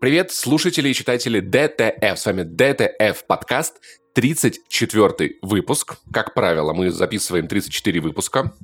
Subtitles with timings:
[0.00, 2.18] Привет, слушатели и читатели DTF.
[2.18, 3.82] С вами DTF подкаст,
[4.14, 5.98] 34 выпуск.
[6.10, 8.54] Как правило, мы записываем 34 выпуска.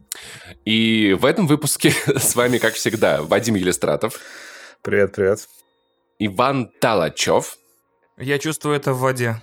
[0.64, 4.18] И в этом выпуске с вами, как всегда, Вадим Елистратов.
[4.80, 5.46] Привет, привет.
[6.18, 7.58] Иван Талачев.
[8.16, 9.36] Я чувствую это в воде.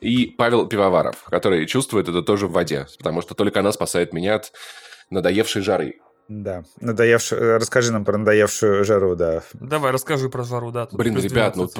[0.00, 4.34] И Павел Пивоваров, который чувствует это тоже в воде, потому что только она спасает меня
[4.34, 4.52] от
[5.10, 6.00] надоевшей жары.
[6.28, 9.42] Да, надоевшую, э, расскажи нам про надоевшую жару, да.
[9.54, 10.86] Давай, расскажи про жару, да.
[10.92, 11.70] Блин, ребят, ну,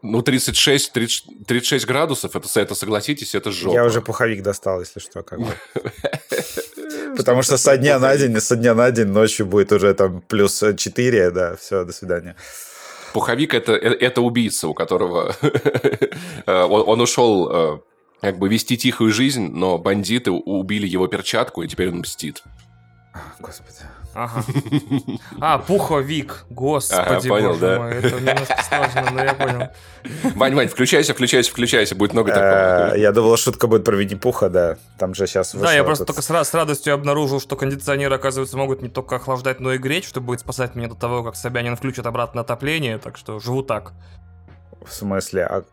[0.00, 3.74] ну 36, 30, 36 градусов, это, это согласитесь, это жопа.
[3.74, 5.52] Я уже пуховик достал, если что, как бы.
[7.16, 10.62] Потому что со дня на день, со дня на день ночью будет уже там плюс
[10.76, 12.36] 4, да, все, до свидания.
[13.12, 17.82] Пуховик это, э, это убийца, у которого э, он, он ушел
[18.20, 22.44] как бы вести тихую жизнь, но бандиты убили его перчатку, и теперь он мстит.
[23.40, 23.95] Господи.
[24.16, 24.42] Ага.
[25.40, 26.46] А, пуховик.
[26.48, 27.78] Господи, ага, понял, боже да.
[27.78, 27.94] мой.
[27.96, 29.68] Это немножко сложно, но я понял.
[30.34, 31.94] Вань, Вань, включайся, включайся, включайся.
[31.94, 32.94] Будет много такого.
[32.94, 34.78] Э, я думал, шутка будет про Винни-Пуха, да.
[34.98, 38.88] Там же сейчас Да, я просто только с радостью обнаружил, что кондиционеры, оказывается, могут не
[38.88, 42.40] только охлаждать, но и греть, что будет спасать меня до того, как Собянин включит обратно
[42.40, 42.96] отопление.
[42.96, 43.92] Так что живу так.
[44.82, 45.44] В смысле?
[45.44, 45.64] А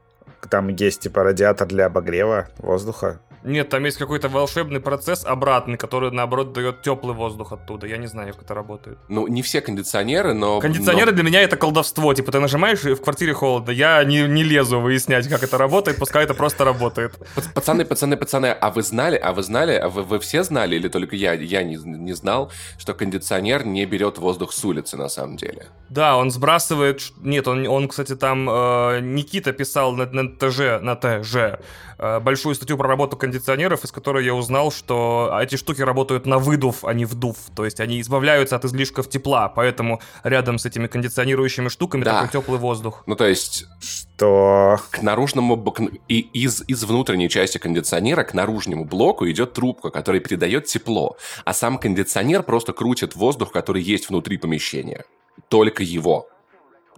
[0.50, 3.22] там есть типа радиатор для обогрева воздуха?
[3.44, 7.88] Нет, там есть какой-то волшебный процесс обратный, который, наоборот, дает теплый воздух оттуда.
[7.88, 8.97] Я не знаю, как это работает.
[9.09, 10.59] Ну, не все кондиционеры, но...
[10.59, 11.16] Кондиционеры но...
[11.16, 12.14] для меня это колдовство.
[12.14, 13.71] Типа, ты нажимаешь, и в квартире холодно.
[13.71, 17.16] Я не, не лезу выяснять, как это работает, пускай это просто работает.
[17.53, 20.88] Пацаны, пацаны, пацаны, а вы знали, а вы знали, а вы, вы все знали, или
[20.88, 25.38] только я, я не, не знал, что кондиционер не берет воздух с улицы, на самом
[25.38, 25.67] деле?
[25.89, 27.02] Да, он сбрасывает...
[27.21, 28.49] Нет, он, он кстати, там...
[28.49, 31.59] Э, Никита писал на, на ТЖ, на ТЖ,
[31.97, 36.83] большую статью про работу кондиционеров, из которой я узнал, что эти штуки работают на выдув,
[36.83, 37.38] а не вдув.
[37.55, 42.21] То есть они избавляются от излишков тепла, поэтому рядом с этими кондиционирующими штуками да.
[42.21, 43.03] такой теплый воздух.
[43.05, 43.66] Ну, то есть...
[43.80, 44.80] Что?
[44.91, 45.61] К наружному...
[46.08, 51.53] И из, из внутренней части кондиционера к наружному блоку идет трубка, которая передает тепло, а
[51.53, 55.05] сам кондиционер просто крутит воздух, который есть внутри помещения.
[55.49, 56.27] Только его.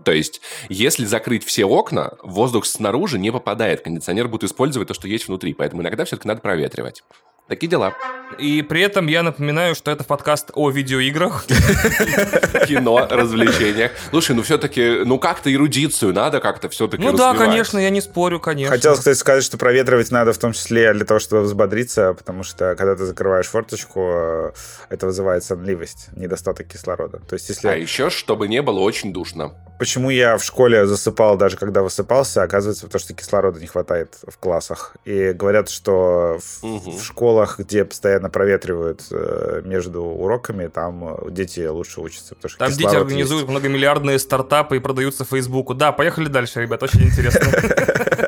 [0.03, 3.81] То есть, если закрыть все окна, воздух снаружи не попадает.
[3.81, 5.53] Кондиционер будет использовать то, что есть внутри.
[5.53, 7.03] Поэтому иногда все-таки надо проветривать.
[7.47, 7.93] Такие дела.
[8.39, 11.45] И при этом я напоминаю, что это подкаст о видеоиграх.
[12.67, 13.91] Кино, развлечениях.
[14.09, 18.39] Слушай, ну все-таки, ну как-то эрудицию надо как-то все-таки Ну да, конечно, я не спорю,
[18.39, 18.75] конечно.
[18.75, 22.75] Хотел, кстати, сказать, что проветривать надо в том числе для того, чтобы взбодриться, потому что
[22.75, 24.51] когда ты закрываешь форточку, э,
[24.89, 27.19] это вызывает сонливость, недостаток кислорода.
[27.19, 27.67] То есть, если...
[27.67, 29.53] А еще, чтобы не было очень душно.
[29.77, 34.37] Почему я в школе засыпал, даже когда высыпался, оказывается, потому что кислорода не хватает в
[34.39, 34.95] классах.
[35.05, 36.97] И говорят, что в, угу.
[37.35, 42.35] Школах, где постоянно проветривают э, между уроками, там э, дети лучше учатся.
[42.35, 43.51] Потому что там дети организуют есть.
[43.51, 45.73] многомиллиардные стартапы и продаются Фейсбуку.
[45.73, 47.41] Да, поехали дальше, ребят, очень интересно.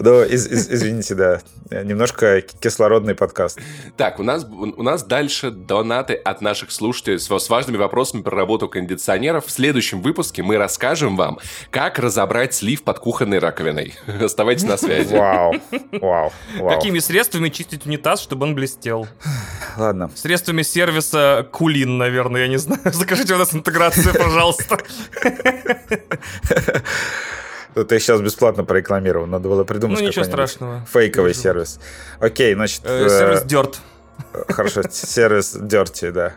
[0.00, 1.40] Ну, извините, да.
[1.70, 3.60] Немножко кислородный подкаст.
[3.96, 8.36] Так, у нас, у нас дальше донаты от наших слушателей с, с важными вопросами про
[8.36, 9.46] работу кондиционеров.
[9.46, 11.38] В следующем выпуске мы расскажем вам,
[11.70, 13.94] как разобрать слив под кухонной раковиной.
[14.22, 15.14] Оставайтесь на связи.
[15.14, 15.54] Вау,
[15.92, 16.70] вау, вау.
[16.70, 19.06] Какими средствами чистить унитаз, чтобы он блестел?
[19.76, 20.10] Ладно.
[20.14, 22.80] Средствами сервиса Кулин, наверное, я не знаю.
[22.92, 24.78] Закажите у нас интеграцию, пожалуйста.
[27.90, 29.26] Я сейчас бесплатно прорекламировал.
[29.26, 30.86] Надо было придумать Ну, ничего страшного.
[30.92, 31.40] Фейковый Вижу.
[31.40, 31.80] сервис.
[32.20, 32.82] Окей, значит...
[32.84, 33.76] Э, сервис Dirt.
[34.32, 36.34] Э, хорошо, сервис Dirty, да.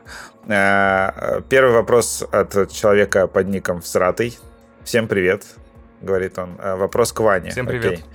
[0.48, 4.38] Э, первый вопрос от человека под ником Всратый.
[4.84, 5.46] Всем привет,
[6.02, 6.58] говорит он.
[6.60, 7.52] Э, вопрос к Ване.
[7.52, 7.94] Всем привет.
[7.94, 8.06] Окей.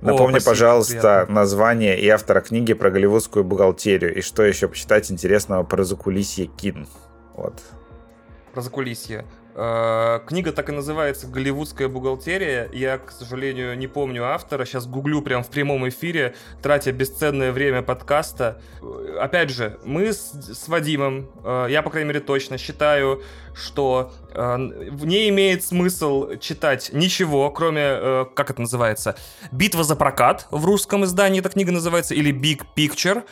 [0.00, 1.34] Напомни, О, спасибо, пожалуйста, приятно.
[1.34, 4.14] название и автора книги про голливудскую бухгалтерию.
[4.14, 6.86] И что еще почитать интересного про закулисье Кин.
[7.34, 7.54] Вот.
[8.52, 9.24] Про закулисье.
[9.56, 12.68] Э, книга так и называется «Голливудская бухгалтерия».
[12.72, 14.64] Я, к сожалению, не помню автора.
[14.64, 18.60] Сейчас гуглю прям в прямом эфире, тратя бесценное время подкаста.
[18.82, 23.22] Э, опять же, мы с, с Вадимом, э, я, по крайней мере, точно считаю,
[23.54, 29.14] что в ней имеет смысл читать ничего, кроме, как это называется,
[29.52, 33.22] «Битва за прокат» в русском издании эта книга называется, или «Big Picture»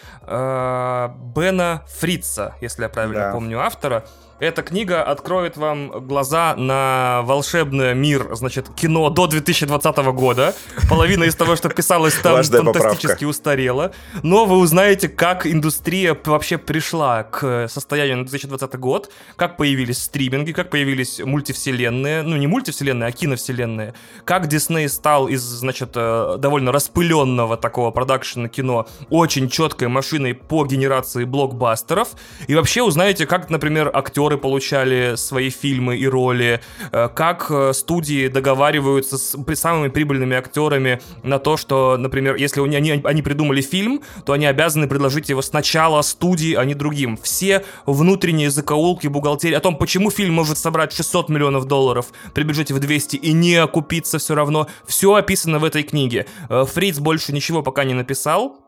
[1.35, 3.33] Бена Фрица, если я правильно да.
[3.33, 4.05] помню автора.
[4.43, 10.53] Эта книга откроет вам глаза на волшебный мир, значит, кино до 2020 года.
[10.91, 13.93] Половина из того, что писалось там, фантастически устарела.
[14.25, 20.51] Но вы узнаете, как индустрия вообще пришла к состоянию на 2020 год, как появились стриминги,
[20.51, 26.73] как появились мультивселенные, ну не мультивселенные, а киновселенные, как Дисней стал из, значит, э, довольно
[26.73, 32.09] распыленного такого продакшена кино очень четкой машиной по генерации блокбастеров.
[32.49, 36.61] И вообще узнаете, как, например, актеры актеры получали свои фильмы и роли,
[36.93, 43.03] э, как э, студии договариваются с самыми прибыльными актерами на то, что, например, если они,
[43.05, 47.17] они придумали фильм, то они обязаны предложить его сначала студии, а не другим.
[47.23, 52.75] Все внутренние закоулки бухгалтерии о том, почему фильм может собрать 600 миллионов долларов при бюджете
[52.75, 56.27] в 200 и не окупиться все равно, все описано в этой книге.
[56.49, 58.62] Э, Фриц больше ничего пока не написал,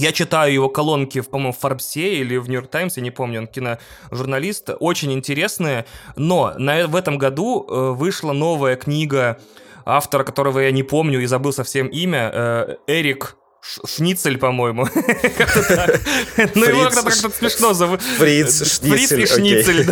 [0.00, 3.46] я читаю его колонки, по-моему, в Форбсе или в Нью-Йорк Таймс, я не помню, он
[3.46, 5.84] киножурналист, очень интересные,
[6.16, 9.38] но на, в этом году э, вышла новая книга
[9.84, 13.36] автора, которого я не помню и забыл совсем имя, э, Эрик
[13.84, 14.86] Шницель, по-моему.
[16.54, 18.02] Ну, его как-то смешно зовут.
[18.02, 19.86] Фриц, Фриц и Шницель.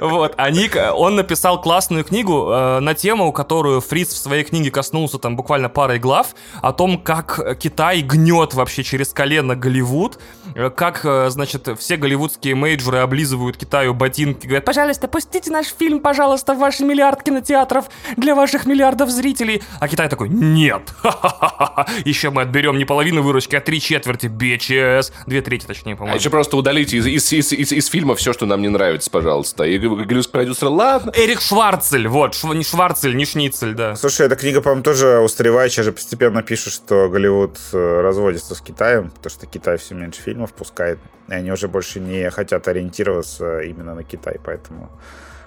[0.00, 0.34] Вот.
[0.36, 5.36] Они, он написал классную книгу э, на тему, которую Фриц в своей книге коснулся там
[5.36, 6.28] буквально парой глав,
[6.62, 10.18] о том, как Китай гнет вообще через колено Голливуд,
[10.54, 16.00] э, как, э, значит, все голливудские мейджоры облизывают Китаю ботинки, говорят, пожалуйста, пустите наш фильм,
[16.00, 17.86] пожалуйста, в ваши миллиард кинотеатров
[18.16, 19.62] для ваших миллиардов зрителей.
[19.80, 20.82] А Китай такой, нет,
[22.04, 25.12] еще мы отберем не половину выручки, а три четверти, bitches.
[25.26, 26.16] Две трети, точнее, по-моему.
[26.16, 29.10] А еще просто удалите из, из, из, из, из фильма все, что нам не нравится,
[29.10, 29.64] пожалуйста.
[29.64, 31.12] И говорю с продюсера, ладно.
[31.14, 33.94] Эрик Шварцель, вот, шв, не Шварцель, не Шницель, да.
[33.94, 39.10] Слушай, эта книга, по-моему, тоже устаревающая же постепенно пишут, что Голливуд э, разводится с Китаем,
[39.10, 40.98] потому что Китай все меньше фильмов пускает,
[41.28, 44.90] и они уже больше не хотят ориентироваться именно на Китай, поэтому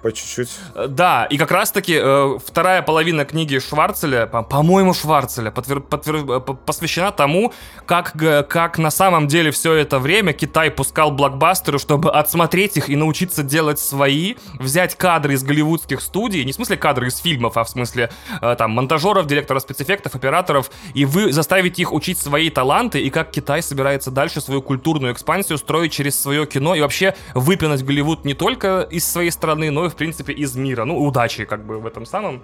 [0.02, 0.50] по чуть-чуть.
[0.76, 6.38] Э, да, и как раз-таки э, вторая половина книги Шварцеля, по- моему Шварцеля, подвер- подвер-
[6.38, 7.54] э, посвящена тому,
[7.86, 8.14] как,
[8.48, 13.44] как на самом деле все это время Китай пускал блокбастеры, чтобы отсмотреть их и научиться
[13.44, 17.70] делать свои, взять кадры из голливудских студий, не в смысле кадры из фильмов, а в
[17.70, 18.10] смысле
[18.42, 23.32] э, там монтажеров, директоров спецэффектов, операторов, и вы заставить их учить свои таланты, и как
[23.32, 28.34] Китай собирается дальше свою культурную экспансию строить через свое кино, и вообще выпинать Голливуд не
[28.34, 30.86] только из своей страны, но и в принципе, из мира.
[30.86, 32.42] Ну, удачи, как бы, в этом самом.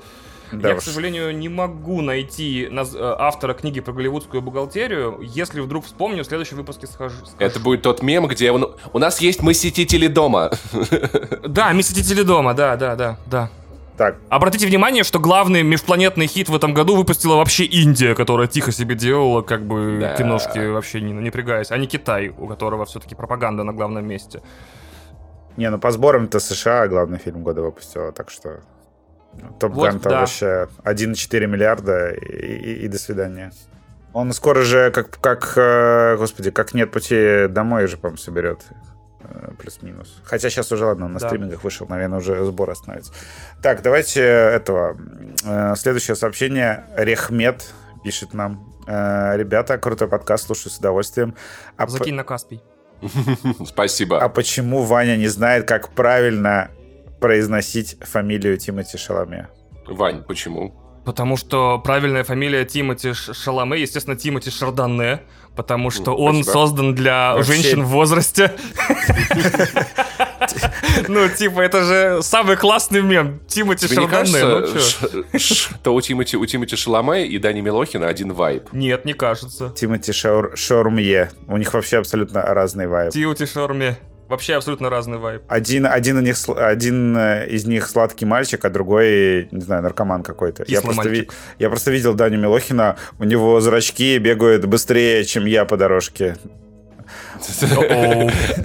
[0.51, 0.81] Да Я, уж.
[0.81, 2.93] к сожалению, не могу найти наз...
[2.95, 5.19] Э, автора книги про голливудскую бухгалтерию.
[5.21, 7.17] Если вдруг вспомню, в следующем выпуске скажу.
[7.25, 7.35] скажу.
[7.39, 8.75] Это будет тот мем, где он...
[8.93, 9.53] у нас есть «Мы
[10.07, 10.51] дома».
[11.47, 11.83] Да, «Мы
[12.23, 13.49] дома», да, да, да, да.
[13.97, 14.17] Так.
[14.29, 18.93] Обратите внимание, что главный межпланетный хит в этом году выпустила вообще Индия, которая тихо себе
[18.93, 20.15] делала, как бы да.
[20.15, 24.43] киношки вообще не напрягаясь, а не Китай, у которого все-таки пропаганда на главном месте.
[25.57, 28.61] Не, ну по сборам-то США главный фильм года выпустила, так что
[29.59, 30.19] Топ Ган вот, да.
[30.21, 33.51] вообще 1,4 миллиарда и, и, и до свидания.
[34.13, 38.65] Он скоро же, как, как, э, господи, как нет пути домой уже, по-моему, соберет
[39.21, 40.21] э, плюс-минус.
[40.23, 41.27] Хотя сейчас уже, ладно, на да.
[41.27, 43.13] стримингах вышел, наверное, уже сбор остановится.
[43.61, 44.97] Так, давайте этого.
[45.45, 46.85] Э, следующее сообщение.
[46.95, 47.73] Рехмет
[48.03, 48.73] пишет нам.
[48.87, 51.35] Ребята, крутой подкаст, слушаю с удовольствием.
[51.75, 52.63] А Закинь на Каспий.
[53.65, 54.21] Спасибо.
[54.21, 56.71] А почему Ваня не знает, как правильно
[57.19, 59.47] произносить фамилию Тимати Шаломе?
[59.85, 60.73] Вань, почему?
[61.07, 65.21] Потому что правильная фамилия Тимати Шаломе, естественно, Тимати Шарданне,
[65.55, 66.51] потому что он Спасибо.
[66.51, 67.53] создан для Вообще...
[67.53, 68.51] женщин в возрасте.
[71.07, 73.39] Ну, типа, это же самый классный мем.
[73.47, 74.65] Тимати Шаломе.
[75.31, 78.73] Ну, что у Тимати, у Тимати Шаломе и Дани Милохина один вайб?
[78.73, 79.69] Нет, не кажется.
[79.69, 81.31] Тимати Шаурмье.
[81.47, 83.13] У них вообще абсолютно разный вайб.
[83.13, 83.97] Тимати Шаурмье.
[84.27, 85.41] Вообще абсолютно разный вайб.
[85.47, 90.23] Один, один, у них, один э, из них сладкий мальчик, а другой, не знаю, наркоман
[90.23, 90.65] какой-то.
[90.67, 91.27] Я просто, ви,
[91.59, 96.35] я просто видел Даню Милохина, у него зрачки бегают быстрее, чем я по дорожке.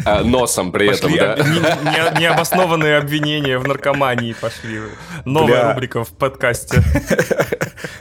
[0.04, 1.36] А, носом при этом, да?
[2.18, 4.80] Необоснованные обвинения в наркомании пошли.
[5.24, 6.82] Новая рубрика в подкасте.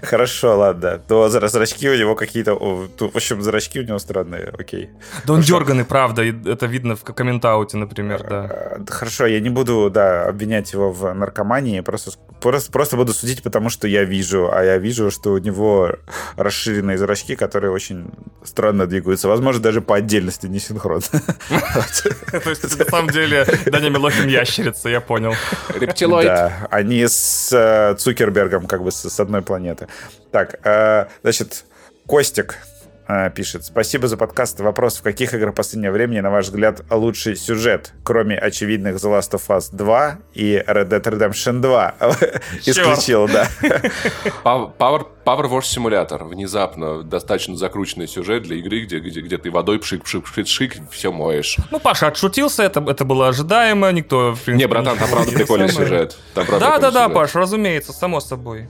[0.01, 0.99] Хорошо, ладно.
[1.07, 2.55] То зрачки у него какие-то...
[2.55, 4.89] В общем, зрачки у него странные, окей.
[5.25, 6.23] Да он дерганный, правда.
[6.23, 8.49] Это видно в комментауте, например, да.
[8.49, 11.81] А, хорошо, я не буду, да, обвинять его в наркомании.
[11.81, 14.51] Просто, просто, просто буду судить, потому что я вижу.
[14.51, 15.95] А я вижу, что у него
[16.35, 18.11] расширенные зрачки, которые очень
[18.43, 19.27] странно двигаются.
[19.27, 21.01] Возможно, даже по отдельности не синхрон.
[21.01, 25.33] То есть, на самом деле, Даня Милохин ящерица, я понял.
[25.69, 26.27] Рептилоид.
[26.27, 29.87] Да, они с э, Цукербергом как бы с одной планеты.
[30.31, 31.65] Так, э, значит,
[32.07, 32.57] Костик
[33.35, 33.65] пишет.
[33.65, 34.59] Спасибо за подкаст.
[34.59, 39.31] Вопрос, в каких играх последнего времени, на ваш взгляд, лучший сюжет, кроме очевидных The Last
[39.31, 41.95] of Us 2 и Red Dead Redemption 2?
[42.65, 43.47] Исключил, да.
[44.43, 46.27] Power, Power Wash Simulator.
[46.27, 50.73] Внезапно достаточно закрученный сюжет для игры, где, где, где ты водой пшик, пшик, пшик, пшик,
[50.91, 51.57] все моешь.
[51.71, 54.33] Ну, Паша отшутился, это, это было ожидаемо, никто...
[54.33, 56.17] В принципе, не, братан, там правда прикольный сюжет.
[56.35, 58.67] Да-да-да, Паш, разумеется, само собой.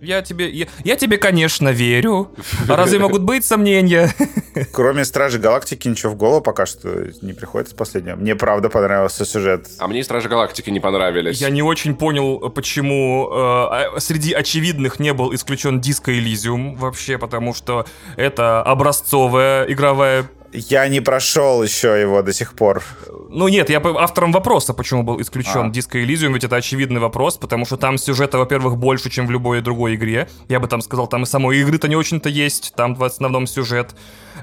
[0.00, 2.30] Я тебе, я, я тебе, конечно, верю.
[2.68, 4.10] А разве могут быть сомнения?
[4.72, 8.16] Кроме Стражи Галактики ничего в голову пока что не приходит из последнего.
[8.16, 9.68] Мне правда понравился сюжет.
[9.78, 11.40] А мне Стражи Галактики не понравились.
[11.40, 17.18] Я не очень понял, почему э, а, среди очевидных не был исключен Диско Элизиум вообще,
[17.18, 17.84] потому что
[18.16, 22.82] это образцовая игровая я не прошел еще его до сих пор.
[23.28, 25.70] Ну нет, я автором вопроса, почему был исключен а.
[25.70, 29.60] Disco Elysium, ведь это очевидный вопрос, потому что там сюжета, во-первых, больше, чем в любой
[29.60, 30.28] другой игре.
[30.48, 33.94] Я бы там сказал, там и самой игры-то не очень-то есть, там в основном сюжет.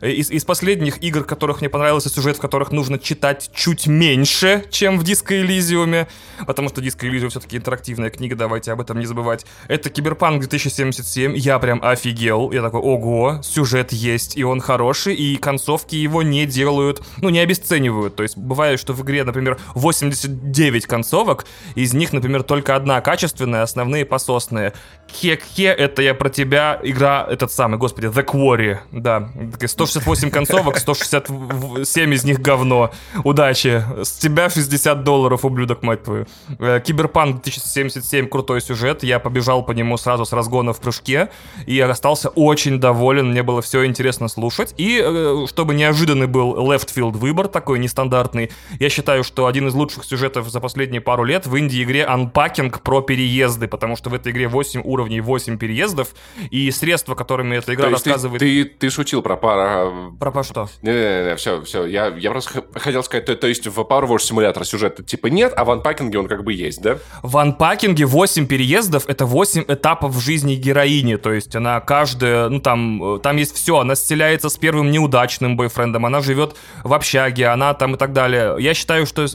[0.02, 4.66] Э, из, из последних игр, которых мне понравился сюжет, в которых нужно читать чуть меньше,
[4.70, 6.08] чем в Disco Elysium,
[6.46, 9.46] потому что Disco Elysium все-таки интерактивная книга, давайте об этом не забывать.
[9.68, 15.38] Это Киберпанк 2077, я прям офигел, я такой, ого, сюжет есть, и он хороший, и
[15.38, 20.86] концовки его не делают, ну, не обесценивают, то есть бывает, что в игре, например, 89
[20.86, 24.74] концовок, из них, например, только одна качественная, основные пососные.
[25.10, 29.30] Хе-хе, это я про тебя, игра, этот самый, господи, The Quarry, да,
[29.66, 32.92] 168 концовок, 167 из них говно.
[33.24, 33.84] Удачи.
[34.04, 36.26] С тебя 60 долларов, ублюдок, мать твою.
[36.60, 39.04] Э, Киберпанк 2077, крутой сюжет.
[39.04, 41.30] Я побежал по нему сразу с разгона в прыжке.
[41.66, 43.32] И остался очень доволен.
[43.32, 44.74] Мне было все интересно слушать.
[44.78, 50.04] И э, чтобы неожиданный был field выбор, такой нестандартный, я считаю, что один из лучших
[50.04, 54.48] сюжетов за последние пару лет в инди-игре Unpacking про переезды, потому что в этой игре
[54.48, 56.10] 8 уровней, 8 переездов,
[56.52, 58.40] и средства, которыми эта игра рассказывает...
[58.40, 60.68] Ты, ты, ты шутил про пару про по что?
[60.82, 61.86] Не-не-не, все, все.
[61.86, 65.54] Я, я просто хотел сказать, то, то есть в Power Wash симулятора сюжета типа нет,
[65.56, 66.98] а в анпакинге он как бы есть, да?
[67.24, 73.20] В анпакинге 8 переездов— это 8 этапов жизни героини, то есть она каждая, ну там,
[73.22, 77.96] там есть все, она сцеляется с первым неудачным бойфрендом, она живет в общаге, она там
[77.96, 78.56] и так далее.
[78.60, 79.26] Я считаю, что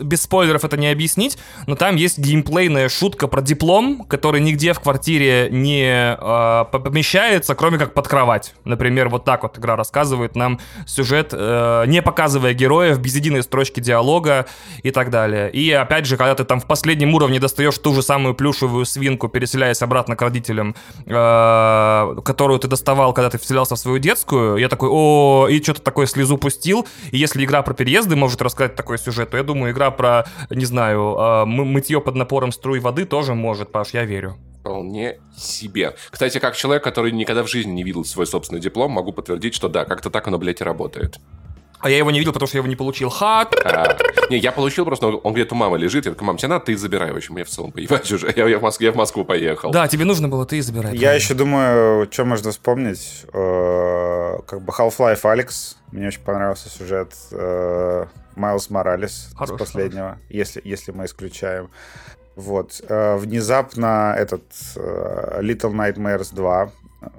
[0.00, 4.80] без спойлеров это не объяснить, но там есть геймплейная шутка про диплом, который нигде в
[4.80, 8.54] квартире не э, помещается, кроме как под кровать.
[8.64, 13.80] Например, вот так вот игра рассказывает нам сюжет, э, не показывая героев, без единой строчки
[13.80, 14.46] диалога
[14.82, 15.50] и так далее.
[15.50, 19.28] И опять же, когда ты там в последнем уровне достаешь ту же самую плюшевую свинку,
[19.28, 20.74] переселяясь обратно к родителям,
[21.06, 25.82] э, которую ты доставал, когда ты вселялся в свою детскую, я такой, о, и что-то
[25.92, 26.86] такое слезу пустил.
[27.10, 30.64] И если игра про переезды может рассказать такой сюжет, то я думаю, игра про, не
[30.64, 34.38] знаю, э, мытье под напором струй воды тоже может, Паш, я верю.
[34.60, 35.94] Вполне себе.
[36.10, 39.68] Кстати, как человек, который никогда в жизни не видел свой собственный диплом, могу подтвердить, что
[39.68, 41.18] да, как-то так оно, блядь, и работает.
[41.82, 43.10] А я его не видел, потому что я его не получил.
[43.10, 43.48] Ха!
[43.64, 43.96] А,
[44.30, 46.06] не, я получил просто, он где-то у мамы лежит.
[46.06, 47.12] Я такой, мам, тебе надо, ты забирай.
[47.12, 48.32] В общем, я в целом поебать уже.
[48.36, 49.72] Я, я, в Москву, я в Москву поехал.
[49.72, 50.96] Да, тебе нужно было, ты забирай.
[50.96, 53.24] Я еще думаю, что можно вспомнить.
[53.32, 55.76] Э, как бы Half-Life Алекс.
[55.90, 57.14] Мне очень понравился сюжет.
[57.32, 61.68] Э, Майлз Моралес с последнего, если, если мы исключаем.
[62.36, 62.80] Вот.
[62.88, 64.44] Э, внезапно этот
[64.76, 66.70] Little Nightmares 2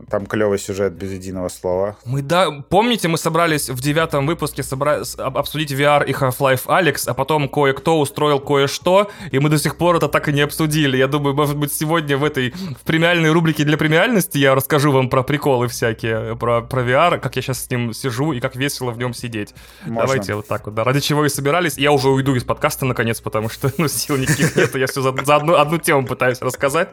[0.09, 1.97] там клевый сюжет без единого слова.
[2.05, 5.01] Мы да, помните, мы собрались в девятом выпуске собра...
[5.17, 9.97] обсудить VR и Half-Life Alex, а потом кое-кто устроил кое-что, и мы до сих пор
[9.97, 10.97] это так и не обсудили.
[10.97, 15.09] Я думаю, может быть, сегодня в этой в премиальной рубрике для премиальности я расскажу вам
[15.09, 18.91] про приколы всякие, про, про VR, как я сейчас с ним сижу и как весело
[18.91, 19.53] в нем сидеть.
[19.85, 20.01] Можно.
[20.01, 20.83] Давайте вот так вот, да.
[20.83, 21.77] Ради чего и собирались.
[21.77, 25.13] Я уже уйду из подкаста наконец, потому что ну, сил никаких нет, я все за,
[25.25, 26.89] за одну, одну тему пытаюсь рассказать.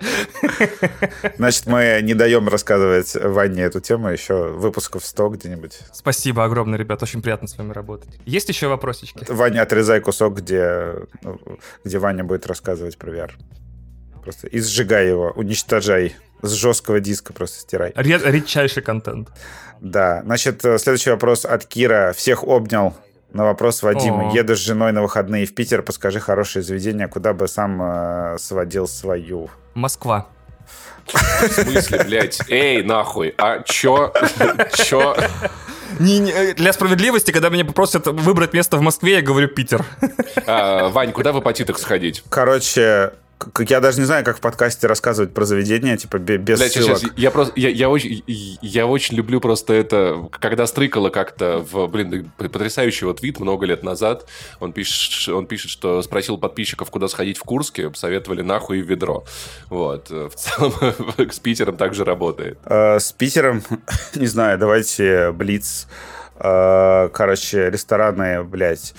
[1.37, 5.79] Значит, мы не даем рассказывать рассказывать Ване эту тему еще выпусков 100 где-нибудь.
[5.93, 8.19] Спасибо огромное, ребят, очень приятно с вами работать.
[8.25, 9.25] Есть еще вопросики?
[9.29, 11.39] Ваня, отрезай кусок, где, ну,
[11.85, 13.31] где Ваня будет рассказывать про VR.
[14.23, 16.15] Просто и сжигай его, уничтожай.
[16.43, 17.93] С жесткого диска просто стирай.
[17.97, 19.29] Ред, редчайший контент.
[19.81, 20.23] Да.
[20.25, 22.15] Значит, э, следующий вопрос от Кира.
[22.17, 22.95] Всех обнял.
[23.33, 24.31] На вопрос Вадима.
[24.31, 24.35] О.
[24.35, 28.89] Еду с женой на выходные в Питер, подскажи хорошее заведение, куда бы сам э, сводил
[28.89, 29.51] свою.
[29.75, 30.29] Москва.
[31.07, 32.41] В смысле, блядь?
[32.49, 34.13] Эй, нахуй, а чё?
[34.75, 35.17] Чё?
[35.99, 39.85] Не, не, для справедливости, когда меня попросят выбрать место в Москве, я говорю Питер.
[40.47, 42.23] А, Вань, куда в апатитах сходить?
[42.29, 43.13] Короче,
[43.59, 46.99] я даже не знаю, как в подкасте рассказывать про заведение, типа без Бля, ссылок.
[46.99, 51.87] Сейчас, я просто, я, я очень, я очень люблю просто это, когда стрыкало как-то в,
[51.89, 54.27] блин, потрясающий вот вид много лет назад.
[54.61, 59.25] Он пишет, он пишет, что спросил подписчиков, куда сходить в Курске, советовали нахуй в ведро.
[59.69, 60.73] Вот, в целом
[61.31, 62.59] с Питером также работает.
[62.65, 63.63] Э, с Питером,
[64.15, 65.87] не знаю, давайте Блиц.
[66.37, 68.95] Э, короче, рестораны, блядь.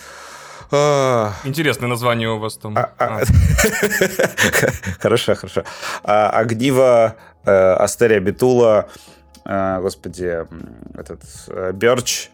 [0.71, 1.33] А.
[1.43, 2.77] Интересное название у вас там.
[2.77, 3.21] А, а.
[4.99, 5.63] Хорошо, хорошо.
[6.03, 8.87] Огниво, э, Астерия Битула,
[9.45, 10.45] э, господи,
[10.95, 11.21] этот,
[11.73, 12.29] Берч,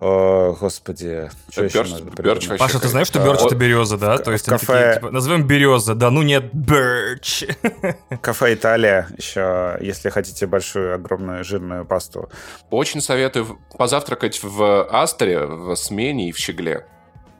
[0.00, 1.30] О, господи.
[1.50, 4.18] Что Бёрч, еще Бёрч Паша, ты знаешь, что Бёрч это береза, да?
[4.18, 4.66] То есть кафе...
[4.66, 7.44] такие, типа, назовем береза, да, ну нет, Бёрч.
[8.20, 12.28] Кафе Италия еще, если хотите большую, огромную, жирную пасту.
[12.70, 16.86] Очень советую позавтракать в Астере, в Смене и в Щегле.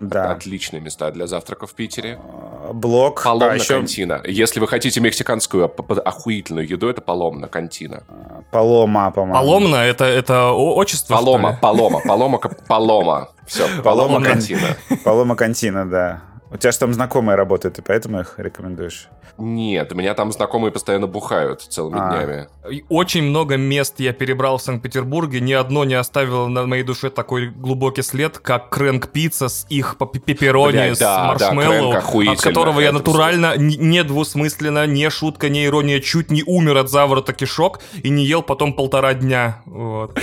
[0.00, 0.30] Да.
[0.30, 2.18] Отличные места для завтрака в Питере.
[2.22, 3.22] А, блок.
[3.22, 3.74] Поломна а, еще...
[3.78, 4.20] кантина.
[4.24, 5.72] Если вы хотите мексиканскую
[6.04, 8.02] охуительную еду, это поломна кантина.
[8.50, 9.34] Полома, по-моему.
[9.34, 11.14] Поломна это, это отчество?
[11.14, 13.28] Полома, полома, полома, полома.
[13.46, 14.76] Все, полома кантина.
[15.04, 16.22] Полома кантина, да.
[16.54, 19.08] У тебя же там знакомые работают, и поэтому их рекомендуешь?
[19.38, 22.10] Нет, у меня там знакомые постоянно бухают целыми а.
[22.10, 22.46] днями.
[22.88, 27.48] Очень много мест я перебрал в Санкт-Петербурге, ни одно не оставило на моей душе такой
[27.48, 31.92] глубокий след, как Крэнк Пицца с их пепперони с да, маршмеллоу,
[32.24, 36.88] да, от которого я натурально, не двусмысленно, не шутка, не ирония, чуть не умер от
[36.88, 39.60] заворота кишок и не ел потом полтора дня.
[39.66, 40.16] Вот.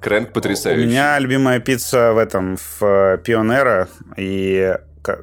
[0.00, 0.84] Крэнк потрясающий.
[0.84, 4.76] У меня любимая пицца в этом, в э, Пионера, и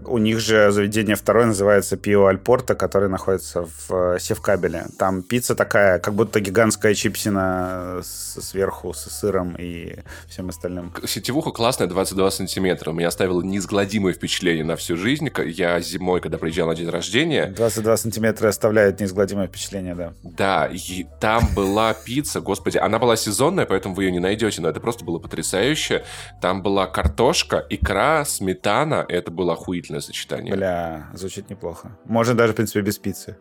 [0.05, 4.85] у них же заведение второе называется Пио Альпорта, который находится в э, Севкабеле.
[4.97, 10.93] Там пицца такая, как будто гигантская чипсина сверху с сыром и всем остальным.
[11.05, 12.91] Сетевуха классная, 22 сантиметра.
[12.91, 15.29] У меня оставило неизгладимое впечатление на всю жизнь.
[15.45, 17.47] Я зимой, когда приезжал на день рождения...
[17.47, 20.13] 22 сантиметра оставляет неизгладимое впечатление, да.
[20.23, 24.69] Да, и там была пицца, господи, она была сезонная, поэтому вы ее не найдете, но
[24.69, 26.03] это просто было потрясающе.
[26.41, 30.53] Там была картошка, икра, сметана, это было охуительное сочетание.
[30.53, 31.91] Бля, звучит неплохо.
[32.05, 33.37] Можно даже, в принципе, без пиццы.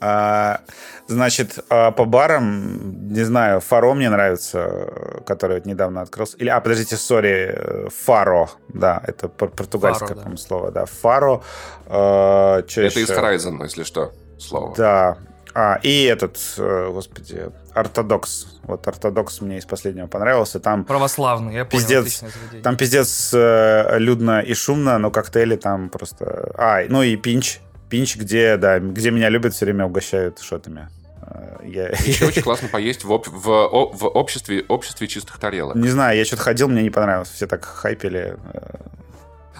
[0.00, 0.60] А,
[1.08, 6.36] значит, а по барам, не знаю, Фаро мне нравится, который вот недавно открылся.
[6.36, 10.86] Или, а, подождите, сори, Фаро, да, это португальское, по-моему, слово, да.
[10.86, 11.42] Фаро.
[11.86, 13.00] А, это еще?
[13.00, 14.74] из Horizon, если что, слово.
[14.76, 15.18] Да,
[15.54, 18.46] а, и этот, э, господи, ортодокс.
[18.64, 20.58] Вот ортодокс мне из последнего понравился.
[20.58, 21.80] Там православный, я понял.
[21.80, 22.24] Пиздец,
[22.64, 26.52] там пиздец э, людно и шумно, но коктейли там просто...
[26.56, 27.60] А, ну и пинч.
[27.88, 30.88] Пинч, где, да, где меня любят, все время угощают шотами.
[31.22, 31.88] Э, я...
[31.90, 33.28] Еще очень классно поесть в, об...
[33.28, 35.76] в, в обществе, обществе чистых тарелок.
[35.76, 37.30] Не знаю, я что-то ходил, мне не понравилось.
[37.30, 38.36] Все так хайпели.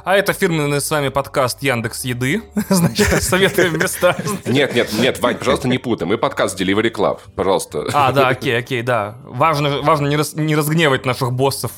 [0.05, 2.43] А это фирменный с вами подкаст Яндекс Еды.
[2.69, 4.15] Значит, советуем места.
[4.45, 6.07] Нет, нет, нет, Вань, пожалуйста, не путай.
[6.07, 7.87] Мы подкаст Delivery Club, пожалуйста.
[7.95, 9.17] А, да, окей, окей, да.
[9.25, 11.73] Важно, важно не, раз, не разгневать наших боссов.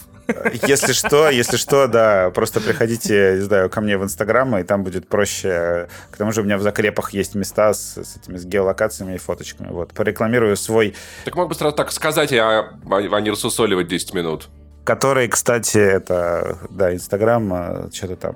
[0.67, 4.83] Если что, если что, да, просто приходите, не знаю, ко мне в Инстаграм, и там
[4.83, 5.89] будет проще.
[6.11, 9.19] К тому же у меня в закрепах есть места с, с этими с геолокациями и
[9.19, 9.69] фоточками.
[9.71, 10.97] Вот, порекламирую свой...
[11.25, 14.49] Так мог бы сразу так сказать, а, а не рассусоливать 10 минут.
[14.87, 18.35] Который, кстати, это, да, Инстаграм, а, что-то там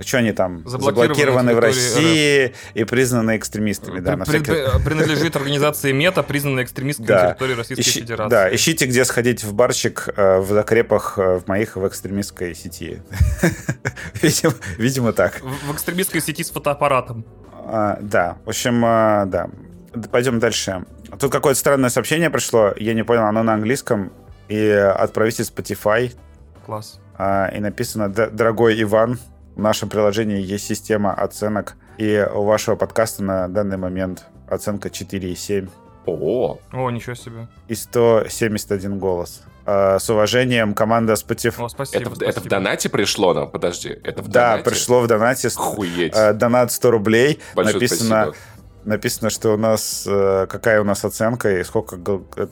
[0.00, 2.56] что они там заблокированы, в России РФ.
[2.74, 4.00] и признаны экстремистами.
[4.00, 4.84] Да, При, всяких...
[4.84, 7.22] Принадлежит организации МЕТА, признанной экстремисткой да.
[7.22, 8.00] на территории Российской Ищи...
[8.00, 8.30] Федерации.
[8.30, 13.02] Да, ищите, где сходить в барчик э, в закрепах э, в моих в экстремистской сети.
[14.22, 15.40] видимо, видимо, так.
[15.42, 17.24] В, в экстремистской сети с фотоаппаратом.
[17.66, 19.48] А, да, в общем, а, да.
[20.10, 20.84] Пойдем дальше.
[21.20, 24.12] Тут какое-то странное сообщение пришло, я не понял, оно на английском
[24.48, 26.14] и отправитель Spotify.
[26.66, 27.00] Класс.
[27.16, 29.18] А, и написано «Дорогой Иван,
[29.54, 35.70] в нашем приложении есть система оценок, и у вашего подкаста на данный момент оценка 4,7.
[36.06, 37.48] О, О, ничего себе.
[37.68, 39.42] И 171 голос.
[39.64, 41.64] А, с уважением, команда Spotify.
[41.64, 42.30] О, спасибо, это, спасибо.
[42.30, 43.50] это в донате пришло нам?
[43.50, 44.70] Подожди, это в да, донате?
[44.70, 45.48] пришло в донате.
[45.48, 46.14] Охуеть.
[46.14, 47.40] А, донат 100 рублей.
[47.54, 48.53] Большое написано, спасибо
[48.84, 51.98] написано, что у нас э, какая у нас оценка и сколько...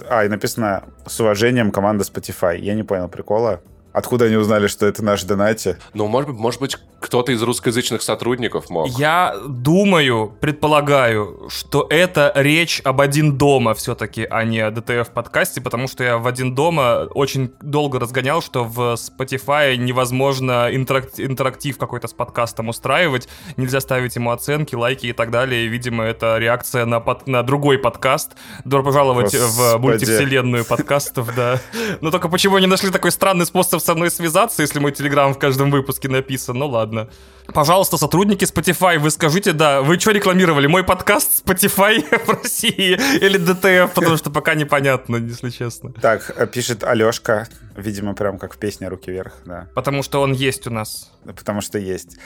[0.09, 2.59] А, и написано с уважением команда Spotify.
[2.59, 3.61] Я не понял прикола.
[3.93, 5.77] Откуда они узнали, что это наш донати?
[5.93, 8.89] Ну, может быть, может быть, кто-то из русскоязычных сотрудников мог.
[8.99, 15.89] Я думаю, предполагаю, что это речь об «Один дома» все-таки, а не о ДТФ-подкасте, потому
[15.89, 22.09] что я в «Один дома» очень долго разгонял, что в Spotify невозможно интерактив, интерактив какой-то
[22.09, 25.67] с подкастом устраивать, нельзя ставить ему оценки, лайки и так далее.
[25.67, 28.33] Видимо, это реакция на, под, на другой подкаст.
[28.65, 29.77] Добро пожаловать Господи.
[29.77, 31.61] в мультивселенную подкастов, да.
[32.01, 35.39] Но только почему они нашли такой странный способ со мной связаться, если мой телеграм в
[35.39, 36.59] каждом выпуске написан?
[36.59, 37.09] Ну ладно.
[37.53, 40.69] Пожалуйста, сотрудники Spotify, вы скажите, да, вы что рекламировали?
[40.69, 43.93] Мой подкаст Spotify в России или ДТФ?
[43.95, 45.93] Потому что пока непонятно, если честно.
[45.93, 49.67] Так, э, пишет Алешка, видимо, прям как в песне «Руки вверх», да.
[49.75, 51.11] Потому что он есть у нас.
[51.25, 52.17] Потому что есть.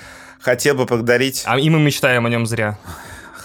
[0.40, 1.42] Хотел бы поблагодарить...
[1.46, 2.78] А и мы мечтаем о нем зря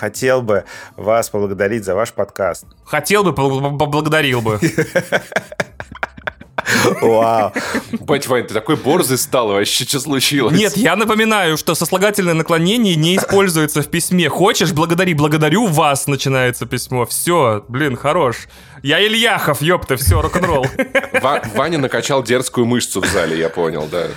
[0.01, 0.63] хотел бы
[0.95, 2.65] вас поблагодарить за ваш подкаст.
[2.85, 4.59] Хотел бы, поблагодарил бы.
[7.01, 7.51] Вау.
[7.99, 10.57] Бать, Вань, ты такой борзый стал вообще, что случилось?
[10.57, 14.29] Нет, я напоминаю, что сослагательное наклонение не используется в письме.
[14.29, 17.05] Хочешь, благодари, благодарю вас, начинается письмо.
[17.05, 18.47] Все, блин, хорош.
[18.83, 20.65] Я Ильяхов, ёпта, все, рок-н-ролл.
[21.21, 24.07] Ва- Ваня накачал дерзкую мышцу в зале, я понял, да.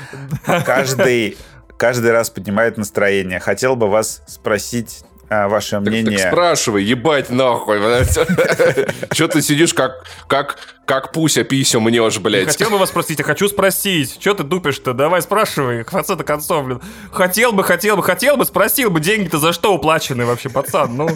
[0.65, 1.37] Каждый,
[1.77, 3.41] каждый раз поднимает настроение.
[3.41, 6.19] Хотел бы вас спросить а, ваше Так, мнение.
[6.19, 7.79] так спрашивай, ебать нахуй.
[9.13, 12.47] Че ты сидишь как, как, как пуся писю мнешь, Не блядь?
[12.49, 14.19] хотел бы вас спросить, а хочу спросить.
[14.19, 14.93] Че ты тупишь-то?
[14.93, 15.83] Давай спрашивай.
[15.83, 16.81] В конце-то концов, блин.
[17.13, 19.01] Хотел бы, хотел бы, хотел бы, спросил бы.
[19.01, 20.97] Деньги-то за что уплачены вообще, пацан?
[20.97, 21.09] Ну,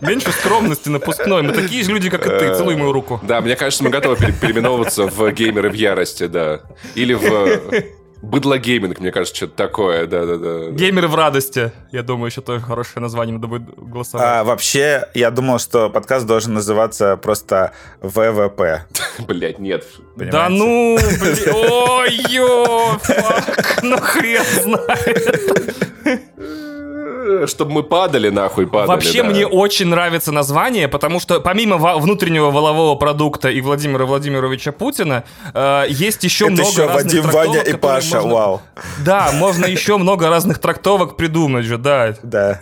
[0.00, 1.42] меньше скромности напускной.
[1.42, 2.54] Мы такие же люди, как и ты.
[2.54, 3.20] Целуй мою руку.
[3.22, 6.60] Да, мне кажется, мы готовы пере- переименовываться в геймеры в ярости, да.
[6.94, 10.70] Или в быдлогейминг, мне кажется, что-то такое, да-да-да.
[10.70, 11.72] Геймеры в радости.
[11.90, 14.26] Я думаю, еще тоже хорошее название надо будет голосовать.
[14.26, 18.84] А, вообще, я думал, что подкаст должен называться просто ВВП.
[19.18, 19.86] Блять, нет.
[20.16, 25.76] Да ну, блин, ой, ё, фак, ну хрен знает.
[27.46, 28.88] Чтобы мы падали, нахуй, падали.
[28.88, 29.28] Вообще да.
[29.28, 35.84] мне очень нравится название, потому что помимо внутреннего волового продукта и Владимира Владимировича Путина, э,
[35.88, 38.62] есть еще Это много еще разных Вадим, трактовок, Ваня и Паша, можно- вау.
[39.04, 42.14] Да, можно еще много разных трактовок придумать же, да.
[42.22, 42.58] Да.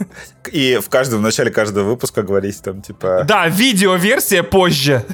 [0.50, 3.24] И в каждом, в начале каждого выпуска говорить там, типа...
[3.26, 5.04] Да, видеоверсия позже.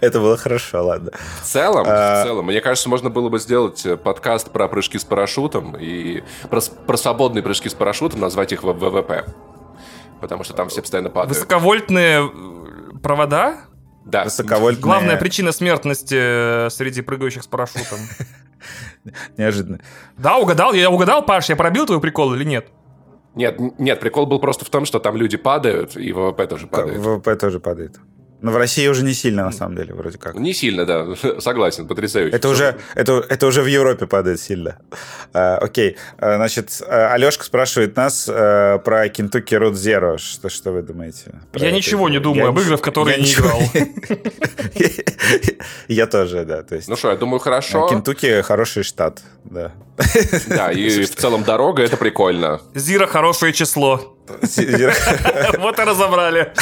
[0.00, 1.10] Это было хорошо, ладно.
[1.42, 4.98] В целом, А- в целом, мне кажется, можно было бы сделать э, подкаст про прыжки
[4.98, 5.43] с парашютом
[5.80, 9.26] и про, про свободные прыжки с парашютом, назвать их в ВВП.
[10.20, 11.36] Потому что там все постоянно падают.
[11.36, 13.60] Высоковольтные э, провода?
[14.04, 14.24] Да.
[14.24, 14.82] Высоковольтные...
[14.82, 16.16] Главная причина смертности
[16.66, 17.98] э, среди прыгающих с парашютом.
[19.36, 19.80] Неожиданно.
[20.16, 20.72] Да, угадал?
[20.72, 22.68] Я угадал, Паш, я пробил твой прикол или нет?
[23.34, 26.98] Нет, нет, прикол был просто в том, что там люди падают, и ВВП тоже падает.
[26.98, 27.96] ВВП тоже падает.
[28.40, 30.34] Но в России уже не сильно, на самом деле, вроде как.
[30.34, 31.06] Не сильно, да.
[31.40, 32.36] Согласен, потрясающе.
[32.36, 34.76] Это уже, это, это уже в Европе падает сильно.
[35.32, 40.18] А, окей, А, значит, Алешка спрашивает нас а, про Kentucky Road Zero.
[40.18, 41.40] Что, что вы думаете?
[41.54, 41.76] Я это?
[41.76, 43.62] ничего не Я думаю об нич- играх, в которые я не ничего- играл.
[45.88, 46.62] Я тоже, да.
[46.62, 47.88] То есть Ну что, я думаю, хорошо.
[47.88, 49.72] Кентукки хороший штат, да.
[50.48, 52.60] Да, и в целом дорога, это прикольно.
[52.74, 54.13] Зира хорошее число.
[55.58, 56.52] Вот и разобрали.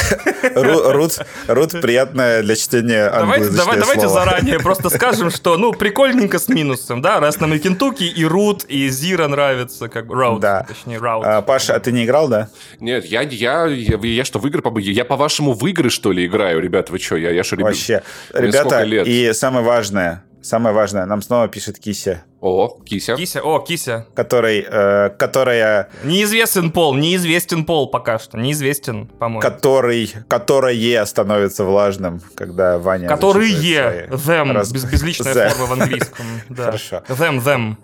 [0.55, 5.72] Ру- Рут, Рут приятное для чтения Давайте, англоязычное давай- давайте заранее просто скажем, что, ну,
[5.72, 10.40] прикольненько с минусом, да, раз нам и Кентукки, и Рут, и Зира нравится, как Раут,
[10.40, 10.64] Да.
[10.68, 11.25] точнее, Раут.
[11.27, 12.48] А, Паша, а ты не играл, да?
[12.81, 16.61] Нет, я, я, я, я что, в игры Я, по-вашему, в игры, что ли, играю?
[16.61, 17.16] Ребята, вы что?
[17.16, 18.03] Я, я что, Вообще.
[18.33, 23.17] Ребята, и самое важное, самое важное, нам снова пишет Кися, О, кися.
[23.17, 24.05] Кися, о, Кися.
[24.15, 29.41] который, э, которая, Неизвестен пол, неизвестен пол пока что, неизвестен, по-моему.
[29.41, 35.49] который, которое становится влажным, когда Ваня Которые, them, раз- без, безличная The.
[35.51, 36.27] форма в английском.
[36.49, 36.65] Да.
[36.65, 37.03] Хорошо.
[37.09, 37.77] Them, them.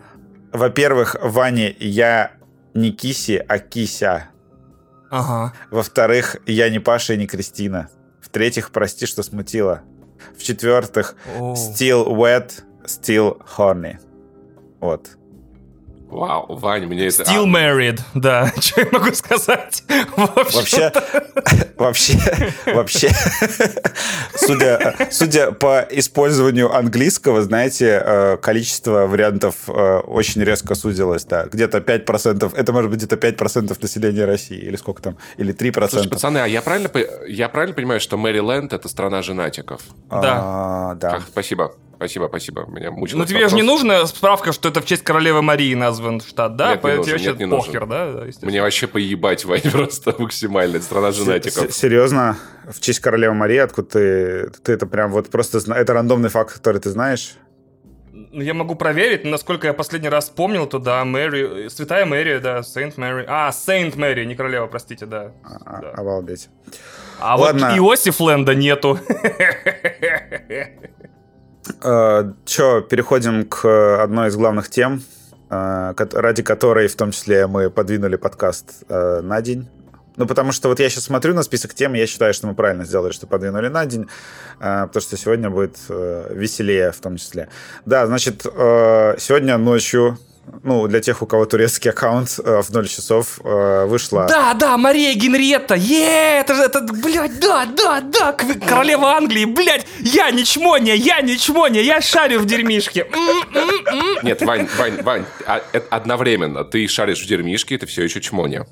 [0.52, 2.30] Во-первых, Ваня, я
[2.74, 4.28] не Киси, а Кися.
[5.10, 5.52] Ага.
[5.70, 7.88] Во-вторых, я не Паша и не Кристина.
[8.20, 9.80] В-третьих, прости, что смутила.
[10.36, 11.54] В-четвертых, О.
[11.54, 13.98] still wet, still horny.
[14.80, 15.16] Вот.
[16.10, 17.22] Вау, Вань, мне это...
[17.22, 18.50] Still married, да.
[18.60, 19.84] Что я могу сказать?
[20.16, 20.90] Вообще,
[21.76, 22.18] вообще,
[22.66, 23.10] вообще,
[24.34, 31.44] судя, судя по использованию английского, знаете, э, количество вариантов э, очень резко сузилось, да.
[31.44, 35.88] Где-то 5%, это может быть где-то 5% населения России, или сколько там, или 3%.
[35.88, 36.90] Слушай, пацаны, а я правильно,
[37.28, 39.82] я правильно понимаю, что Мэриленд— это страна женатиков?
[40.10, 41.16] А, да.
[41.16, 42.64] Ах, спасибо, спасибо, спасибо.
[42.66, 43.82] Меня мучил Ну тебе же не вопрос.
[43.82, 46.70] нужна справка, что это в честь королевы Марии назван штат, да?
[46.74, 47.72] Нет, не нужен, тебе нет, не вообще нужен.
[47.72, 48.46] похер, да?
[48.46, 50.76] Мне вообще поебать, Вань, просто максимально.
[50.76, 51.70] Это страна женатиков.
[51.70, 52.36] С- Серьезно?
[52.66, 54.50] В честь королевы Марии, откуда ты...
[54.62, 55.58] Ты это прям вот просто...
[55.72, 57.34] Это рандомный факт, который ты знаешь?
[58.12, 62.38] Ну, Я могу проверить, но насколько я последний раз помнил, то да, Мэри, Святая Мэри,
[62.38, 63.24] да, Saint Мэри.
[63.28, 65.32] А, Saint Мэри, не королева, простите, да.
[65.44, 65.90] А- Да.
[65.92, 66.48] Обалдеть.
[67.20, 67.68] А Ладно.
[67.70, 68.98] вот Иосиф Ленда нету.
[71.64, 75.02] Че, переходим к одной из главных тем,
[75.50, 79.68] э, ради которой в том числе мы подвинули подкаст э, на день.
[80.16, 82.54] Ну, потому что вот я сейчас смотрю на список тем, и я считаю, что мы
[82.54, 84.08] правильно сделали, что подвинули на день,
[84.58, 87.48] э, потому что сегодня будет э, веселее в том числе.
[87.86, 90.18] Да, значит, э, сегодня ночью,
[90.62, 94.26] ну, для тех, у кого турецкий аккаунт, э, в 0 часов э, вышла...
[94.28, 99.86] Да, да, Мария Генриетта, е, это же, это, блядь, да, да, да, королева Англии, блядь,
[100.00, 103.06] я не чмоня, я не чмоня, я шарю в дерьмишке.
[104.22, 106.64] Нет, Вань, Вань, Вань, а- одновременно.
[106.64, 108.66] Ты шаришь в дерьмишке, ты все еще чмоня.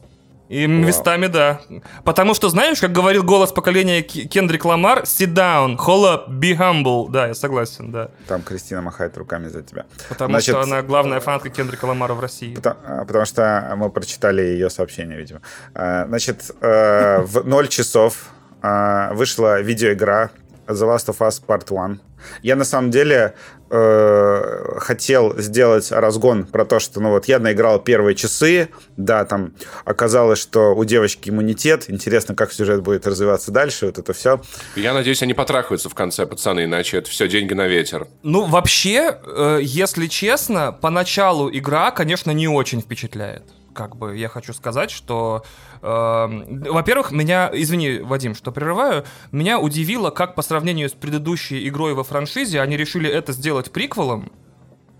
[0.48, 0.76] И Вау.
[0.76, 1.60] местами, да.
[2.04, 7.10] Потому что, знаешь, как говорил голос поколения Кендрик Ламар, sit down, hold up, be humble.
[7.10, 8.10] Да, я согласен, да.
[8.28, 9.86] Там Кристина махает руками за тебя.
[10.08, 12.54] Потому Значит, что она главная фанатка Кендрика Ламара в России.
[12.54, 15.40] Потому, а, потому что мы прочитали ее сообщение, видимо.
[15.74, 18.30] А, значит, э, в 0 часов
[18.62, 20.30] а, вышла видеоигра
[20.66, 22.00] The Last of Us Part 1.
[22.42, 23.34] Я на самом деле
[23.70, 29.54] э, хотел сделать разгон про то, что, ну вот, я наиграл первые часы, да, там
[29.84, 34.40] оказалось, что у девочки иммунитет, интересно, как сюжет будет развиваться дальше, вот это все.
[34.76, 38.06] Я надеюсь, они потрахаются в конце, пацаны, иначе это все деньги на ветер.
[38.22, 43.42] Ну, вообще, э, если честно, поначалу игра, конечно, не очень впечатляет
[43.76, 45.44] как бы я хочу сказать, что,
[45.82, 51.94] э, во-первых, меня, извини, Вадим, что прерываю, меня удивило, как по сравнению с предыдущей игрой
[51.94, 54.32] во франшизе они решили это сделать приквелом.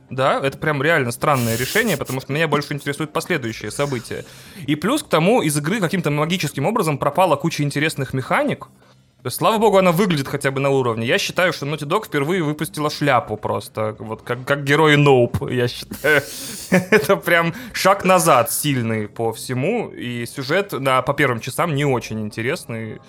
[0.08, 4.24] Да, это прям реально странное решение, потому что меня больше интересуют последующие события.
[4.66, 8.68] И плюс к тому, из игры каким-то магическим образом пропала куча интересных механик,
[9.26, 11.04] то есть, слава богу, она выглядит хотя бы на уровне.
[11.04, 13.96] Я считаю, что Naughty Dog впервые выпустила шляпу просто.
[13.98, 16.22] Вот как, как герой Nope, я считаю.
[16.70, 19.88] Это прям шаг назад сильный по всему.
[19.88, 23.00] И сюжет на, по первым часам не очень интересный.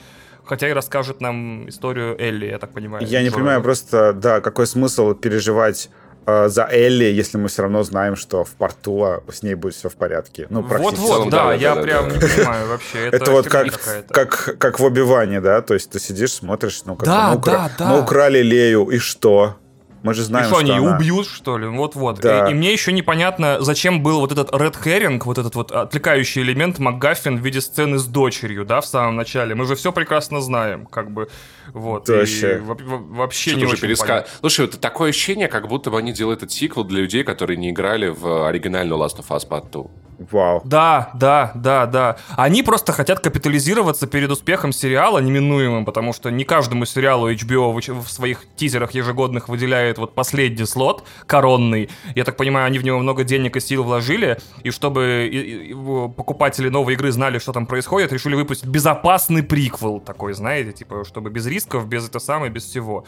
[0.44, 3.06] Хотя и расскажет нам историю Элли, я так понимаю.
[3.06, 5.92] Я не понимаю просто, да, какой смысл переживать
[6.30, 9.76] Э, за Элли, если мы все равно знаем, что в порту а с ней будет
[9.76, 10.46] все в порядке.
[10.50, 12.16] Ну, Вот-вот, да, да, я да, прям да.
[12.16, 13.08] не понимаю вообще.
[13.08, 15.62] Это, это вот как, как, как в Оби-Ване, да?
[15.62, 17.54] То есть ты сидишь, смотришь, ну, как да, мы, укра...
[17.54, 17.86] да, да.
[17.92, 19.56] мы украли Лею, и что?
[20.04, 20.98] Мы же знаем, и что, что они она...
[20.98, 21.66] убьют, что ли?
[21.66, 22.20] Вот-вот.
[22.20, 22.48] Да.
[22.48, 26.42] И, и мне еще непонятно, зачем был вот этот Red Herring, вот этот вот отвлекающий
[26.42, 29.56] элемент МакГаффин в виде сцены с дочерью, да, в самом начале.
[29.56, 31.30] Мы же все прекрасно знаем, как бы.
[31.74, 32.10] Вот.
[32.10, 32.60] Вообще.
[32.62, 34.08] вообще не очень переска...
[34.08, 34.32] понятно.
[34.42, 37.72] Слушай, это такое ощущение, как будто бы они делают этот сиквел для людей, которые не
[37.72, 39.86] играли в оригинальную Last of Us Part 2.
[40.32, 40.62] Вау.
[40.66, 42.18] Да, да, да, да.
[42.36, 48.10] Они просто хотят капитализироваться перед успехом сериала неминуемым, потому что не каждому сериалу HBO в
[48.10, 51.90] своих тизерах ежегодных выделяет вот последний слот коронный.
[52.16, 56.96] Я так понимаю, они в него много денег и сил вложили, и чтобы покупатели новой
[56.96, 61.88] игры знали, что там происходит, решили выпустить безопасный приквел такой, знаете, типа, чтобы без рисков,
[61.88, 63.04] без это самое, без всего.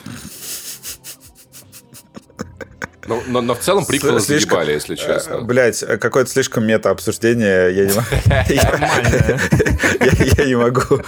[3.08, 5.34] Но, но, но в целом приквелы слишком, заебали, если честно.
[5.36, 7.72] Э, Блять, какое-то слишком мета-обсуждение.
[7.76, 8.08] Я не могу.
[10.38, 11.02] Я не могу.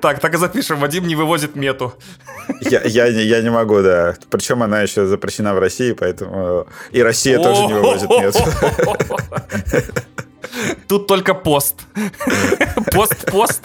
[0.00, 0.78] Так, так и запишем.
[0.78, 1.94] Вадим не вывозит мету.
[2.60, 4.16] Я, я, я не могу, да.
[4.30, 6.66] Причем она еще запрещена в России, поэтому...
[6.92, 8.38] И Россия тоже не вывозит мету.
[10.88, 11.82] Тут только пост.
[12.92, 13.62] Пост-пост.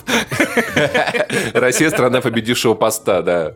[1.54, 3.56] Россия страна победившего поста, да.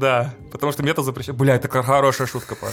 [0.00, 1.38] Да, потому что мета запрещает.
[1.38, 2.72] Бля, это хорошая шутка, Паш.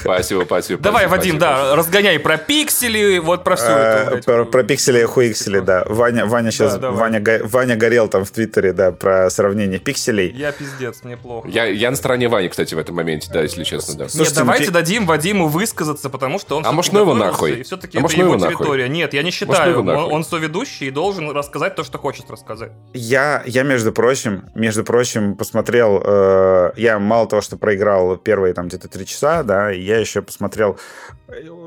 [0.00, 0.82] Спасибо, спасибо.
[0.82, 4.30] Давай, Вадим, да, разгоняй про пиксели, вот про все это.
[4.30, 5.84] Э, про пиксели и хуиксели, да.
[5.86, 10.30] Ваня, Ваня сейчас, Ваня, Ваня горел там в Твиттере, да, про сравнение пикселей.
[10.32, 11.48] Я пиздец, мне плохо.
[11.48, 14.06] Я, на стороне Вани, кстати, в этом моменте, да, если честно, да.
[14.12, 17.62] Нет, давайте дадим Вадиму высказаться, потому что он А может, ну его нахуй?
[17.62, 18.88] все-таки это его территория.
[18.88, 19.82] Нет, я не считаю.
[19.86, 22.72] Он соведущий и должен рассказать то, что хочет рассказать.
[22.92, 28.54] Я, я между прочим, между прочим, посмотрел э, Э, я мало того, что проиграл первые
[28.54, 30.78] там где-то три часа, да, я еще посмотрел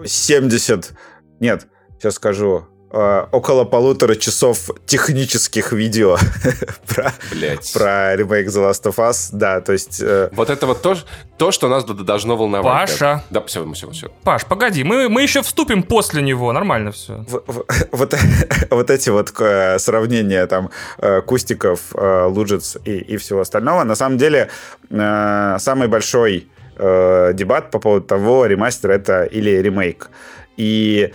[0.05, 0.93] 70,
[1.39, 6.17] нет, сейчас скажу, э, около полутора часов технических видео
[6.87, 7.13] про,
[7.73, 9.29] про ремейк The Last of Us.
[9.31, 10.01] Да, то есть...
[10.01, 10.29] Э...
[10.33, 10.95] Вот это вот то,
[11.37, 12.89] то, что нас должно волновать.
[12.89, 13.23] Паша.
[13.29, 14.07] Да, да все, все, все.
[14.23, 17.25] Паш, погоди, мы, мы еще вступим после него, нормально все.
[17.27, 18.15] В, в, вот,
[18.69, 24.17] вот эти вот э, сравнения там э, Кустиков, Луджиц и, и всего остального, на самом
[24.17, 24.49] деле
[24.89, 30.09] э, самый большой э, дебат по поводу того, ремастер это или ремейк.
[30.57, 31.13] И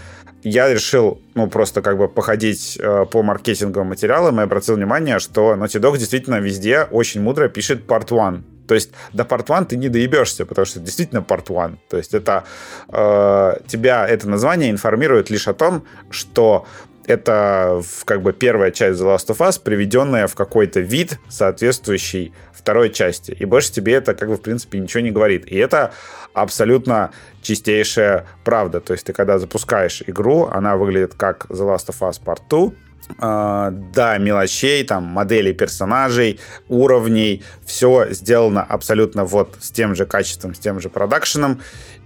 [0.48, 5.54] я решил, ну, просто как бы походить э, по маркетинговым материалам и обратил внимание, что
[5.54, 8.44] Naughty Dog действительно везде очень мудро пишет Part 1.
[8.68, 11.78] То есть до Part 1 ты не доебешься, потому что это действительно Part 1.
[11.88, 12.44] То есть это
[12.88, 16.64] э, тебя это название информирует лишь о том, что
[17.06, 22.90] это как бы первая часть The Last of Us, приведенная в какой-то вид, соответствующий второй
[22.90, 23.30] части.
[23.30, 25.46] И больше тебе это, как бы, в принципе, ничего не говорит.
[25.46, 25.92] И это
[26.34, 28.80] абсолютно чистейшая правда.
[28.80, 32.72] То есть ты когда запускаешь игру, она выглядит как The Last of Us Part 2,
[33.20, 40.56] Uh, да, мелочей, там, моделей персонажей, уровней, все сделано абсолютно вот с тем же качеством,
[40.56, 41.60] с тем же продакшеном,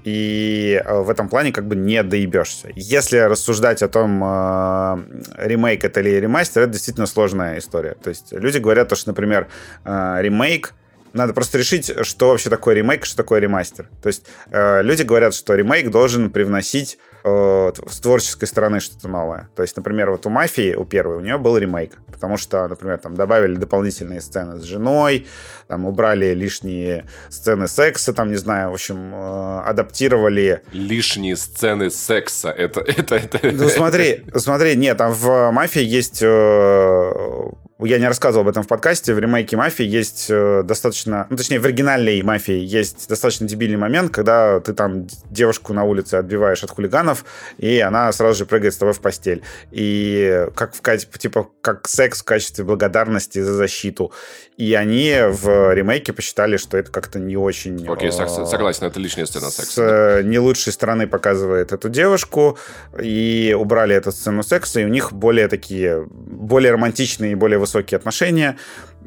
[0.05, 2.71] и э, в этом плане как бы не доебешься.
[2.75, 7.97] Если рассуждать о том, э, ремейк это или ремастер, это действительно сложная история.
[8.03, 9.49] То есть люди говорят, что, например,
[9.85, 10.75] э, ремейк
[11.13, 13.89] надо просто решить, что вообще такое ремейк, что такое ремастер.
[14.01, 19.49] То есть люди говорят, что ремейк должен привносить э, с творческой стороны что-то новое.
[19.57, 22.99] То есть, например, вот у «Мафии», у первой, у нее был ремейк, потому что, например,
[22.99, 25.27] там добавили дополнительные сцены с женой,
[25.69, 30.63] там убрали лишние сцены секса, там, не знаю, в общем, э, адаптировали...
[30.73, 32.81] Лишние сцены секса, это...
[32.81, 33.39] это, это...
[33.53, 37.13] Ну, смотри, смотри, нет, там в «Мафии» есть э,
[37.85, 41.27] я не рассказывал об этом в подкасте, в ремейке «Мафии» есть э, достаточно...
[41.31, 46.17] Ну, точнее, в оригинальной «Мафии» есть достаточно дебильный момент, когда ты там девушку на улице
[46.17, 47.25] отбиваешь от хулиганов,
[47.59, 49.43] и она сразу же прыгает с тобой в постель.
[49.71, 54.13] И как в типа, как секс в качестве благодарности за защиту.
[54.61, 57.77] И они в ремейке посчитали, что это как-то не очень...
[57.91, 59.73] Окей, okay, согласен, это лишняя сцена секса.
[59.73, 60.23] С да.
[60.23, 62.59] не лучшей стороны показывает эту девушку,
[63.03, 67.97] и убрали эту сцену секса, и у них более такие, более романтичные и более высокие
[67.97, 68.59] отношения.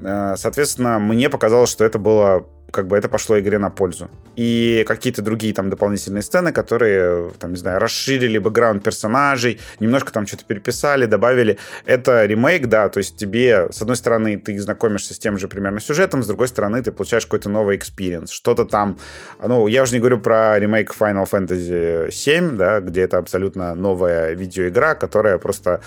[0.02, 4.10] Э, соответственно, мне показалось, что это было как бы это пошло игре на пользу.
[4.36, 10.26] И какие-то другие там дополнительные сцены, которые, там, не знаю, расширили бэкграунд персонажей, немножко там
[10.26, 11.60] что-то переписали, добавили.
[11.86, 15.80] Это ремейк, да, то есть тебе, с одной стороны, ты знакомишься с тем же примерно
[15.80, 18.32] сюжетом, с другой стороны, ты получаешь какой-то новый experience.
[18.32, 18.98] Что-то там,
[19.40, 24.34] ну, я уже не говорю про ремейк Final Fantasy 7, да, где это абсолютно новая
[24.34, 25.82] видеоигра, которая просто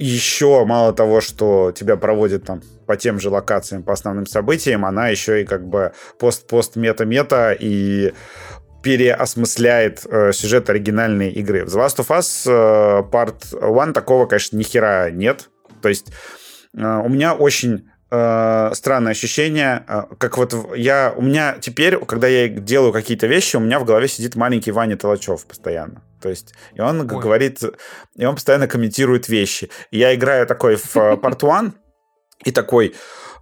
[0.00, 5.08] еще мало того, что тебя проводят там по тем же локациям, по основным событиям, она
[5.08, 8.14] еще и как бы пост-пост-мета-мета и
[8.82, 11.66] переосмысляет э, сюжет оригинальной игры.
[11.66, 15.50] В The Last of Us э, Part 1 такого, конечно, ни хера нет.
[15.82, 16.10] То есть
[16.74, 22.26] э, у меня очень э, странное ощущение, э, как вот я, у меня теперь, когда
[22.26, 26.02] я делаю какие-то вещи, у меня в голове сидит маленький Ваня Толочев постоянно.
[26.20, 27.06] То есть, и он Ой.
[27.06, 27.60] говорит,
[28.16, 29.70] и он постоянно комментирует вещи.
[29.90, 31.72] И я играю такой в э, Part One,
[32.44, 32.94] и такой,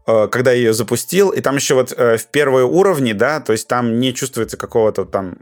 [0.07, 3.53] э, когда я ее запустил, и там еще вот э, в первые уровни, да, то
[3.53, 5.39] есть там не чувствуется какого-то там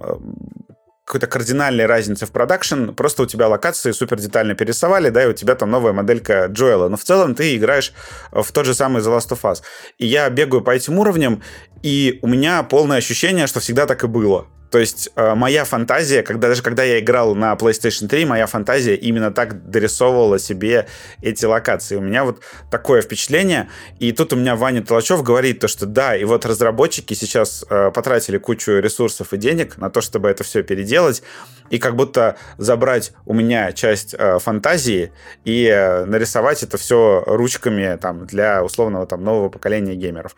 [1.05, 5.33] какой-то кардинальной разницы в продакшн, просто у тебя локации супер детально перерисовали, да, и у
[5.33, 7.93] тебя там новая моделька Джоэла, но в целом ты играешь
[8.33, 9.63] в тот же самый The Last of Us.
[9.99, 11.45] И я бегаю по этим уровням,
[11.85, 14.49] и у меня полное ощущение, что всегда так и было.
[14.71, 18.95] То есть э, моя фантазия, когда, даже когда я играл на PlayStation 3, моя фантазия
[18.95, 20.87] именно так дорисовывала себе
[21.23, 21.97] эти локации.
[21.97, 23.69] У меня вот такое впечатление.
[23.99, 27.91] И тут у меня Ваня Толочев говорит то, что да, и вот разработчики сейчас э,
[27.93, 31.23] потратили кучу ресурсов и денег на то, чтобы это все переделать,
[31.71, 35.13] и как будто забрать у меня часть э, фантазии
[35.45, 40.37] и э, нарисовать это все ручками там, для условного там, нового поколения геймеров.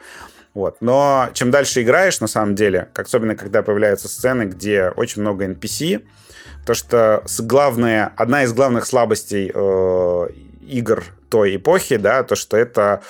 [0.58, 0.78] Вот.
[0.80, 6.04] Но чем дальше играешь, на самом деле, особенно когда появляются сцены, где очень много NPC,
[6.66, 10.28] то что с главное, одна из главных слабостей э,
[10.66, 13.02] игр той эпохи, да, то что это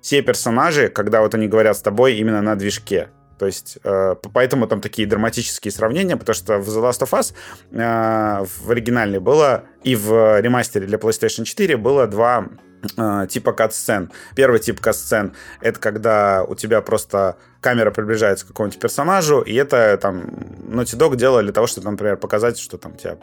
[0.00, 3.10] все персонажи, когда вот они говорят с тобой именно на движке.
[3.38, 7.34] То есть, э, поэтому там такие драматические сравнения, потому что в The Last of Us
[7.72, 12.48] э, в оригинальной было и в ремастере для PlayStation 4 было два
[13.28, 14.10] типа кат-сцен.
[14.34, 19.98] Первый тип кат-сцен— это когда у тебя просто камера приближается к какому-нибудь персонажу, и это
[20.00, 20.20] там
[20.68, 23.16] Naughty Dog делали для того, чтобы, например, показать, что там тебя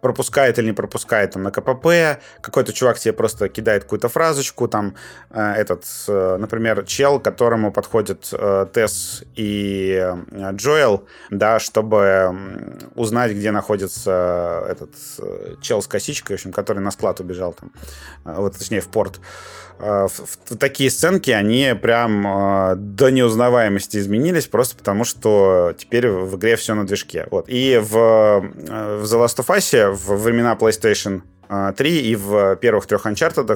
[0.00, 4.94] пропускает или не пропускает там на КПП, какой-то чувак тебе просто кидает какую-то фразочку, там
[5.30, 12.36] э, этот, э, например, чел, которому подходит э, Тесс и э, Джоэл, да, чтобы
[12.94, 17.72] узнать, где находится этот э, чел с косичкой, в общем, который на склад убежал там,
[18.26, 19.18] э, вот, точнее, в порт.
[19.78, 26.36] В, в, такие сценки, они прям э, до неузнаваемости изменились, просто потому что теперь в
[26.36, 27.26] игре все на движке.
[27.30, 27.48] Вот.
[27.48, 32.86] И в, э, в The Last of Us в времена PlayStation 3 и в первых
[32.86, 33.46] трех Uncharted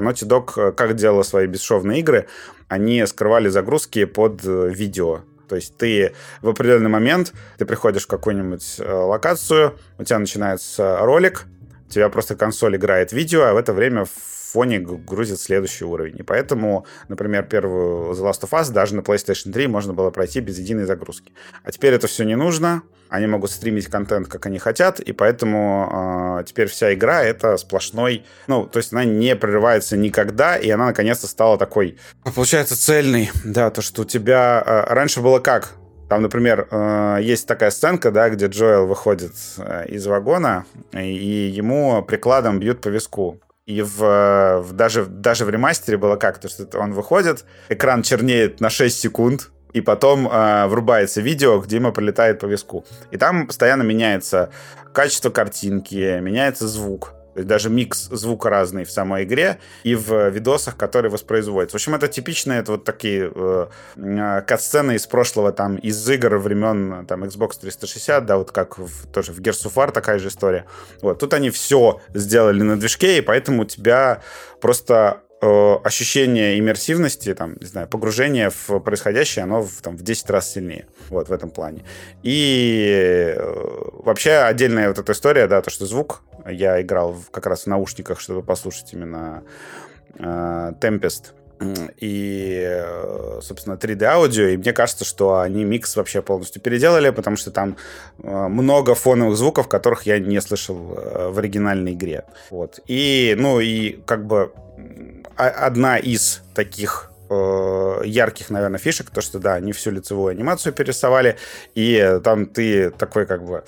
[0.00, 2.26] Naughty Dog как делала свои бесшовные игры,
[2.68, 5.20] они скрывали загрузки под видео.
[5.48, 11.44] То есть ты в определенный момент, ты приходишь в какую-нибудь локацию, у тебя начинается ролик,
[11.88, 14.06] у тебя просто консоль играет видео, а в это время
[14.52, 16.18] фоне грузит следующий уровень.
[16.18, 20.40] И поэтому, например, первую The Last of Us даже на PlayStation 3 можно было пройти
[20.40, 21.32] без единой загрузки.
[21.64, 22.82] А теперь это все не нужно.
[23.08, 28.24] Они могут стримить контент, как они хотят, и поэтому э, теперь вся игра это сплошной,
[28.46, 31.98] ну, то есть она не прерывается никогда, и она наконец-то стала такой,
[32.34, 33.30] получается, цельной.
[33.44, 35.74] Да, то, что у тебя э, раньше было как?
[36.08, 36.68] Там, например,
[37.22, 39.32] есть такая сценка, да, где Джоэл выходит
[39.88, 43.40] из вагона, и ему прикладом бьют по виску.
[43.66, 46.38] И в, в, даже, даже в ремастере было как?
[46.38, 51.76] То, что он выходит, экран чернеет на 6 секунд, и потом э, врубается видео, где
[51.76, 52.84] ему прилетает по виску.
[53.10, 54.50] И там постоянно меняется
[54.92, 57.14] качество картинки, меняется звук.
[57.34, 61.76] То есть даже микс звука разный в самой игре и в видосах, которые воспроизводятся.
[61.76, 63.66] В общем, это типичные это вот такие э,
[63.96, 69.06] э, кат-сцены из прошлого, там, из игр времен там, Xbox 360, да, вот как в,
[69.08, 70.66] тоже в Gears of War такая же история.
[71.00, 74.20] Вот, тут они все сделали на движке, и поэтому у тебя
[74.60, 80.30] просто Э, ощущение иммерсивности, там, не знаю, погружение в происходящее, оно в, там, в 10
[80.30, 80.86] раз сильнее.
[81.08, 81.82] Вот в этом плане.
[82.22, 83.44] И э,
[84.04, 87.66] вообще отдельная вот эта история, да, то, что звук, я играл в, как раз в
[87.66, 89.42] наушниках, чтобы послушать именно
[90.16, 91.32] э, Tempest,
[91.98, 97.50] и, э, собственно, 3D-аудио, и мне кажется, что они микс вообще полностью переделали, потому что
[97.50, 97.76] там
[98.18, 102.24] много фоновых звуков, которых я не слышал в оригинальной игре.
[102.50, 102.78] Вот.
[102.86, 104.52] И, ну, и как бы
[105.36, 111.36] одна из таких э, ярких, наверное, фишек, то, что, да, они всю лицевую анимацию перерисовали,
[111.74, 113.64] и там ты такой как бы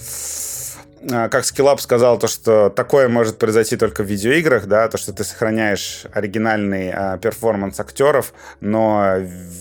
[1.00, 5.12] э, как Skillup сказал, то, что такое может произойти только в видеоиграх, да, то, что
[5.12, 9.16] ты сохраняешь оригинальный э, перформанс актеров, но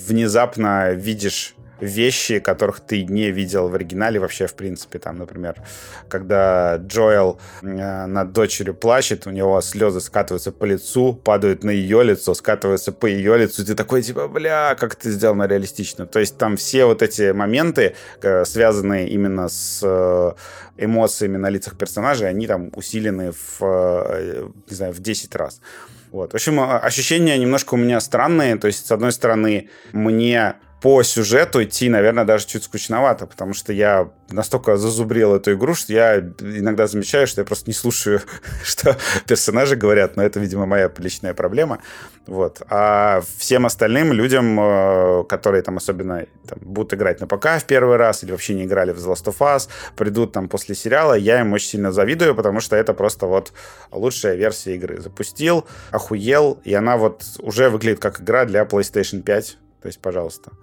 [0.08, 5.00] внезапно видишь вещи, которых ты не видел в оригинале вообще, в принципе.
[5.00, 5.56] Там, например,
[6.10, 12.04] когда Джоэл э, над дочерью плачет, у него слезы скатываются по лицу, падают на ее
[12.04, 16.06] лицо, скатываются по ее лицу, и ты такой, типа, бля, как ты сделано реалистично.
[16.06, 20.32] То есть там все вот эти моменты, э, связанные именно с э,
[20.78, 25.62] эмоциями на лицах персонажей, они там усилены в, э, не знаю, в 10 раз.
[26.12, 26.32] Вот.
[26.32, 28.56] В общем, ощущения немножко у меня странные.
[28.58, 33.72] То есть, с одной стороны, мне по сюжету идти, наверное, даже чуть скучновато, потому что
[33.72, 38.20] я настолько зазубрил эту игру, что я иногда замечаю, что я просто не слушаю,
[38.66, 41.80] что персонажи говорят, но это, видимо, моя личная проблема.
[42.28, 42.62] Вот.
[42.70, 47.96] А всем остальным людям, э, которые там особенно там, будут играть на ПК в первый
[47.96, 51.40] раз или вообще не играли в The Last of Us, придут там после сериала, я
[51.40, 53.54] им очень сильно завидую, потому что это просто вот
[53.90, 55.00] лучшая версия игры.
[55.00, 60.54] Запустил, охуел, и она вот уже выглядит как игра для PlayStation 5 то есть, пожалуйста.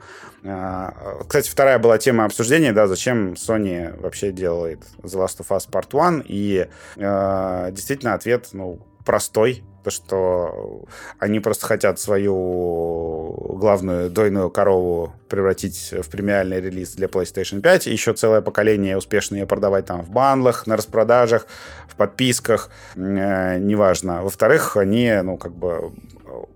[0.44, 0.94] А,
[1.28, 5.88] кстати, вторая была тема обсуждения, да, зачем Sony вообще делает The Last of Us Part
[5.92, 6.24] 1.
[6.26, 6.66] И
[6.96, 9.62] э, действительно ответ, ну, простой.
[9.84, 10.84] То, что
[11.18, 17.92] они просто хотят свою главную дойную корову превратить в премиальный релиз для PlayStation 5, и
[17.92, 21.46] еще целое поколение успешно ее продавать там в бандлах, на распродажах,
[21.88, 24.22] в подписках, э, неважно.
[24.22, 25.92] Во-вторых, они, ну, как бы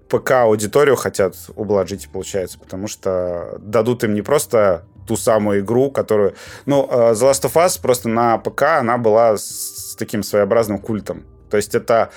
[0.09, 6.35] ПК-аудиторию хотят ублажить, получается, потому что дадут им не просто ту самую игру, которую...
[6.67, 11.25] Ну, э, The Last of Us просто на ПК она была с таким своеобразным культом.
[11.51, 12.11] То есть это,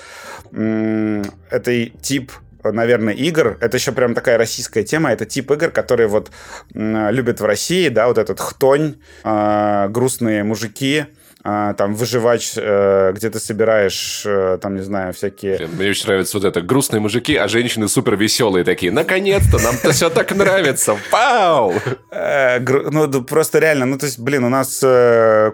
[0.52, 2.32] это тип
[2.64, 3.56] наверное, игр.
[3.60, 5.12] Это еще прям такая российская тема.
[5.12, 6.30] Это тип игр, которые вот
[6.74, 11.06] любят в России, да, вот этот хтонь, э, грустные мужики,
[11.76, 15.68] там выживать, э, где ты собираешь, э, там, не знаю, всякие...
[15.68, 16.60] Мне очень нравится вот это.
[16.60, 18.92] Грустные мужики, а женщины супер веселые такие.
[18.92, 20.96] Наконец-то, нам-то все так нравится.
[21.10, 21.74] Вау!
[22.10, 24.78] Э, ну, просто реально, ну, то есть, блин, у нас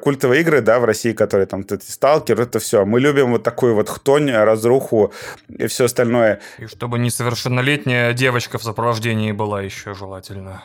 [0.02, 2.84] культовые игры, да, в России, которые там, сталкер, это все.
[2.84, 5.12] Мы любим вот такую вот хтонь, разруху
[5.48, 6.40] и все остальное.
[6.58, 10.62] И чтобы несовершеннолетняя девочка в сопровождении была еще желательно.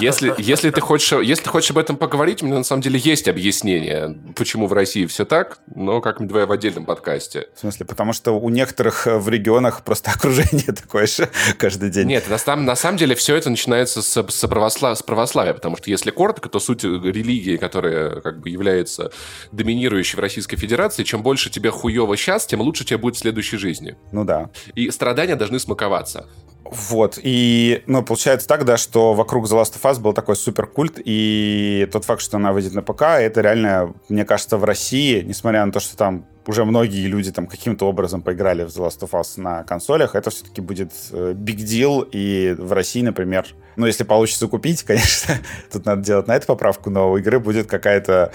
[0.00, 2.98] Если, если, ты хочешь, если ты хочешь об этом поговорить, у меня на самом деле
[2.98, 7.48] есть объяснение, почему в России все так, но как-нибудь давай в отдельном подкасте.
[7.54, 7.84] В смысле?
[7.86, 12.06] Потому что у некоторых э, в регионах просто окружение такое же каждый день.
[12.06, 15.90] Нет, на, на самом деле все это начинается с, с, православ, с православия, потому что
[15.90, 19.10] если коротко, то суть религии, которая как бы является
[19.52, 23.58] доминирующей в Российской Федерации, чем больше тебе хуево сейчас, тем лучше тебе будет в следующей
[23.58, 23.96] жизни.
[24.12, 24.50] Ну да.
[24.74, 26.26] И страдания должны смаковаться.
[26.70, 30.66] Вот, и, ну, получается так, да, что вокруг The Last of Us был такой супер
[30.66, 35.20] культ, и тот факт, что она выйдет на ПК, это реально, мне кажется, в России,
[35.22, 39.00] несмотря на то, что там уже многие люди там каким-то образом поиграли в The Last
[39.00, 43.86] of Us на консолях, это все-таки будет big э, deal, и в России, например, ну,
[43.86, 45.36] если получится купить, конечно,
[45.72, 48.32] тут надо делать на эту поправку, но у игры будет какая-то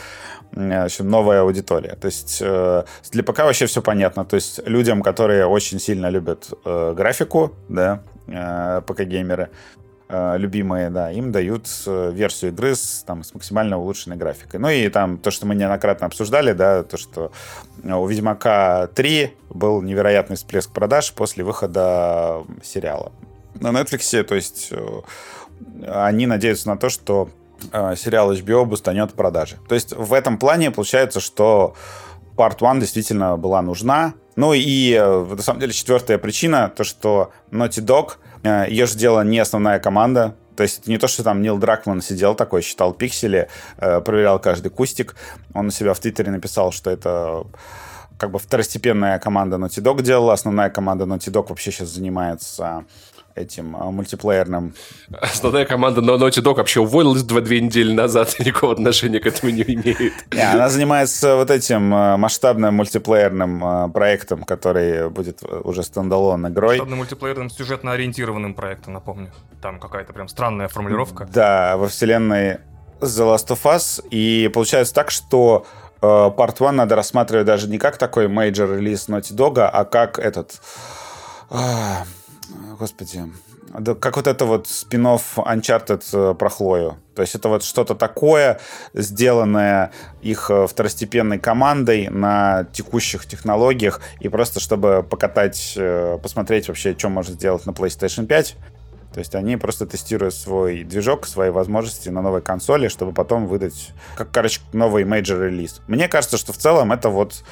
[0.55, 1.95] общем, новая аудитория.
[1.95, 4.25] То есть э, для ПК вообще все понятно.
[4.25, 9.49] То есть людям, которые очень сильно любят э, графику, да, э, ПК-геймеры,
[10.09, 14.59] любимые, да, им дают э, версию игры с, там, с максимально улучшенной графикой.
[14.59, 17.31] Ну и там то, что мы неоднократно обсуждали, да, то, что
[17.83, 23.11] у Ведьмака 3 был невероятный всплеск продаж после выхода сериала.
[23.55, 25.01] На Netflix, то есть э,
[25.87, 27.29] они надеются на то, что
[27.71, 29.57] Э, сериал HBO бустанет продажи.
[29.67, 31.75] То есть в этом плане получается, что
[32.35, 34.13] Part 1 действительно была нужна.
[34.35, 38.97] Ну и, э, на самом деле, четвертая причина, то, что Naughty Dog, э, ее же
[38.97, 42.61] делала не основная команда, то есть это не то, что там Нил Дракман сидел такой,
[42.61, 45.15] считал пиксели, проверял каждый кустик.
[45.53, 47.45] Он у себя в Твиттере написал, что это
[48.17, 52.85] как бы второстепенная команда Naughty Dog делала, основная команда Naughty Dog вообще сейчас занимается
[53.35, 54.73] этим а, мультиплеерным.
[55.21, 59.61] Основная команда Naughty Dog вообще уволилась два, две недели назад, никакого отношения к этому не
[59.61, 60.13] имеет.
[60.33, 66.77] Не, она занимается вот этим а, масштабным мультиплеерным а, проектом, который будет уже стендалон игрой.
[66.77, 69.31] Масштабным мультиплеерным сюжетно-ориентированным проектом, напомню.
[69.61, 71.27] Там какая-то прям странная формулировка.
[71.31, 72.59] Да, во вселенной
[73.01, 74.01] The Last of Us.
[74.09, 75.65] И получается так, что
[76.01, 80.61] Part 1 надо рассматривать даже не как такой major релиз Naughty Dog, а как этот
[82.75, 83.23] господи,
[83.99, 86.97] как вот это вот спин-офф Uncharted э, про Хлою.
[87.15, 88.59] То есть это вот что-то такое,
[88.93, 96.95] сделанное их э, второстепенной командой на текущих технологиях, и просто чтобы покатать, э, посмотреть вообще,
[96.97, 98.55] что можно сделать на PlayStation 5,
[99.15, 103.91] то есть они просто тестируют свой движок, свои возможности на новой консоли, чтобы потом выдать,
[104.17, 105.79] как, короче, новый major релиз.
[105.87, 107.45] Мне кажется, что в целом это вот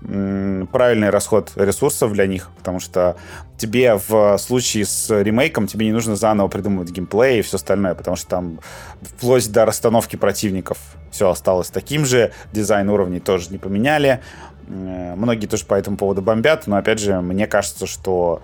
[0.00, 3.16] правильный расход ресурсов для них, потому что
[3.58, 8.16] тебе в случае с ремейком тебе не нужно заново придумывать геймплей и все остальное, потому
[8.16, 8.60] что там
[9.02, 10.78] вплоть до расстановки противников
[11.10, 14.22] все осталось таким же, дизайн уровней тоже не поменяли,
[14.66, 18.40] многие тоже по этому поводу бомбят, но опять же, мне кажется, что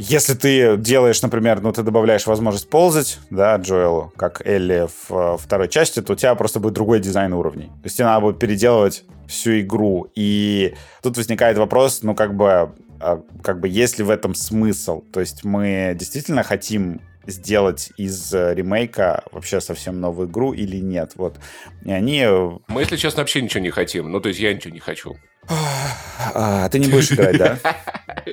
[0.00, 5.36] если ты делаешь, например, ну, ты добавляешь возможность ползать, да, Джоэлу, как Элли в э,
[5.38, 7.66] второй части, то у тебя просто будет другой дизайн уровней.
[7.66, 10.10] То есть тебе надо будет переделывать всю игру.
[10.14, 15.02] И тут возникает вопрос, ну, как бы, а, как бы, есть ли в этом смысл?
[15.12, 21.12] То есть мы действительно хотим сделать из э, ремейка вообще совсем новую игру или нет.
[21.16, 21.36] Вот.
[21.84, 22.22] И они...
[22.24, 24.10] Э, мы, если честно, вообще ничего не хотим.
[24.10, 25.16] Ну, то есть я ничего не хочу.
[26.34, 27.58] А, ты не будешь играть, да?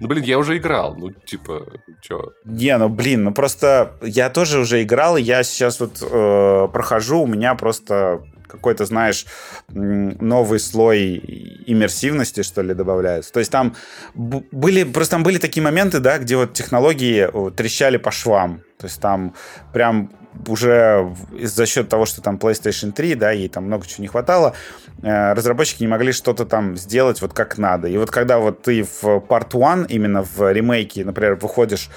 [0.00, 0.94] Ну, блин, я уже играл.
[0.96, 1.66] Ну, типа,
[2.00, 2.32] чё?
[2.44, 7.22] Не, ну, блин, ну просто я тоже уже играл, и я сейчас вот э, прохожу,
[7.22, 9.26] у меня просто какой-то, знаешь,
[9.68, 11.18] новый слой
[11.66, 13.32] иммерсивности, что ли, добавляется.
[13.32, 13.76] То есть там
[14.14, 18.62] были, просто там были такие моменты, да, где вот технологии трещали по швам.
[18.78, 19.34] То есть там
[19.72, 20.10] прям
[20.46, 24.54] уже за счет того, что там PlayStation 3, да, ей там много чего не хватало,
[25.02, 27.88] э, разработчики не могли что-то там сделать вот как надо.
[27.88, 31.90] И вот когда вот ты в Part 1, именно в ремейке, например, выходишь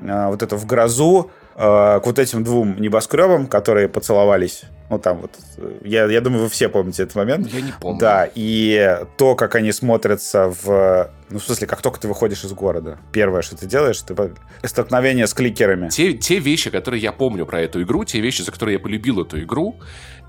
[0.00, 4.64] э, вот это в грозу, э, к вот этим двум небоскребам, которые поцеловались.
[4.90, 5.32] Ну, там вот,
[5.82, 7.46] я, я думаю, вы все помните этот момент.
[7.48, 8.00] Я не помню.
[8.00, 11.10] Да, и то, как они смотрятся в...
[11.28, 12.98] Ну, в смысле, как только ты выходишь из города.
[13.12, 14.14] Первое, что ты делаешь, ты
[14.64, 15.90] столкновение с кликерами.
[15.90, 19.20] Те, те вещи, которые я помню про эту игру, те вещи, за которые я полюбил
[19.20, 19.78] эту игру,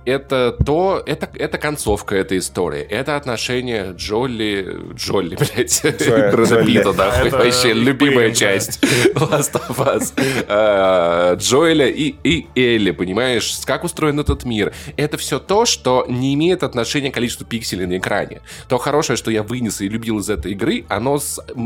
[0.10, 2.82] это то, это, это концовка этой истории.
[2.82, 4.78] Это отношение Джолли...
[4.96, 5.82] Джолли, блядь.
[5.82, 7.30] Брэда Питта, нахуй.
[7.30, 8.84] Вообще любимая часть
[9.16, 10.14] Last of Us.
[10.48, 13.60] А, Джоэля и, и Элли, понимаешь?
[13.66, 14.74] Как устроен этот мир.
[14.98, 18.42] Это все то, что не имеет отношения к количеству пикселей на экране.
[18.68, 21.20] То хорошее, что я вынес и любил из этой игры, оно,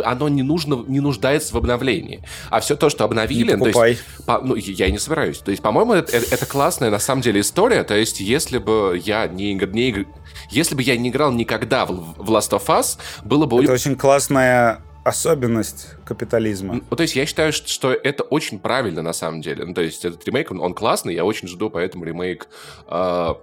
[0.04, 2.24] оно не, нужно, не нуждается в обновлении.
[2.50, 3.54] А все то, что обновили...
[3.54, 5.40] Не то есть, по, ну, я и не собираюсь.
[5.40, 7.84] То есть, по-моему, это, это классная на самом деле история.
[7.84, 10.06] То есть, если бы я не, не
[10.50, 13.64] если бы я не играл никогда в, в Last of Us, было бы...
[13.64, 16.82] Это очень классная особенность капитализма.
[16.90, 19.66] Ну, то есть я считаю, что это очень правильно на самом деле.
[19.66, 22.48] Ну, то есть этот ремейк, он, он классный, я очень жду поэтому ремейк
[22.88, 23.34] э,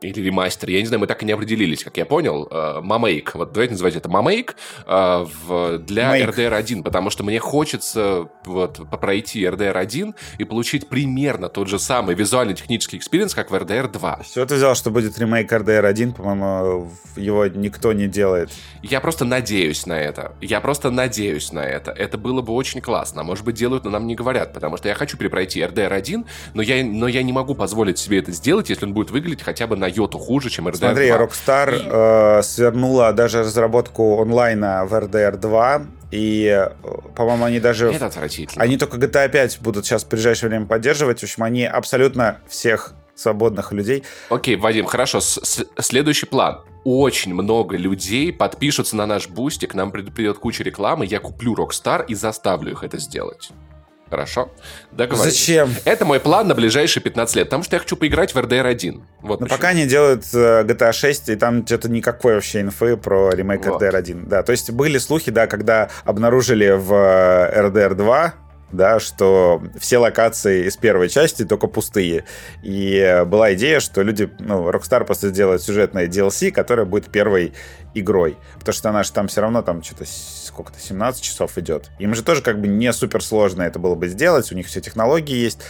[0.00, 3.30] или ремастер, я не знаю, мы так и не определились, как я понял, э, Mamake,
[3.34, 6.34] вот давайте называть это э, в, для Make.
[6.34, 11.78] RDR 1, потому что мне хочется вот пройти RDR 1 и получить примерно тот же
[11.78, 14.20] самый визуально-технический experience, как в RDR 2.
[14.22, 18.50] Все ты взял, что будет ремейк RDR 1, по-моему, его никто не делает.
[18.82, 20.32] Я просто надеюсь на это.
[20.40, 21.90] Я просто надеюсь на это.
[21.90, 23.22] Это было бы очень классно.
[23.22, 26.24] Может быть, делают, но нам не говорят, потому что я хочу перепройти RDR 1,
[26.54, 29.66] но я, но я не могу позволить себе это сделать, если он будет выглядеть хотя
[29.66, 30.88] бы на йоту хуже, чем RDR 2.
[30.88, 36.70] Смотри, Rockstar э, свернула даже разработку онлайна в RDR 2, и, э,
[37.14, 37.92] по-моему, они даже...
[37.92, 38.62] Это отвратительно.
[38.62, 41.20] Они только GTA 5 будут сейчас в ближайшее время поддерживать.
[41.20, 44.04] В общем, они абсолютно всех свободных людей.
[44.30, 45.20] Окей, Вадим, хорошо.
[45.20, 46.60] С -с Следующий план.
[46.84, 52.14] Очень много людей подпишутся на наш бустик, нам придет куча рекламы, я куплю Rockstar и
[52.14, 53.50] заставлю их это сделать.
[54.10, 54.50] Хорошо?
[54.92, 55.32] Договорились.
[55.32, 55.74] Зачем?
[55.84, 59.02] Это мой план на ближайшие 15 лет, потому что я хочу поиграть в RDR 1.
[59.20, 59.56] Вот Но почему.
[59.56, 63.82] пока они делают э, GTA 6, и там что-то никакой вообще инфы про ремейк вот.
[63.82, 64.28] RDR 1.
[64.28, 68.34] Да, то есть были слухи, да, когда обнаружили в RDR э, 2
[68.72, 72.24] да, что все локации из первой части только пустые.
[72.62, 77.54] И была идея, что люди, ну, Rockstar просто сделает сюжетное DLC, которое будет первой
[77.94, 78.36] игрой.
[78.58, 81.90] Потому что она же там все равно там что-то сколько-то 17 часов идет.
[81.98, 84.80] Им же тоже как бы не супер сложно это было бы сделать, у них все
[84.80, 85.60] технологии есть.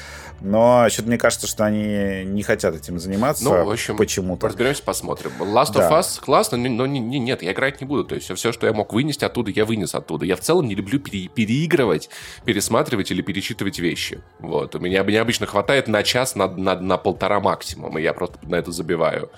[0.41, 4.49] Но что-то мне кажется, что они не хотят этим заниматься ну, в общем, почему-то.
[4.49, 5.33] Разберемся, посмотрим.
[5.41, 5.89] Last да.
[5.89, 8.05] of Us классно, но не, не, нет, я играть не буду.
[8.05, 10.25] То есть все, что я мог вынести оттуда, я вынес оттуда.
[10.25, 12.09] Я в целом не люблю пере, переигрывать,
[12.45, 14.21] пересматривать или перечитывать вещи.
[14.39, 14.75] Вот.
[14.75, 18.39] У меня, меня обычно хватает на час, на, на, на полтора максимум, и я просто
[18.43, 19.31] на это забиваю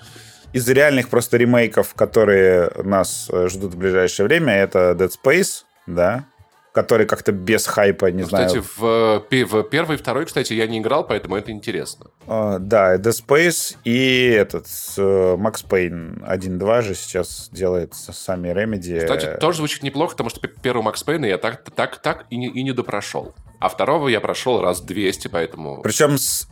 [0.53, 6.25] из реальных просто ремейков, которые нас э, ждут в ближайшее время, это Dead Space, да,
[6.71, 8.47] который как-то без хайпа, не ну, знаю.
[8.47, 12.07] Кстати, в, в первый и второй, кстати, я не играл, поэтому это интересно.
[12.27, 18.99] Uh, да, Dead Space и этот uh, Max Payne 1.2 же сейчас делает сами Remedy.
[18.99, 22.47] Кстати, тоже звучит неплохо, потому что первый Max Payne я так, так, так и не,
[22.47, 23.33] и не допрошел.
[23.59, 25.81] А второго я прошел раз 200, поэтому...
[25.81, 26.47] Причем с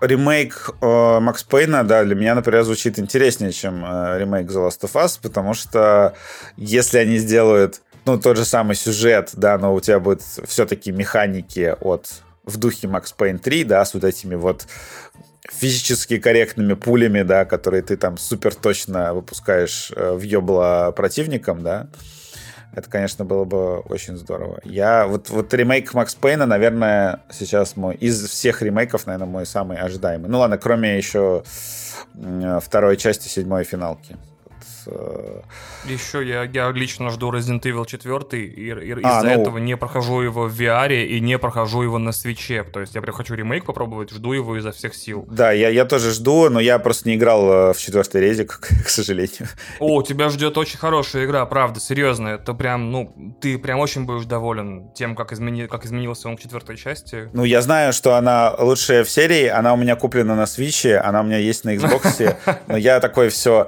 [0.00, 4.80] ремейк э, Макс Пейна, да, для меня, например, звучит интереснее, чем э, ремейк The Last
[4.82, 6.14] of Us, потому что
[6.56, 11.74] если они сделают ну, тот же самый сюжет, да, но у тебя будет все-таки механики
[11.80, 14.66] от в духе Max Payne 3, да, с вот этими вот
[15.50, 21.88] физически корректными пулями, да, которые ты там супер точно выпускаешь э, в ёбло противникам, да,
[22.74, 24.60] это, конечно, было бы очень здорово.
[24.64, 29.78] Я вот, вот ремейк Макс Пейна, наверное, сейчас мой из всех ремейков, наверное, мой самый
[29.78, 30.28] ожидаемый.
[30.28, 31.44] Ну ладно, кроме еще
[32.60, 34.16] второй части седьмой финалки.
[34.86, 35.40] Э,
[35.84, 39.42] Еще я, я лично жду Resident Evil 4, и, и а, из-за ну...
[39.42, 42.64] этого не прохожу его в VR и не прохожу его на свече.
[42.64, 45.26] То есть я прям хочу ремейк попробовать, жду его изо всех сил.
[45.30, 48.88] Да, я, я тоже жду, но я просто не играл э, в четвертый резик, к
[48.88, 49.48] сожалению.
[49.78, 52.28] О, тебя ждет очень хорошая игра, правда, серьезно.
[52.28, 55.66] Это прям, ну, ты прям очень будешь доволен тем, как, измени...
[55.66, 57.28] как изменился он к четвертой части.
[57.32, 61.20] Ну, я знаю, что она лучшая в серии, она у меня куплена на свече, она
[61.20, 63.66] у меня есть на Xbox, но я такой все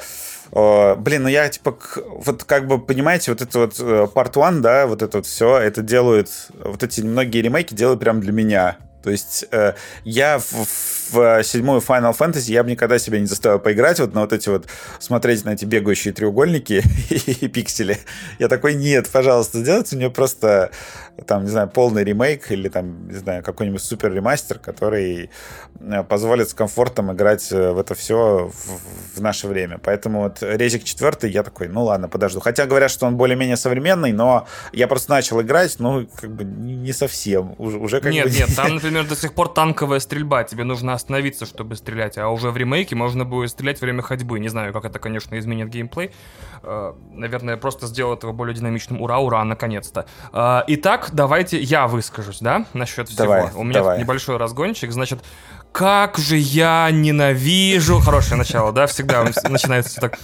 [0.50, 1.76] блин, ну я типа,
[2.06, 5.58] вот как бы, понимаете, вот это вот э, Part One, да, вот это вот все,
[5.58, 8.76] это делают, вот эти многие ремейки делают прям для меня.
[9.02, 9.74] То есть э,
[10.04, 14.22] я в, в седьмую Final Fantasy я бы никогда себя не заставил поиграть вот на
[14.22, 14.66] вот эти вот,
[14.98, 17.98] смотреть на эти бегающие треугольники и, пиксели.
[18.38, 20.70] Я такой, нет, пожалуйста, сделайте мне просто
[21.26, 25.30] там, не знаю, полный ремейк или там, не знаю, какой-нибудь супер ремастер, который
[25.80, 29.78] э, позволит с комфортом играть э, в это все в, в наше время.
[29.78, 32.40] Поэтому вот Резик 4 я такой, ну ладно, подожду.
[32.40, 36.92] Хотя говорят, что он более-менее современный, но я просто начал играть, ну, как бы не
[36.92, 37.54] совсем.
[37.58, 38.30] Уже, уже как нет, бы...
[38.30, 40.44] нет, там, например, до сих пор танковая стрельба.
[40.44, 42.18] Тебе нужно остановиться, чтобы стрелять.
[42.18, 44.40] А уже в ремейке можно будет стрелять во время ходьбы.
[44.40, 46.10] Не знаю, как это, конечно, изменит геймплей.
[46.62, 49.00] Э, наверное, просто сделал его более динамичным.
[49.00, 50.06] Ура, ура, наконец-то.
[50.66, 53.24] Итак, давайте я выскажусь, да, насчет всего.
[53.24, 54.00] Давай, У меня давай.
[54.00, 54.90] небольшой разгончик.
[54.90, 55.20] Значит,
[55.72, 58.00] как же я ненавижу...
[58.00, 60.18] Хорошее начало, да, всегда начинается так.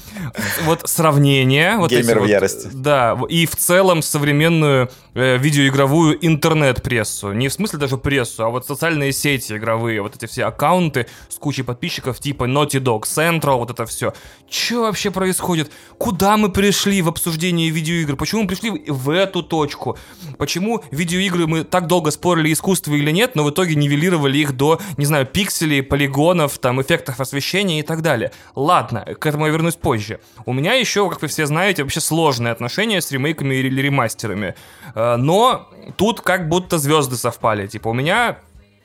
[0.65, 1.77] Вот сравнение.
[1.77, 2.69] Вот Геймер в вот, ярости.
[2.73, 7.33] Да, и в целом современную э, видеоигровую интернет-прессу.
[7.33, 11.37] Не в смысле даже прессу, а вот социальные сети игровые, вот эти все аккаунты с
[11.37, 14.15] кучей подписчиков типа Naughty Dog Central, вот это все.
[14.49, 15.71] Что вообще происходит?
[15.99, 18.17] Куда мы пришли в обсуждении видеоигр?
[18.17, 19.99] Почему мы пришли в эту точку?
[20.39, 24.81] Почему видеоигры мы так долго спорили, искусство или нет, но в итоге нивелировали их до,
[24.97, 28.31] не знаю, пикселей, полигонов, там, эффектов освещения и так далее.
[28.55, 30.21] Ладно, к этому я вернусь позже.
[30.47, 34.55] У меня еще, как вы все знаете, вообще сложные отношения с ремейками или ремастерами.
[34.95, 37.67] Э, но тут как будто звезды совпали.
[37.67, 38.39] Типа, у меня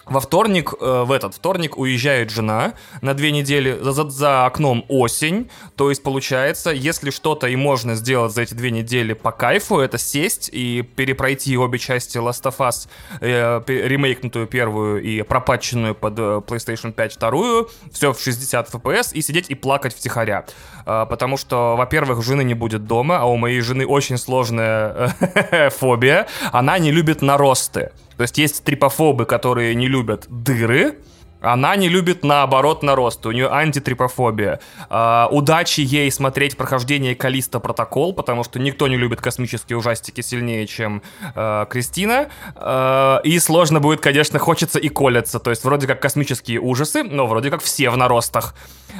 [0.09, 5.49] во вторник, э, в этот вторник уезжает жена на две недели, за, за окном осень,
[5.75, 9.97] то есть получается, если что-то и можно сделать за эти две недели по кайфу, это
[9.97, 12.87] сесть и перепройти обе части Last of Us,
[13.21, 19.21] э, ремейкнутую первую и пропатченную под э, PlayStation 5 вторую, все в 60 FPS, и
[19.21, 20.45] сидеть и плакать втихаря.
[20.85, 25.13] Э, потому что, во-первых, жены не будет дома, а у моей жены очень сложная
[25.51, 27.91] э, фобия, она не любит наросты.
[28.17, 30.97] То есть есть трипофобы, которые не любят дыры,
[31.41, 33.25] она не любит, наоборот, нарост.
[33.25, 34.59] У нее антитрипофобия.
[34.89, 40.65] Э, удачи ей смотреть прохождение Калиста Протокол, потому что никто не любит космические ужастики сильнее,
[40.67, 41.01] чем
[41.35, 42.29] э, Кристина.
[42.55, 45.39] Э, и сложно будет, конечно, хочется и колется.
[45.39, 48.55] То есть вроде как космические ужасы, но вроде как все в наростах.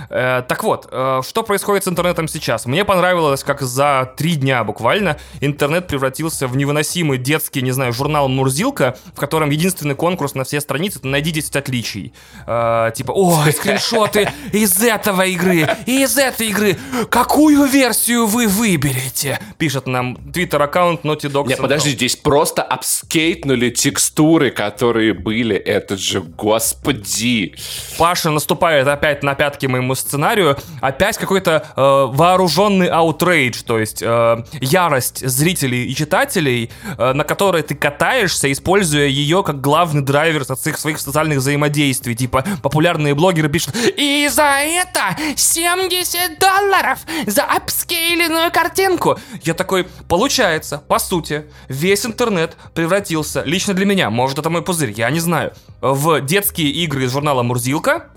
[0.09, 2.65] Э, так вот, э, что происходит с интернетом сейчас?
[2.65, 8.27] Мне понравилось, как за три дня буквально интернет превратился в невыносимый детский, не знаю, журнал
[8.27, 12.13] «Мурзилка», в котором единственный конкурс на все страницы— это «Найди 10 отличий».
[12.45, 16.77] Э, типа, о, скриншоты из этого игры, из этой игры,
[17.09, 19.39] какую версию вы выберете?
[19.57, 21.47] Пишет нам твиттер-аккаунт Naughty Dog.
[21.47, 27.55] Нет, подожди, здесь просто апскейлнули текстуры, которые были, это же, господи.
[27.97, 34.43] Паша наступает опять на пятки моему сценарию, опять какой-то э, вооруженный outrage, то есть э,
[34.61, 40.77] ярость зрителей и читателей, э, на которой ты катаешься, используя ее как главный драйвер своих,
[40.77, 42.13] своих социальных взаимодействий.
[42.17, 49.19] Типа, популярные блогеры пишут, и за это 70 долларов за апскейленную картинку.
[49.43, 54.91] Я такой, получается, по сути, весь интернет превратился, лично для меня, может это мой пузырь,
[54.91, 58.09] я не знаю, в детские игры из журнала «Мурзилка»,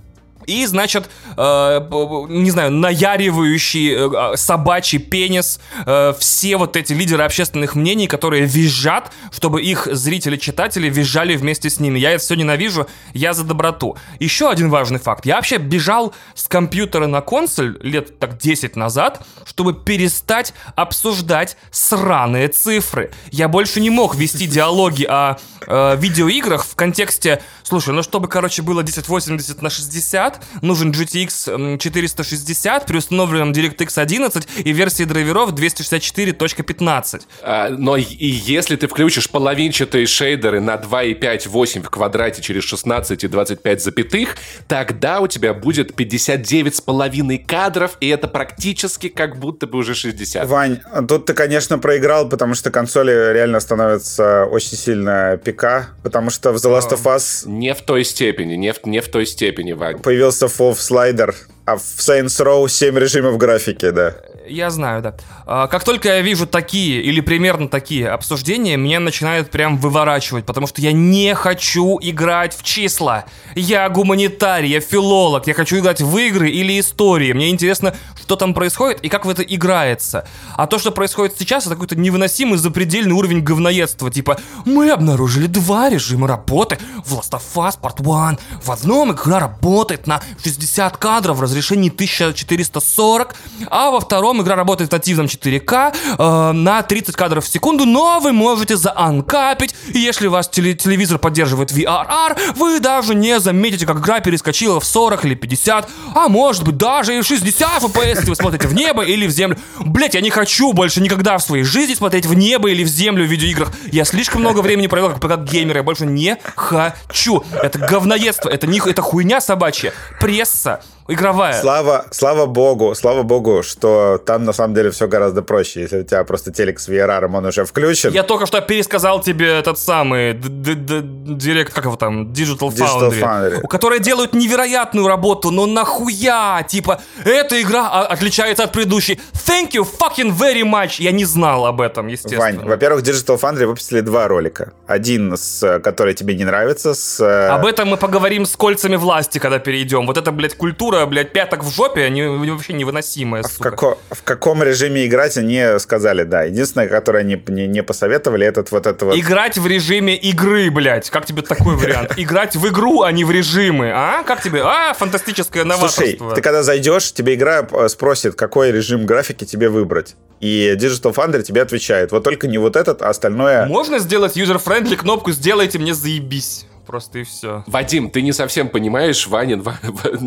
[0.51, 1.81] и, значит, э,
[2.29, 9.13] не знаю, наяривающий э, собачий пенис, э, все вот эти лидеры общественных мнений, которые визжат,
[9.33, 11.99] чтобы их зрители-читатели визжали вместе с ними.
[11.99, 13.97] Я это все ненавижу, я за доброту.
[14.19, 15.25] Еще один важный факт.
[15.25, 22.49] Я вообще бежал с компьютера на консоль лет так 10 назад, чтобы перестать обсуждать сраные
[22.49, 23.13] цифры.
[23.31, 25.37] Я больше не мог вести диалоги о
[25.67, 32.87] э, видеоиграх в контексте, слушай, ну чтобы, короче, было 1080 на 60, нужен GTX 460
[32.87, 37.23] при установленном DirectX 11 и версии драйверов 264.15.
[37.43, 43.29] А, но и если ты включишь половинчатые шейдеры на 2,5-8 в квадрате через 16 и
[43.29, 44.37] 25 запятых,
[44.69, 50.47] тогда у тебя будет 59,5 кадров, и это практически как будто бы уже 60.
[50.47, 56.53] Вань, тут ты, конечно, проиграл, потому что консоли реально становятся очень сильно ПК, потому что
[56.53, 57.49] в The Last of Us...
[57.49, 59.99] Не в той степени, не в, не в той степени, Вань.
[60.21, 64.17] Появился FOV слайдер, а в Saints Row 7 режимов графики, да.
[64.47, 65.15] Я знаю, да.
[65.47, 70.67] А, как только я вижу такие или примерно такие обсуждения, меня начинают прям выворачивать, потому
[70.67, 73.25] что я не хочу играть в числа.
[73.55, 77.33] Я гуманитарий, я филолог, я хочу играть в игры или истории.
[77.33, 80.27] Мне интересно, что там происходит и как в это играется.
[80.57, 84.11] А то, что происходит сейчас, это какой-то невыносимый запредельный уровень говноедства.
[84.11, 88.39] Типа, мы обнаружили два режима работы в Last of Us Part 1.
[88.63, 93.35] В одном игра работает на 60 кадров в разрешении 1440,
[93.71, 98.19] а во втором игра работает в нативном 4К э, на 30 кадров в секунду, но
[98.21, 103.99] вы можете заанкапить, и если ваш теле телевизор поддерживает VRR, вы даже не заметите, как
[103.99, 108.31] игра перескочила в 40 или 50, а может быть даже и в 60 FPS, если
[108.31, 109.59] вы смотрите в небо или в землю.
[109.79, 113.25] Блять, я не хочу больше никогда в своей жизни смотреть в небо или в землю
[113.25, 113.71] в видеоиграх.
[113.93, 117.45] Я слишком много времени провел как ПК-геймер, я больше не хочу.
[117.63, 119.93] Это говноедство, это, не, это хуйня собачья.
[120.19, 120.81] Пресса,
[121.13, 121.61] игровая.
[121.61, 125.83] Слава, слава богу, слава богу, что там на самом деле все гораздо проще.
[125.83, 128.13] Если у тебя просто телек с VRR, он уже включен.
[128.13, 133.67] Я только что пересказал тебе этот самый директ, как его там, Digital Foundry, Digital Foundry.
[133.69, 136.65] которые делают невероятную работу, но нахуя?
[136.67, 139.21] Типа, эта игра отличается от предыдущей.
[139.33, 140.97] Thank you fucking very much.
[140.99, 142.41] Я не знал об этом, естественно.
[142.41, 144.73] Вань, во-первых, Digital Foundry выпустили два ролика.
[144.87, 147.21] Один, с, который тебе не нравится, с...
[147.21, 150.07] Э, об этом мы поговорим с кольцами власти, когда перейдем.
[150.07, 154.63] Вот это, блядь, культура блядь, пяток в жопе, они вообще невыносимые, в, како, в каком
[154.63, 156.43] режиме играть, они сказали, да.
[156.43, 159.17] Единственное, которое они не, не посоветовали, этот вот это вот...
[159.17, 161.11] Играть в режиме игры, блядь.
[161.11, 162.13] Как тебе такой вариант?
[162.17, 164.23] Играть в игру, а не в режимы, а?
[164.23, 164.63] Как тебе?
[164.63, 166.05] А, фантастическое новаторство.
[166.05, 170.17] Слушай, ты когда зайдешь, тебе игра э, спросит, какой режим графики тебе выбрать.
[170.41, 173.67] И Digital Foundry тебе отвечает, вот только не вот этот, а остальное...
[173.67, 176.67] Можно сделать user-friendly кнопку «Сделайте мне заебись»?
[176.91, 177.63] Просто и все.
[177.69, 179.65] Вадим, ты не совсем понимаешь Ванин...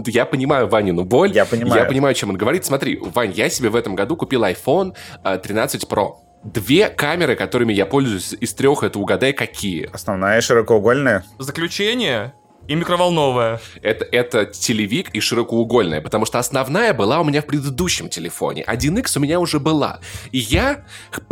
[0.08, 1.34] Я понимаю Ванину боль.
[1.34, 1.82] Я понимаю.
[1.82, 2.64] Я понимаю, чем он говорит.
[2.64, 6.14] Смотри, Вань, я себе в этом году купил iPhone 13 э, Pro.
[6.46, 9.90] Две камеры, которыми я пользуюсь из трех, это угадай какие.
[9.92, 11.26] Основная широкоугольная.
[11.38, 12.34] Заключение?
[12.68, 13.60] И микроволновая.
[13.82, 18.64] Это, это телевик и широкоугольная, потому что основная была у меня в предыдущем телефоне.
[18.68, 20.00] 1X у меня уже была.
[20.32, 20.86] И я,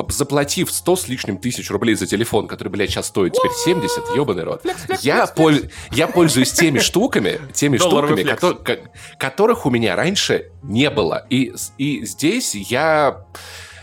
[0.10, 4.44] заплатив 100 с лишним тысяч рублей за телефон, который, блядь, сейчас стоит теперь 70, ебаный
[4.44, 4.66] рот,
[5.02, 8.24] я, поль, я пользуюсь теми штуками, теми штуками,
[8.64, 11.26] ко- которых у меня раньше не было.
[11.30, 13.26] И, и здесь я...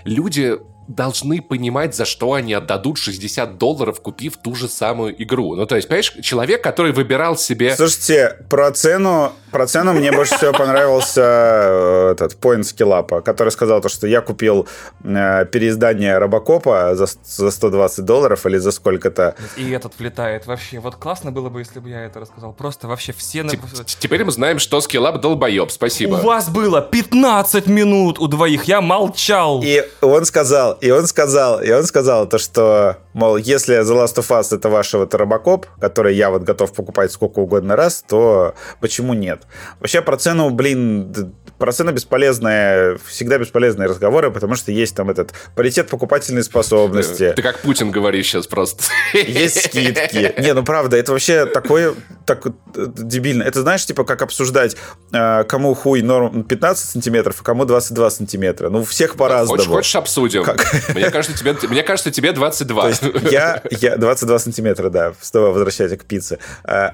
[0.04, 5.54] Люди должны понимать, за что они отдадут 60 долларов, купив ту же самую игру.
[5.54, 7.76] Ну, то есть, понимаешь, человек, который выбирал себе...
[7.76, 13.80] Слушайте, про цену Про цену мне больше всего понравился э, этот поинт скиллапа, который сказал
[13.80, 14.66] то, что я купил
[15.04, 19.34] э, переиздание Робокопа за, за 120 долларов или за сколько-то.
[19.56, 20.78] И этот влетает вообще.
[20.80, 22.52] Вот классно было бы, если бы я это рассказал.
[22.52, 23.40] Просто вообще все...
[23.40, 25.70] Теп- теперь мы знаем, что скиллап долбоеб.
[25.70, 26.14] Спасибо.
[26.14, 28.64] У вас было 15 минут у двоих.
[28.64, 29.60] Я молчал.
[29.64, 34.16] И он сказал, и он сказал, и он сказал то, что, мол, если The Last
[34.16, 38.54] of Us это ваш вот Робокоп, который я вот готов покупать сколько угодно раз, то
[38.80, 39.37] почему нет?
[39.80, 41.12] Вообще про цену, блин,
[41.58, 47.32] про цену бесполезные, всегда бесполезные разговоры, потому что есть там этот паритет покупательной способности.
[47.34, 48.84] Ты как Путин говоришь сейчас просто.
[49.12, 50.34] Есть скидки.
[50.40, 51.94] Не, ну правда, это вообще такое
[52.24, 53.42] так дебильно.
[53.42, 54.76] Это знаешь, типа, как обсуждать,
[55.12, 58.68] э, кому хуй норм 15 сантиметров, а кому 22 сантиметра.
[58.68, 59.56] Ну, всех по-разному.
[59.56, 60.44] Хочешь, хочешь обсудим?
[60.44, 60.64] Как?
[60.94, 62.82] Мне, кажется, тебе, мне кажется, тебе 22.
[62.82, 63.02] То есть
[63.32, 66.38] я, я 22 сантиметра, да, снова возвращаясь к пицце.
[66.64, 66.90] Э,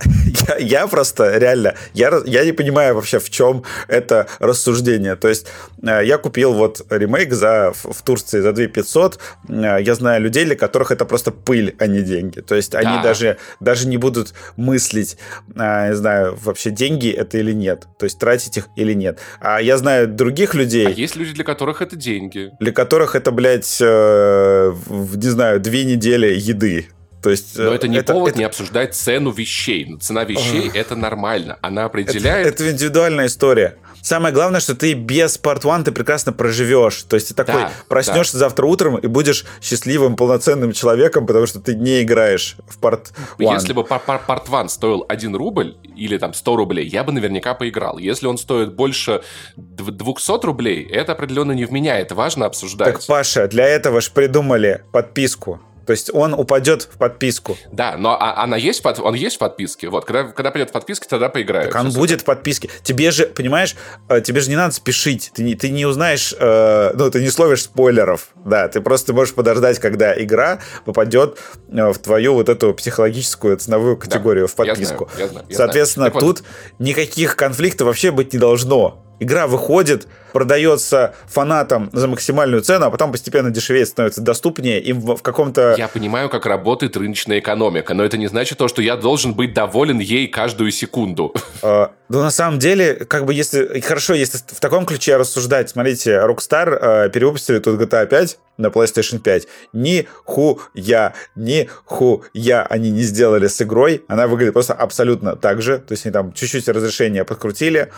[0.48, 5.16] я, я просто, реально, я, я не понимаю вообще, в чем это рассуждение.
[5.16, 5.46] То есть
[5.82, 9.20] э, я купил вот ремейк за, в Турции за 2 500.
[9.48, 12.40] Я знаю людей, для которых это просто пыль, а не деньги.
[12.40, 13.02] То есть они да.
[13.02, 15.18] даже, даже не будут мыслить
[15.56, 17.86] а, не знаю, вообще деньги это или нет.
[17.98, 19.18] То есть тратить их или нет.
[19.40, 20.86] А я знаю других людей...
[20.86, 22.52] А есть люди, для которых это деньги.
[22.60, 26.88] Для которых это, блядь, э, не знаю, две недели еды.
[27.24, 28.38] То есть, Но это не это, повод это...
[28.38, 29.96] не обсуждать цену вещей.
[29.98, 31.58] Цена вещей— это нормально.
[31.62, 32.46] Она определяет...
[32.46, 33.78] Это, это индивидуальная история.
[34.02, 37.02] Самое главное, что ты без Part One ты прекрасно проживешь.
[37.04, 38.40] То есть ты такой да, проснешься да.
[38.40, 43.54] завтра утром и будешь счастливым, полноценным человеком, потому что ты не играешь в Part One.
[43.54, 47.96] Если бы Part One стоил 1 рубль или там 100 рублей, я бы наверняка поиграл.
[47.96, 49.22] Если он стоит больше
[49.56, 51.98] 200 рублей, это определенно не в меня.
[51.98, 52.92] Это важно обсуждать.
[52.92, 55.62] Так, Паша, для этого же придумали подписку.
[55.86, 57.56] То есть он упадет в подписку.
[57.72, 59.88] Да, но а, она есть под, он есть в подписке.
[59.88, 61.70] Вот, когда, когда придет в подписке, тогда поиграю.
[61.70, 62.70] Так он Все будет в подписке.
[62.82, 63.76] Тебе же, понимаешь,
[64.08, 65.30] э, тебе же не надо спешить.
[65.34, 68.28] Ты не, ты не узнаешь, э, ну, ты не словишь спойлеров.
[68.44, 73.96] Да, ты просто можешь подождать, когда игра попадет э, в твою вот эту психологическую ценовую
[73.96, 75.08] категорию, да, в подписку.
[75.12, 76.20] Я знаю, я знаю, я Соответственно, знаю.
[76.20, 76.48] тут вот.
[76.78, 79.03] никаких конфликтов вообще быть не должно.
[79.20, 85.22] Игра выходит, продается фанатам за максимальную цену, а потом постепенно дешевеет, становится доступнее, им в,
[85.22, 85.76] каком-то...
[85.78, 89.54] Я понимаю, как работает рыночная экономика, но это не значит то, что я должен быть
[89.54, 91.32] доволен ей каждую секунду.
[91.62, 93.80] Uh, ну, на самом деле, как бы если...
[93.80, 99.18] Хорошо, если в таком ключе рассуждать, смотрите, Rockstar uh, перевыпустили тут GTA 5 на PlayStation
[99.18, 99.46] 5.
[99.72, 104.04] Ни хуя, ни хуя они не сделали с игрой.
[104.08, 105.78] Она выглядит просто абсолютно так же.
[105.78, 107.90] То есть они там чуть-чуть разрешение подкрутили,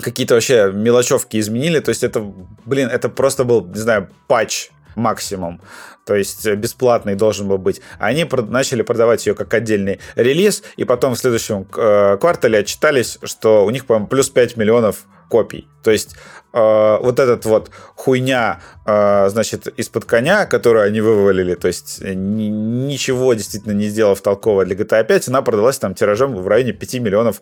[0.00, 1.80] какие-то вообще мелочевки изменили.
[1.80, 2.20] То есть это,
[2.64, 5.60] блин, это просто был, не знаю, патч максимум.
[6.04, 7.80] То есть бесплатный должен был быть.
[7.98, 13.64] Они начали продавать ее как отдельный релиз, и потом в следующем э, квартале отчитались, что
[13.64, 15.68] у них, по-моему, плюс 5 миллионов копий.
[15.82, 16.16] То есть
[16.52, 22.48] э, вот этот вот хуйня, э, значит, из-под коня, которую они вывалили, то есть ни,
[22.48, 26.94] ничего действительно не сделав толкового для GTA 5, она продалась там тиражом в районе 5
[26.94, 27.40] миллионов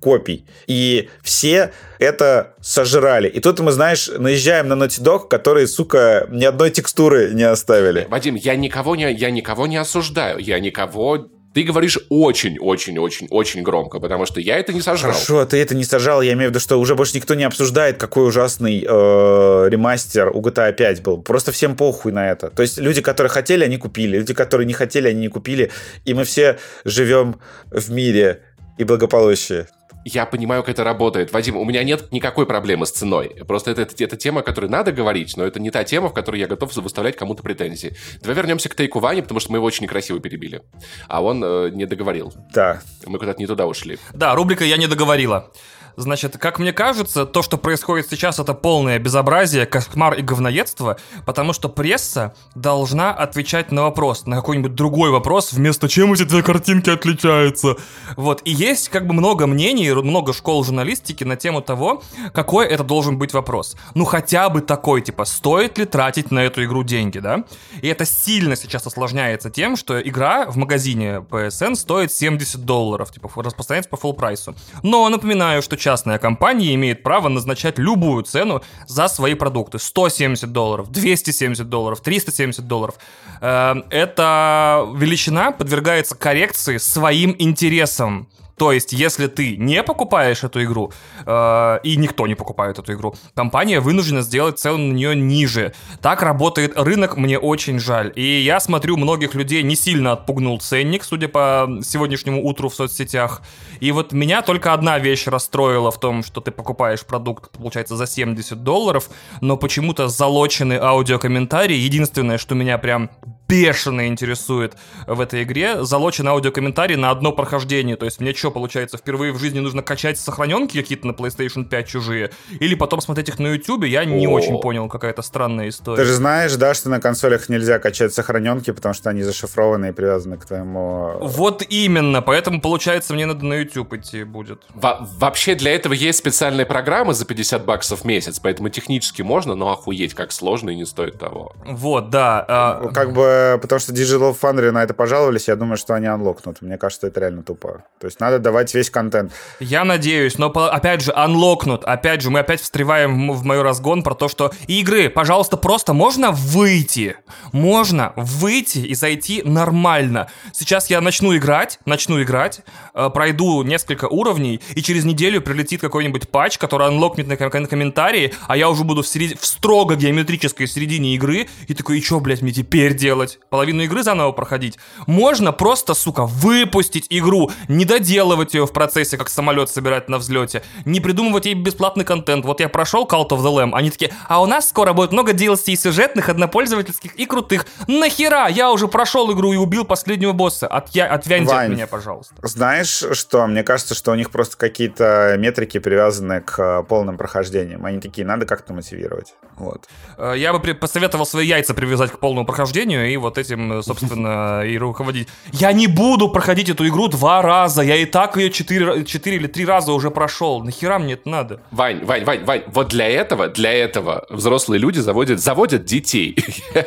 [0.00, 0.44] копий.
[0.66, 3.28] И все это сожрали.
[3.28, 8.06] И тут мы, знаешь, наезжаем на Naughty Dog, которые, сука, ни одной текстуры не оставили.
[8.10, 10.38] Вадим, я никого не, я никого не осуждаю.
[10.38, 11.28] Я никого
[11.58, 15.12] ты говоришь очень-очень-очень-очень громко, потому что я это не сожрал.
[15.12, 16.22] Хорошо, ты это не сожрал.
[16.22, 20.40] Я имею в виду, что уже больше никто не обсуждает, какой ужасный э, ремастер у
[20.40, 21.20] GTA 5 был.
[21.20, 22.50] Просто всем похуй на это.
[22.50, 24.18] То есть люди, которые хотели, они купили.
[24.18, 25.72] Люди, которые не хотели, они не купили.
[26.04, 27.40] И мы все живем
[27.72, 28.42] в мире
[28.78, 29.66] и благополучии
[30.04, 31.32] я понимаю, как это работает.
[31.32, 33.36] Вадим, у меня нет никакой проблемы с ценой.
[33.46, 36.14] Просто это, это, это тема, о которой надо говорить, но это не та тема, в
[36.14, 37.96] которой я готов выставлять кому-то претензии.
[38.20, 40.62] Давай вернемся к Тейку Ване, потому что мы его очень некрасиво перебили.
[41.08, 42.32] А он э, не договорил.
[42.54, 42.80] Да.
[43.06, 43.98] Мы куда-то не туда ушли.
[44.14, 45.50] Да, рубрика «Я не договорила».
[45.98, 50.96] Значит, как мне кажется, то, что происходит сейчас, это полное безобразие, кошмар и говноедство,
[51.26, 56.44] потому что пресса должна отвечать на вопрос, на какой-нибудь другой вопрос, вместо чем эти две
[56.44, 57.78] картинки отличаются.
[58.16, 62.00] Вот, и есть как бы много мнений, много школ журналистики на тему того,
[62.32, 63.74] какой это должен быть вопрос.
[63.94, 67.42] Ну, хотя бы такой, типа, стоит ли тратить на эту игру деньги, да?
[67.82, 73.28] И это сильно сейчас осложняется тем, что игра в магазине PSN стоит 70 долларов, типа,
[73.42, 74.54] распространяется по full прайсу.
[74.84, 79.78] Но напоминаю, что частная компания имеет право назначать любую цену за свои продукты.
[79.78, 82.96] 170 долларов, 270 долларов, 370 долларов.
[83.40, 88.28] Эм, эта величина подвергается коррекции своим интересам.
[88.58, 90.92] То есть, если ты не покупаешь эту игру,
[91.24, 95.72] э, и никто не покупает эту игру, компания вынуждена сделать цену на нее ниже.
[96.02, 98.12] Так работает рынок, мне очень жаль.
[98.16, 103.42] И я смотрю, многих людей не сильно отпугнул ценник, судя по сегодняшнему утру в соцсетях.
[103.80, 108.06] И вот меня только одна вещь расстроила в том, что ты покупаешь продукт, получается, за
[108.06, 109.08] 70 долларов,
[109.40, 111.76] но почему-то залочены аудиокомментарии.
[111.76, 113.10] Единственное, что меня прям
[113.48, 114.76] бешено интересует
[115.06, 117.96] в этой игре, залочен аудиокомментарий на одно прохождение.
[117.96, 121.88] То есть мне что, получается, впервые в жизни нужно качать сохраненки какие-то на PlayStation 5
[121.88, 122.30] чужие?
[122.60, 123.84] Или потом смотреть их на YouTube?
[123.84, 124.30] Я не О.
[124.30, 125.96] очень понял, какая-то странная история.
[125.96, 129.92] Ты же знаешь, да, что на консолях нельзя качать сохраненки, потому что они зашифрованы и
[129.92, 131.18] привязаны к твоему...
[131.20, 134.62] Вот именно, поэтому, получается, мне надо на YouTube идти будет.
[134.74, 139.54] Во вообще для этого есть специальные программы за 50 баксов в месяц, поэтому технически можно,
[139.54, 141.54] но охуеть, как сложно и не стоит того.
[141.64, 142.44] Вот, да.
[142.48, 142.88] А...
[142.92, 146.62] Как бы, потому что Digital Foundry на это пожаловались, я думаю, что они анлокнут.
[146.62, 147.84] Мне кажется, это реально тупо.
[147.98, 149.32] То есть надо давать весь контент.
[149.60, 151.84] Я надеюсь, но опять же, анлокнут.
[151.84, 156.30] Опять же, мы опять встреваем в мой разгон про то, что игры, пожалуйста, просто можно
[156.30, 157.16] выйти.
[157.52, 160.28] Можно выйти и зайти нормально.
[160.52, 162.60] Сейчас я начну играть, начну играть,
[162.94, 168.56] э, пройду несколько уровней, и через неделю прилетит какой-нибудь патч, который анлокнет на комментарии, а
[168.56, 169.40] я уже буду в, серед...
[169.40, 173.27] в строго геометрической середине игры, и такой, и что, блядь, мне теперь делать?
[173.50, 174.78] Половину игры заново проходить?
[175.06, 180.62] Можно просто, сука, выпустить игру, не доделывать ее в процессе, как самолет собирать на взлете,
[180.84, 182.44] не придумывать ей бесплатный контент.
[182.44, 185.32] Вот я прошел Cult of the Lamb, они такие, а у нас скоро будет много
[185.32, 187.66] DLC сюжетных, однопользовательских и крутых.
[187.86, 188.48] Нахера?
[188.48, 190.66] Я уже прошел игру и убил последнего босса.
[190.66, 192.34] От, я, отвяньте Вань, от меня, пожалуйста.
[192.42, 193.46] Знаешь что?
[193.46, 197.84] Мне кажется, что у них просто какие-то метрики привязаны к э, полным прохождениям.
[197.84, 199.34] Они такие, надо как-то мотивировать.
[199.56, 199.86] Вот.
[200.16, 204.62] Э, я бы посоветовал свои яйца привязать к полному прохождению и вот этим, э, собственно,
[204.64, 205.28] и руководить.
[205.52, 207.82] Я не буду проходить эту игру два раза.
[207.82, 210.62] Я и так ее четыре, четыре или три раза уже прошел.
[210.62, 211.60] Нахера мне это надо?
[211.70, 216.36] Вань, Вань, Вань, Вань, вот для этого, для этого взрослые люди заводят, заводят детей.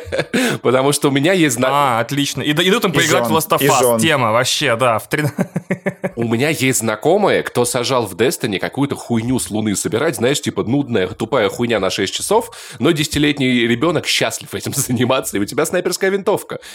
[0.62, 1.58] Потому что у меня есть...
[1.62, 2.42] А, отлично.
[2.42, 4.00] И идут им поиграть в Last of Us.
[4.00, 5.00] Тема вообще, да.
[6.16, 10.62] У меня есть знакомые, кто сажал в Destiny какую-то хуйню с Луны собирать, знаешь, типа
[10.64, 15.64] нудная, тупая хуйня на 6 часов, но десятилетний ребенок счастлив этим заниматься, и у тебя
[15.66, 16.21] снайперская винтовка.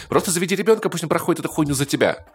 [0.10, 2.26] Просто заведи ребенка, пусть он проходит эту хуйню за тебя.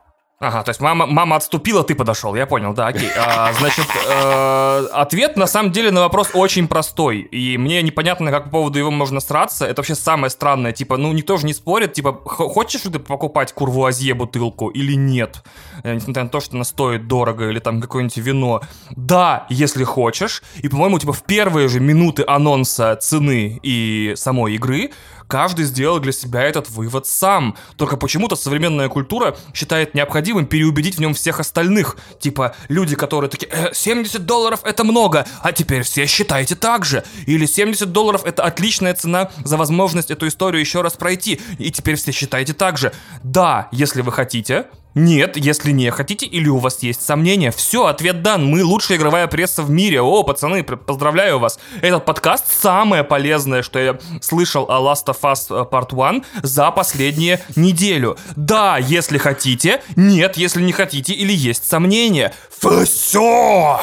[0.42, 3.08] Ага, то есть мама, мама отступила, ты подошел, я понял, да, окей.
[3.16, 8.46] А, значит, э, ответ на самом деле на вопрос очень простой, и мне непонятно, как
[8.46, 11.92] по поводу его можно сраться, это вообще самое странное, типа, ну никто же не спорит,
[11.92, 15.44] типа, хочешь ли ты покупать курвуазье бутылку или нет,
[15.84, 18.62] э, несмотря на то, что она стоит дорого, или там какое-нибудь вино.
[18.96, 24.90] Да, если хочешь, и, по-моему, типа в первые же минуты анонса цены и самой игры
[25.32, 27.56] каждый сделал для себя этот вывод сам.
[27.78, 31.96] Только почему-то современная культура считает необходимым переубедить в нем всех остальных.
[32.20, 37.02] Типа, люди, которые такие, э, 70 долларов это много, а теперь все считайте так же.
[37.26, 41.96] Или 70 долларов это отличная цена за возможность эту историю еще раз пройти, и теперь
[41.96, 42.92] все считайте так же.
[43.22, 48.22] Да, если вы хотите, нет, если не хотите или у вас есть сомнения, все, ответ
[48.22, 48.44] дан.
[48.44, 50.02] Мы лучшая игровая пресса в мире.
[50.02, 51.58] О, пацаны, поздравляю вас.
[51.80, 56.70] Этот подкаст самое полезное, что я слышал о Last of Us э, Part 1 за
[56.70, 58.18] последнюю неделю.
[58.36, 62.34] Да, если хотите, нет, если не хотите или есть сомнения.
[62.50, 63.80] Все!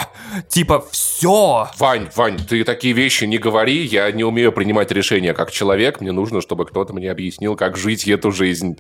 [0.48, 1.70] Типа, все!
[1.80, 6.12] Вань, Вань, ты такие вещи не говори, я не умею принимать решения как человек, мне
[6.12, 8.78] нужно, чтобы кто-то мне объяснил, как жить эту жизнь.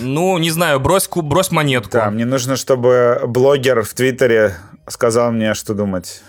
[0.00, 1.92] Ну, не знаю, брось, брось монету монетку.
[1.92, 4.54] Да, мне нужно, чтобы блогер в Твиттере
[4.88, 6.22] сказал мне, что думать.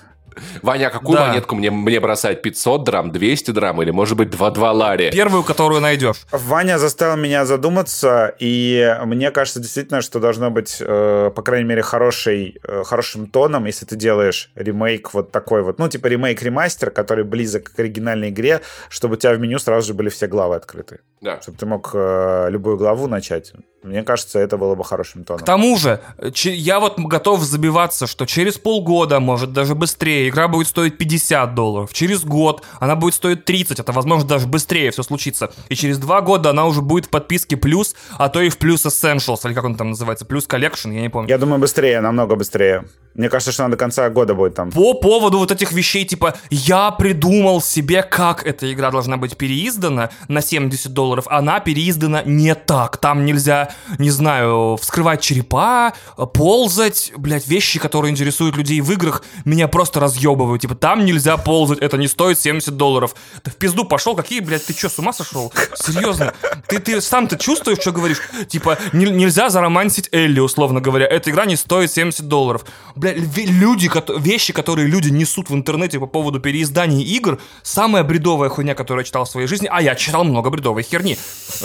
[0.62, 1.28] Ваня, а какую да.
[1.28, 2.42] монетку мне, мне бросать?
[2.42, 5.12] 500 драм, 200 драм или, может быть, 2-2 лари?
[5.12, 6.18] Первую, которую найдешь.
[6.32, 11.82] Ваня заставил меня задуматься, и мне кажется действительно, что должно быть, э, по крайней мере,
[11.82, 17.24] хороший, э, хорошим тоном, если ты делаешь ремейк вот такой вот, ну, типа ремейк-ремастер, который
[17.24, 21.00] близок к оригинальной игре, чтобы у тебя в меню сразу же были все главы открыты.
[21.24, 21.40] Да.
[21.42, 23.54] Чтобы ты мог э, любую главу начать.
[23.82, 25.42] Мне кажется, это было бы хорошим тоном.
[25.42, 26.02] К тому же,
[26.34, 31.94] я вот готов забиваться, что через полгода, может даже быстрее, игра будет стоить 50 долларов.
[31.94, 35.50] Через год она будет стоить 30, это возможно даже быстрее все случится.
[35.70, 38.86] И через два года она уже будет в подписке плюс, а то и в плюс
[38.86, 41.30] Essentials, или как он там называется, плюс Collection, я не помню.
[41.30, 42.84] Я думаю, быстрее, намного быстрее.
[43.16, 44.72] Мне кажется, что она до конца года будет там.
[44.72, 50.10] По поводу вот этих вещей, типа, я придумал себе, как эта игра должна быть переиздана
[50.28, 51.26] на 70 долларов.
[51.30, 52.98] Она переиздана не так.
[52.98, 55.94] Там нельзя, не знаю, вскрывать черепа,
[56.34, 57.12] ползать.
[57.16, 60.64] Блять, вещи, которые интересуют людей в играх, меня просто разъебывают.
[60.64, 63.16] Типа, там нельзя ползать, это не стоит 70 долларов.
[63.44, 65.54] Ты в пизду пошел, какие, блядь, ты что, с ума сошел?
[65.76, 66.34] Серьезно?
[66.68, 68.22] Ты, ты сам ты чувствуешь, что говоришь?
[68.48, 71.06] Типа, не, нельзя заромансить Элли, условно говоря.
[71.06, 72.66] Эта игра не стоит 70 долларов
[73.04, 78.76] бля, люди, вещи, которые люди несут в интернете по поводу переизданий игр, самая бредовая хуйня,
[78.76, 81.18] которую я читал в своей жизни, а я читал много бредовой херни.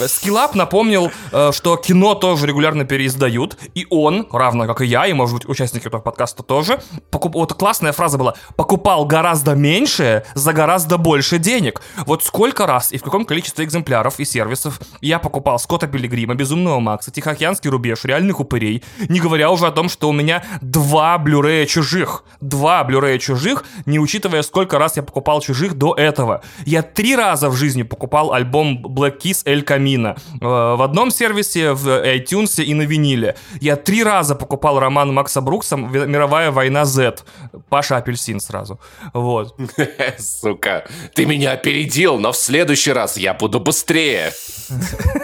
[0.06, 5.12] Скиллап напомнил, э, что кино тоже регулярно переиздают, и он, равно как и я, и,
[5.12, 6.80] может быть, участники этого подкаста тоже,
[7.10, 7.34] покуп...
[7.34, 11.82] вот классная фраза была, покупал гораздо меньше за гораздо больше денег.
[12.06, 16.80] Вот сколько раз и в каком количестве экземпляров и сервисов я покупал Скотта Пилигрима, Безумного
[16.80, 21.66] Макса, Тихоокеанский рубеж, Реальных упырей, не говоря уже о том, что у меня два блюрея
[21.66, 22.24] чужих.
[22.40, 26.42] Два блюрея чужих, не учитывая, сколько раз я покупал чужих до этого.
[26.64, 30.16] Я три раза в жизни покупал альбом Black Kiss Эль Камина.
[30.40, 33.36] Э, в одном сервисе, в iTunes и на виниле.
[33.60, 37.18] Я три раза покупал роман Макса Брукса «Мировая война Z».
[37.68, 38.80] Паша Апельсин сразу.
[39.12, 39.54] Вот.
[40.18, 44.32] Сука, ты меня опередил, но в следующий раз я буду быстрее.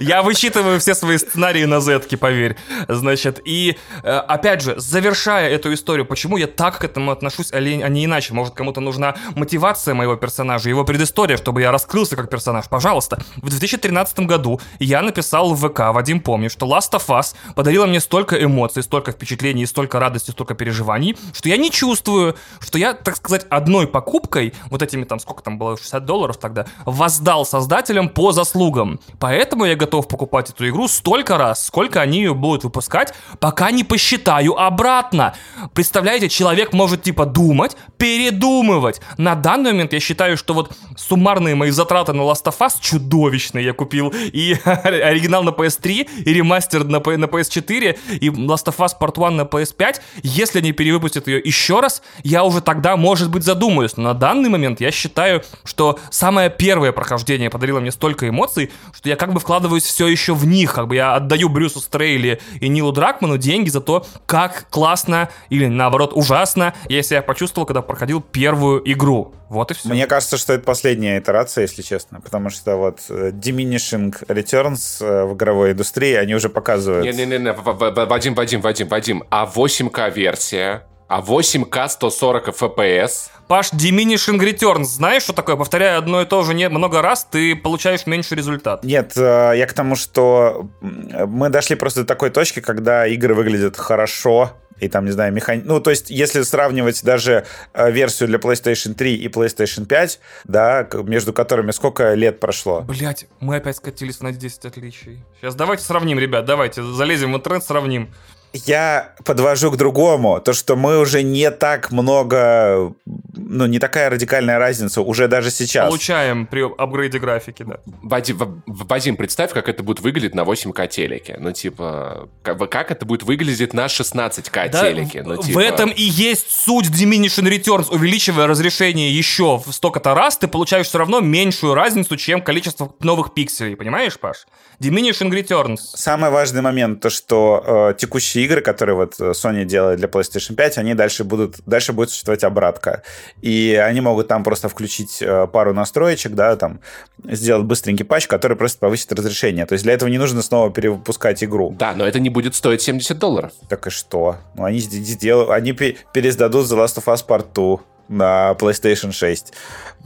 [0.00, 2.56] Я вычитываю все свои сценарии на зетке, поверь.
[2.88, 7.60] Значит, и э, опять же, завершая эту историю, почему я так к этому отношусь, а
[7.60, 8.34] не иначе?
[8.34, 12.68] Может, кому-то нужна мотивация моего персонажа, его предыстория, чтобы я раскрылся как персонаж?
[12.68, 13.18] Пожалуйста.
[13.36, 18.00] В 2013 году я написал в ВК, Вадим помнит, что Last of Us подарила мне
[18.00, 23.16] столько эмоций, столько впечатлений, столько радости, столько переживаний, что я не чувствую, что я, так
[23.16, 28.32] сказать, одной покупкой, вот этими там, сколько там было, 60 долларов тогда, воздал создателям по
[28.32, 29.00] заслугам.
[29.20, 33.84] Поэтому я готов покупать эту игру столько раз, сколько они ее будут выпускать, пока не
[33.84, 35.34] посчитаю обратно.
[35.74, 39.02] Представляете, человек может типа думать, передумывать.
[39.18, 43.66] На данный момент я считаю, что вот суммарные мои затраты на Last of Us чудовищные.
[43.66, 48.92] Я купил и оригинал на PS3, и ремастер на, на PS4, и Last of Us
[48.98, 50.00] Part 1 на PS5.
[50.22, 53.98] Если они перевыпустят ее еще раз, я уже тогда, может быть, задумаюсь.
[53.98, 59.09] Но на данный момент я считаю, что самое первое прохождение подарило мне столько эмоций, что
[59.10, 60.74] я как бы вкладываюсь все еще в них.
[60.74, 65.66] Как бы я отдаю Брюсу Стрейли и Нилу Дракману деньги за то, как классно или
[65.66, 69.34] наоборот ужасно я себя почувствовал, когда проходил первую игру.
[69.48, 69.88] Вот и все.
[69.88, 75.24] Мне кажется, что это последняя итерация, если честно, потому что вот э, diminishing returns э,
[75.24, 77.04] в игровой индустрии, они уже показывают...
[77.04, 83.30] Не-не-не, Вадим, Вадим, Вадим, Вадим, а 8К версия, а 8К 140 FPS...
[83.48, 85.56] Паш, diminishing returns, знаешь, что такое?
[85.56, 88.84] Повторяя одно и то же не много раз, ты получаешь меньший результат.
[88.84, 93.76] Нет, э, я к тому, что мы дошли просто до такой точки, когда игры выглядят
[93.76, 95.62] хорошо, и там, не знаю, механи...
[95.64, 97.44] Ну, то есть, если сравнивать даже
[97.74, 102.82] э, версию для PlayStation 3 и PlayStation 5, да, между которыми сколько лет прошло?
[102.82, 105.24] Блять, мы опять скатились на 10 отличий.
[105.40, 108.10] Сейчас давайте сравним, ребят, давайте залезем в интернет, сравним
[108.52, 114.58] я подвожу к другому, то, что мы уже не так много, ну, не такая радикальная
[114.58, 115.88] разница уже даже сейчас.
[115.88, 117.78] Получаем при апгрейде графики, да.
[118.02, 121.36] Вадим, Вадим, представь, как это будет выглядеть на 8К телеке.
[121.38, 125.22] Ну, типа, как это будет выглядеть на 16К да, телеке.
[125.22, 125.58] Ну, типа...
[125.58, 127.86] В этом и есть суть Diminishing Returns.
[127.90, 133.32] Увеличивая разрешение еще в столько-то раз, ты получаешь все равно меньшую разницу, чем количество новых
[133.32, 133.76] пикселей.
[133.76, 134.46] Понимаешь, Паш?
[134.80, 135.78] Diminishing Returns.
[135.94, 140.54] Самый важный момент, то, что э, текущие игры, которые вот э, Sony делает для PlayStation
[140.54, 143.02] 5, они дальше будут, дальше будет существовать обратка.
[143.40, 146.80] И они могут там просто включить э, пару настроечек, да, там,
[147.24, 149.66] сделать быстренький патч, который просто повысит разрешение.
[149.66, 151.74] То есть для этого не нужно снова перевыпускать игру.
[151.78, 153.52] Да, но это не будет стоить 70 долларов.
[153.68, 154.38] Так и что?
[154.56, 157.80] Ну, они сделают, они пересдадут The Last of Us Part 2
[158.10, 159.54] на PlayStation 6.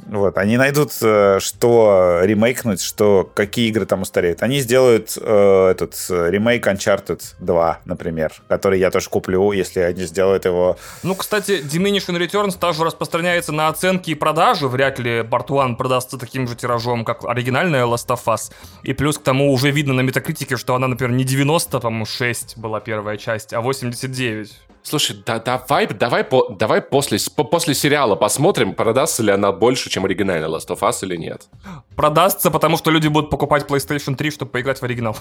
[0.07, 4.42] Вот, они найдут, э, что ремейкнуть, что какие игры там устареют.
[4.42, 10.05] Они сделают э, этот э, ремейк Uncharted 2, например, который я тоже куплю, если они
[10.05, 10.76] сделают его.
[11.02, 14.68] Ну, кстати, Diminishing Returns также распространяется на оценки и продажи.
[14.68, 18.52] Вряд ли Part 1 продастся таким же тиражом, как оригинальная Last of Us.
[18.82, 22.59] И плюс к тому уже видно на метакритике, что она, например, не 90, там 6
[22.59, 24.52] была первая часть, а 89.
[24.87, 29.89] Слушай, да, давай, давай, по, давай после, по, после сериала посмотрим, продастся ли она больше,
[29.89, 31.49] чем оригинальная Last of Us или нет.
[31.97, 35.16] Продастся, потому что люди будут покупать PlayStation 3, чтобы поиграть в оригинал.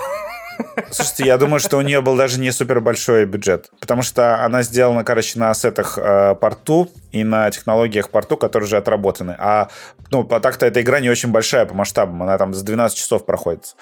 [0.91, 4.64] Слушайте, я думаю, что у нее был даже не супер большой бюджет, потому что она
[4.64, 9.34] сделана, короче, на ассетах э, Part Two и на технологиях Part Two, которые уже отработаны.
[9.39, 9.70] А,
[10.11, 13.76] ну, так-то эта игра не очень большая по масштабам, она там за 12 часов проходит.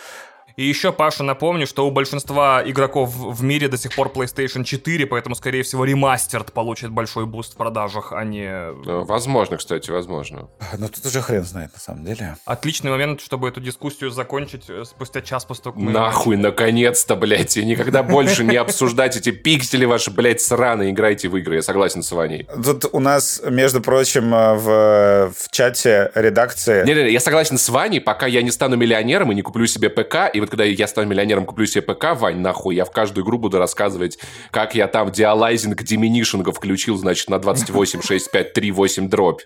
[0.56, 5.06] И еще, Паша, напомню, что у большинства игроков в мире до сих пор PlayStation 4,
[5.08, 8.72] поэтому, скорее всего, remastered получит большой буст в продажах, а не...
[8.84, 10.50] Возможно, кстати, возможно.
[10.78, 12.36] Но тут уже хрен знает, на самом деле.
[12.46, 15.92] Отличный момент, чтобы эту дискуссию закончить э, спустя час после того, как мы...
[15.92, 21.38] Нахуй, наконец-то, блядь, и никогда больше не обсуждать эти пиксели ваши, блядь, сраные, играйте в
[21.38, 22.48] игры, я согласен с Ваней.
[22.64, 26.86] Тут у нас, между прочим, э, в, в чате редакции...
[26.86, 30.30] Не-не-не, я согласен с Ваней, пока я не стану миллионером и не куплю себе ПК
[30.34, 33.38] и вот когда я стану миллионером, куплю себе ПК, Вань, нахуй, я в каждую игру
[33.38, 34.20] буду рассказывать,
[34.52, 39.42] как я там диалайзинг диминишинга включил, значит, на 28, 6, 5, 3, 8 дробь.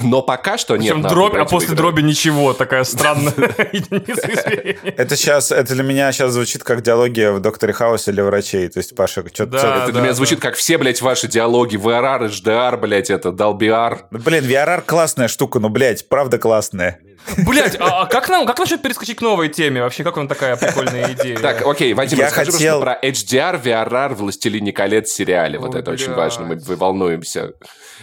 [0.00, 0.94] Но пока что нет.
[0.94, 2.52] Причем дробь, а после дроби ничего.
[2.52, 3.32] Такая странная
[4.96, 8.68] Это сейчас, это для меня сейчас звучит как диалоги в Докторе Хаусе или врачей.
[8.68, 9.56] То есть, Паша, что-то...
[9.56, 11.76] Это для меня звучит как все, блядь, ваши диалоги.
[11.76, 14.06] VRR, HDR, блядь, это, DalBR.
[14.10, 17.00] Блин, VRR классная штука, ну, блядь, правда классная.
[17.46, 19.82] Блять, а, а как нам, как насчет перескочить к новой теме?
[19.82, 21.38] Вообще, как вам такая прикольная идея?
[21.38, 22.80] Так, окей, Вадим, я расскажи хотел...
[22.80, 25.58] про HDR, VRR, Властелине колец сериале.
[25.58, 27.52] Вот это очень важно, мы волнуемся.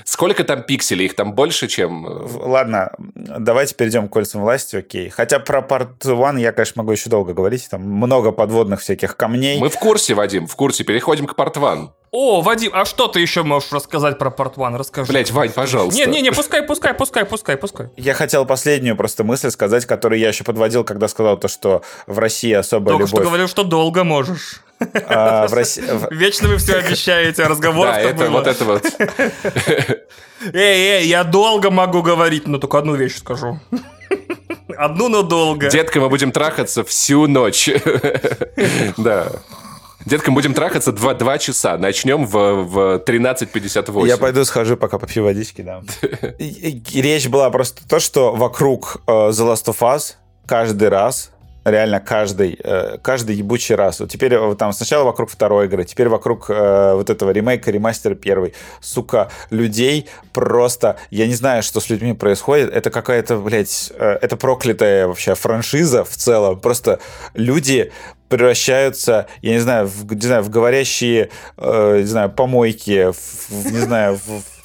[0.06, 1.06] Сколько там пикселей?
[1.06, 2.08] Их там больше, чем...
[2.08, 5.10] Э, ладно, давайте перейдем к кольцам власти, окей.
[5.10, 7.68] Хотя про Part One я, конечно, могу еще долго говорить.
[7.70, 9.60] Там много подводных всяких камней.
[9.60, 10.84] Мы в курсе, Вадим, в курсе.
[10.84, 11.90] Переходим к Part One.
[12.12, 14.78] О, Вадим, а что ты еще можешь рассказать про Part One?
[14.78, 15.12] Расскажи.
[15.12, 16.00] Блять, Вань, пожалуйста.
[16.00, 17.90] Не-не-не, пускай, пускай, пускай, пускай, пускай.
[17.98, 22.18] Я хотел последнюю просто мысль сказать, которую я еще подводил, когда сказал то, что в
[22.18, 23.12] России особая Только любовь.
[23.12, 24.62] Только что говорил, что долго можешь.
[25.08, 25.84] А, в России...
[26.12, 28.86] Вечно вы все обещаете, а разговоров Да, это вот это вот.
[30.54, 33.60] Эй, эй, я долго могу говорить, но только одну вещь скажу.
[34.78, 35.70] Одну, но долго.
[35.70, 37.70] Детка, мы будем трахаться всю ночь.
[38.98, 39.28] Да.
[40.06, 41.78] Детка, мы будем трахаться два, два часа.
[41.78, 44.08] Начнем в, в 13.58.
[44.08, 45.82] Я пойду схожу, пока попью водички, да.
[46.40, 50.14] Речь была просто то, что вокруг э, The Last of Us
[50.46, 51.32] каждый раз
[51.66, 54.00] реально каждый, э, каждый ебучий раз.
[54.00, 58.54] Вот теперь там сначала вокруг второй игры, теперь вокруг э, вот этого ремейка, ремастера первый.
[58.82, 60.98] Сука, людей просто...
[61.10, 62.74] Я не знаю, что с людьми происходит.
[62.74, 66.60] Это какая-то, блядь, э, это проклятая вообще франшиза в целом.
[66.60, 67.00] Просто
[67.34, 67.92] люди
[68.30, 73.80] превращаются, я не знаю, в, не знаю, в говорящие, э, не знаю, помойки, в, не
[73.80, 74.59] знаю, в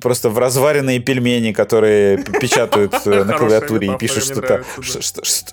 [0.00, 4.64] просто в разваренные пельмени, которые печатают э, на клавиатуре и пишут что-то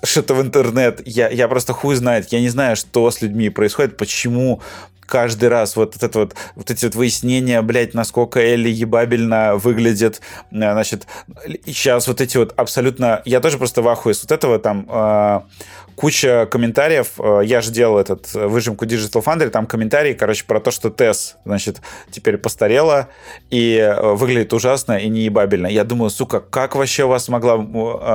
[0.02, 1.00] что-то в интернет.
[1.06, 2.32] Я, я просто хуй знает.
[2.32, 4.60] Я не знаю, что с людьми происходит, почему
[5.06, 10.20] каждый раз вот это вот, вот эти вот выяснения, блядь, насколько Элли ебабельно выглядит,
[10.50, 11.06] э, значит,
[11.66, 15.40] сейчас вот эти вот абсолютно, я тоже просто в ахуе с вот этого там э,
[15.94, 17.12] куча комментариев.
[17.18, 20.90] Э, я же делал этот э, выжимку Digital Foundry, там комментарии, короче, про то, что
[20.90, 21.80] Тесс, значит,
[22.10, 23.08] теперь постарела
[23.50, 25.66] и выглядит ужасно и неебабельно.
[25.66, 27.56] Я думаю, сука, как вообще у вас могла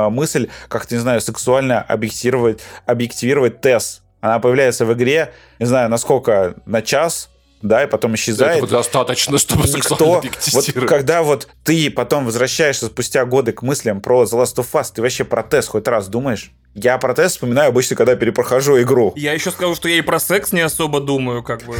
[0.09, 4.01] мысль как-то, не знаю, сексуально объективировать, объективировать Тесс?
[4.21, 7.29] Она появляется в игре, не знаю, насколько, на час,
[7.61, 8.57] да, и потом исчезает.
[8.57, 10.21] Этого достаточно, чтобы Никто,
[10.53, 14.91] вот когда вот ты потом возвращаешься спустя годы к мыслям про The Last of Us,
[14.93, 16.51] ты вообще про тест хоть раз думаешь?
[16.79, 19.11] Я про тест вспоминаю обычно, когда перепрохожу игру.
[19.15, 21.75] Я еще скажу, что я и про секс не особо думаю, как бы.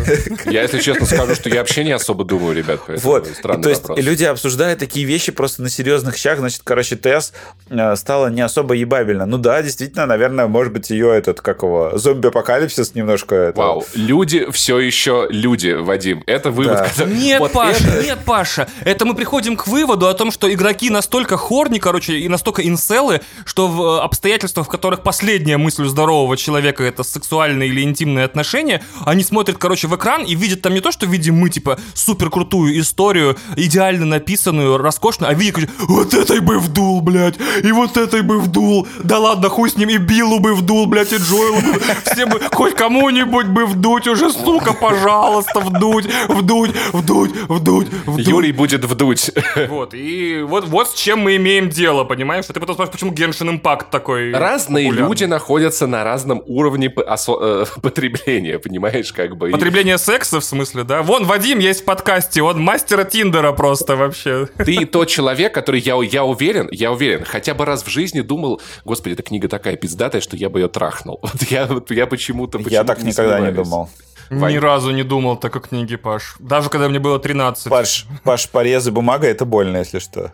[0.46, 2.80] Я, если честно, скажу, что я вообще не особо думаю, ребят.
[2.88, 3.30] Вот.
[3.44, 6.40] То есть люди обсуждают такие вещи просто на серьезных щах.
[6.40, 7.32] Значит, короче, Тесс
[7.70, 9.28] э, стала не особо ебабельно.
[9.28, 13.54] Ну да, действительно, наверное, может быть, ее этот, как его, зомби-апокалипсис немножко...
[13.56, 16.24] Вау, люди все еще люди, Вадим.
[16.26, 16.90] Это вывод.
[17.06, 18.68] Нет, Паша, нет, Паша.
[18.84, 23.22] Это мы приходим к выводу о том, что игроки настолько хорни, короче, и настолько инселы,
[23.46, 27.82] что в э, обстоятельствах, в которых которых последняя мысль у здорового человека это сексуальные или
[27.82, 31.50] интимные отношения, они смотрят, короче, в экран и видят там не то, что видим мы,
[31.50, 37.36] типа, супер крутую историю, идеально написанную, роскошную, а видят, короче, вот этой бы вдул, блядь,
[37.64, 41.12] и вот этой бы вдул, да ладно, хуй с ним, и Биллу бы вдул, блядь,
[41.14, 47.32] и Джоэлу бы, все бы, хоть кому-нибудь бы вдуть уже, сука, пожалуйста, вдуть, вдуть, вдуть,
[47.48, 48.28] вдуть, вдуть.
[48.28, 49.32] Юрий будет вдуть.
[49.68, 52.46] Вот, и вот, вот с чем мы имеем дело, понимаешь?
[52.46, 55.10] Ты потом спрашиваешь, почему Геншин Импакт такой Разные разные популярны.
[55.10, 59.50] люди находятся на разном уровне э, потребления, понимаешь, как бы.
[59.50, 61.02] Потребление секса, в смысле, да?
[61.02, 64.48] Вон, Вадим есть в подкасте, он мастера Тиндера просто вообще.
[64.58, 68.62] Ты тот человек, который, я, я уверен, я уверен, хотя бы раз в жизни думал,
[68.86, 71.20] господи, эта книга такая пиздатая, что я бы ее трахнул.
[71.22, 72.58] Вот я, вот я почему-то...
[72.58, 73.90] Почему я так не никогда не думал.
[74.30, 74.54] Вань.
[74.54, 76.36] Ни разу не думал так о книге, Паш.
[76.40, 77.70] Даже когда мне было 13.
[77.70, 80.32] Паш, Паш порезы бумагой, это больно, если что.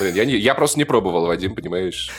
[0.00, 2.10] Блин, я, не, я просто не пробовал, Вадим, понимаешь?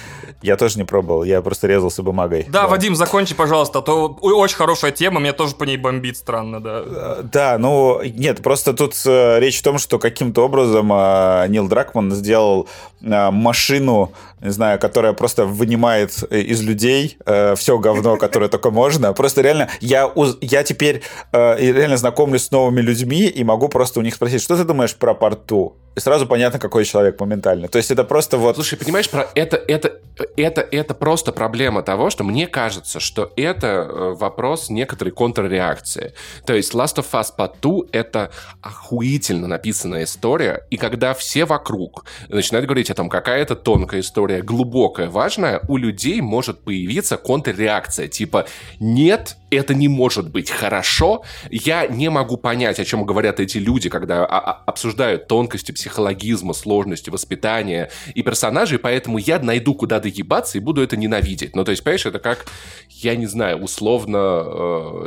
[0.41, 2.45] Я тоже не пробовал, я просто резался бумагой.
[2.47, 2.67] Да, да.
[2.67, 6.83] Вадим, закончи, пожалуйста, а то очень хорошая тема, мне тоже по ней бомбит странно, да.
[6.85, 11.67] Э, да, ну, нет, просто тут э, речь в том, что каким-то образом э, Нил
[11.67, 12.67] Дракман сделал
[13.01, 14.11] э, машину,
[14.41, 19.13] не знаю, которая просто вынимает из людей э, все говно, которое только можно.
[19.13, 20.11] Просто реально, я,
[20.41, 21.01] я теперь
[21.31, 24.95] э, реально знакомлюсь с новыми людьми и могу просто у них спросить, что ты думаешь
[24.95, 25.75] про порту?
[25.95, 27.67] И сразу понятно, какой человек моментально.
[27.67, 28.55] То есть это просто вот...
[28.55, 29.99] Слушай, понимаешь, про это, это,
[30.37, 36.13] это, это просто проблема того, что мне кажется, что это э, вопрос некоторой контрреакции.
[36.45, 38.31] То есть Last of Us Part 2— это
[38.61, 44.41] охуительно написанная история, и когда все вокруг начинают говорить о том, какая это тонкая история,
[44.41, 48.45] глубокая, важная, у людей может появиться контрреакция, типа
[48.79, 51.23] «нет, это не может быть хорошо.
[51.49, 57.89] Я не могу понять, о чем говорят эти люди, когда обсуждают тонкости психологизма, сложности воспитания
[58.13, 61.55] и персонажей, поэтому я найду, куда доебаться и буду это ненавидеть.
[61.55, 62.45] Ну, то есть, понимаешь, это как,
[62.89, 64.17] я не знаю, условно...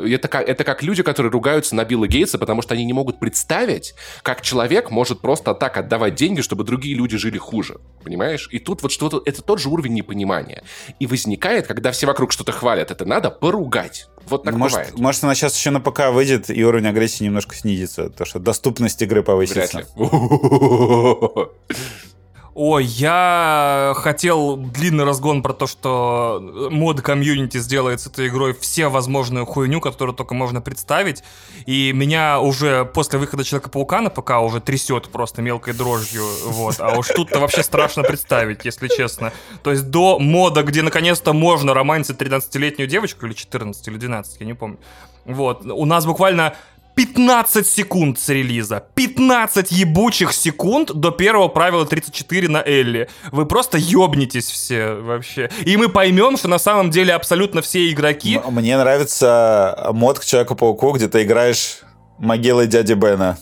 [0.01, 2.93] Э, это, как, это как люди, которые ругаются на Билла Гейтса, потому что они не
[2.93, 7.79] могут представить, как человек может просто так отдавать деньги, чтобы другие люди жили хуже.
[8.03, 8.49] Понимаешь?
[8.51, 9.23] И тут вот что-то...
[9.25, 10.63] Это тот же уровень непонимания.
[10.99, 14.09] И возникает, когда все вокруг что-то хвалят, это надо поругать.
[14.27, 14.99] Вот так может, бывает.
[14.99, 19.01] Может, она сейчас еще на ПК выйдет, и уровень агрессии немножко снизится, то что доступность
[19.03, 19.85] игры повысится.
[19.97, 21.47] Вряд ли.
[22.55, 26.39] Ой, я хотел длинный разгон про то, что
[26.71, 31.23] мод комьюнити сделает с этой игрой все возможную хуйню, которую только можно представить.
[31.65, 36.25] И меня уже после выхода Человека-паука на ПК уже трясет просто мелкой дрожью.
[36.45, 36.79] Вот.
[36.79, 39.33] А уж тут-то вообще страшно представить, если честно.
[39.63, 44.47] То есть до мода, где наконец-то можно романсить 13-летнюю девочку, или 14, или 12, я
[44.47, 44.79] не помню.
[45.25, 45.65] Вот.
[45.65, 46.55] У нас буквально
[46.95, 48.85] 15 секунд с релиза.
[48.95, 53.09] 15 ебучих секунд до первого правила 34 на Элли.
[53.31, 55.51] Вы просто ёбнетесь все вообще.
[55.65, 58.41] И мы поймем, что на самом деле абсолютно все игроки...
[58.49, 61.81] Мне нравится мод к Человеку-пауку, где ты играешь
[62.19, 63.39] могилой дяди Бена.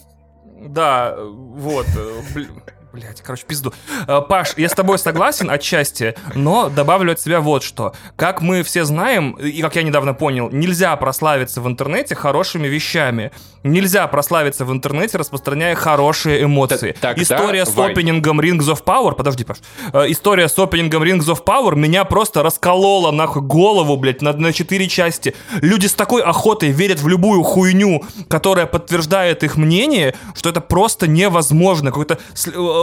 [0.60, 1.86] Да, вот.
[2.92, 3.72] Блять, короче, пизду.
[4.08, 7.94] Э, Паш, я с тобой согласен отчасти, но добавлю от себя вот что.
[8.16, 13.30] Как мы все знаем, и как я недавно понял, нельзя прославиться в интернете хорошими вещами.
[13.62, 16.96] Нельзя прославиться в интернете, распространяя хорошие эмоции.
[17.00, 17.92] Тогда, история с Вань.
[17.92, 19.58] опенингом Rings of Power, подожди, Паш,
[19.92, 24.52] э, история с опенингом Rings of Power меня просто расколола нахуй голову, блядь, на, на
[24.52, 25.34] четыре части.
[25.60, 31.06] Люди с такой охотой верят в любую хуйню, которая подтверждает их мнение, что это просто
[31.06, 31.90] невозможно.
[31.90, 32.79] Какой-то Э,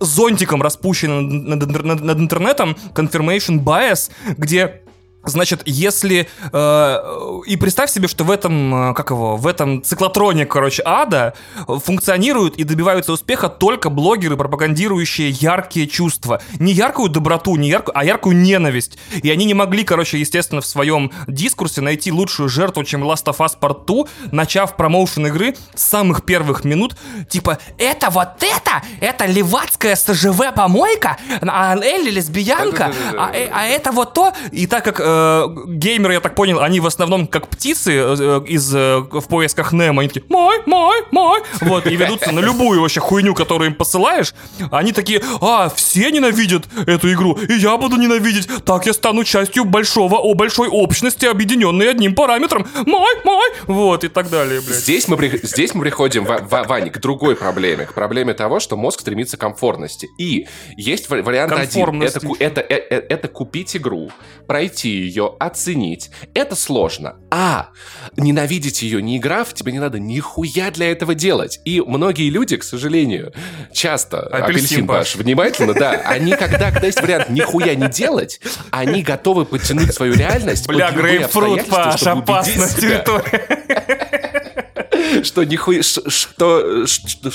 [0.00, 4.82] зонтиком распущено над, над, над интернетом confirmation bias, где
[5.24, 6.28] Значит, если...
[6.52, 11.34] Э, и представь себе, что в этом, э, как его, в этом циклотроне, короче, ада
[11.66, 16.40] функционируют и добиваются успеха только блогеры, пропагандирующие яркие чувства.
[16.58, 18.98] Не яркую доброту, не яркую, а яркую ненависть.
[19.22, 23.38] И они не могли, короче, естественно, в своем дискурсе найти лучшую жертву, чем Last of
[23.38, 26.96] Us Part 2, начав промоушен игры с самых первых минут.
[27.28, 28.82] Типа, это вот это?
[29.00, 31.16] Это левацкая СЖВ-помойка?
[31.42, 32.92] А Элли лесбиянка?
[33.16, 34.32] А, а это вот то?
[34.52, 38.74] И так как э, геймеры, я так понял, они в основном как птицы э, из,
[38.74, 43.00] э, в поисках Немо, они такие «мой, мой, мой», вот, и ведутся на любую вообще
[43.00, 44.34] хуйню, которую им посылаешь,
[44.70, 49.64] они такие «а, все ненавидят эту игру, и я буду ненавидеть, так я стану частью
[49.64, 54.76] большого, о, большой общности, объединенной одним параметром, мой, мой», вот, и так далее, блядь.
[54.76, 55.28] Здесь мы, при...
[55.42, 59.36] Здесь мы приходим, в, в, Ваня, к другой проблеме, к проблеме того, что мозг стремится
[59.36, 64.10] к комфортности, и есть вариант один, это, это, это, э, это купить игру,
[64.46, 66.10] пройти ее, оценить.
[66.34, 67.16] Это сложно.
[67.30, 67.70] А
[68.16, 71.60] ненавидеть ее, не играв, тебе не надо нихуя для этого делать.
[71.64, 73.32] И многие люди, к сожалению,
[73.72, 79.44] часто, апельсин, Паш, внимательно, да, они когда, когда есть вариант нихуя не делать, они готовы
[79.44, 84.27] подтянуть свою реальность Бля, грейпфрут, Паш, опасная территория.
[85.24, 86.10] Что нихуя, что,
[86.86, 86.86] что,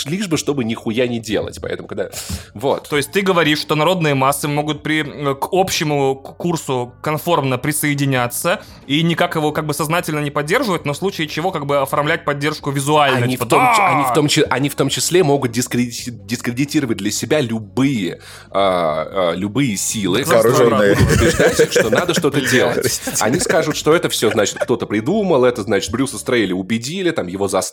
[0.05, 1.59] лишь бы, чтобы нихуя не делать.
[1.61, 2.09] Поэтому, когда...
[2.53, 2.89] Вот.
[2.89, 9.01] То есть ты говоришь, что народные массы могут при, к общему курсу конформно присоединяться и
[9.03, 12.71] никак его как бы сознательно не поддерживать, но в случае чего как бы оформлять поддержку
[12.71, 13.17] визуально.
[13.17, 13.87] Они, типа, в, том, да!
[13.89, 19.77] они, в, том, они в том числе могут дискредитировать для себя любые, а, а, любые
[19.77, 20.21] силы.
[20.21, 23.01] Убеждать их, что надо что-то делать.
[23.19, 27.47] Они скажут, что это все, значит, кто-то придумал, это, значит, Брюса Стрейли убедили, там, его
[27.47, 27.72] заставили.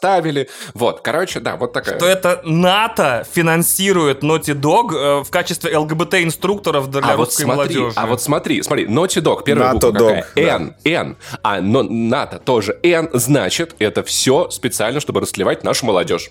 [0.75, 1.97] Вот, короче, да, вот такая.
[1.97, 7.77] Что это НАТО финансирует Naughty Dog э, в качестве ЛГБТ-инструкторов для а русской вот смотри,
[7.77, 7.93] молодежи.
[7.97, 10.25] А вот смотри, смотри, Naughty Dog, первая НАТО буква какая?
[10.35, 10.43] Да.
[10.43, 11.17] N, N.
[11.43, 16.31] А но НАТО тоже N, значит, это все специально, чтобы растлевать нашу молодежь.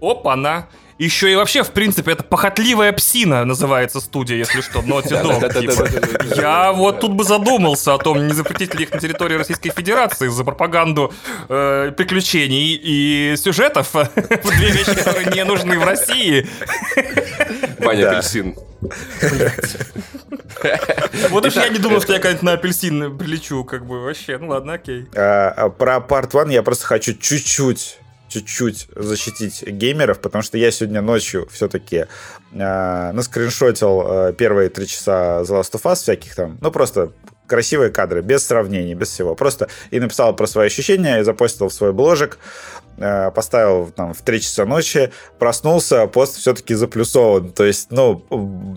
[0.00, 0.68] Опа-на.
[0.98, 5.60] Еще и вообще, в принципе, это похотливая псина называется студия, если что, Naughty Dog.
[5.60, 6.34] Типа.
[6.36, 10.28] Я вот тут бы задумался о том, не запретить ли их на территории Российской Федерации
[10.28, 11.12] за пропаганду
[11.48, 13.92] э, приключений и сюжетов.
[14.14, 16.46] Две вещи, которые не нужны в России.
[17.78, 18.54] Ваня Апельсин.
[21.30, 24.38] Вот уж я не думал, что я когда-нибудь на апельсин прилечу, как бы вообще.
[24.38, 25.06] Ну ладно, окей.
[25.14, 27.98] А, а про Part 1 я просто хочу чуть-чуть
[28.32, 32.06] чуть-чуть защитить геймеров, потому что я сегодня ночью все-таки
[32.52, 37.12] э, наскриншотил э, первые три часа The Last of Us всяких там, ну просто
[37.46, 39.34] красивые кадры, без сравнений, без всего.
[39.34, 42.38] Просто и написал про свои ощущения, и запостил в свой бложек.
[42.98, 47.50] Э, поставил там в 3 часа ночи, проснулся, пост все-таки заплюсован.
[47.50, 48.24] То есть, ну,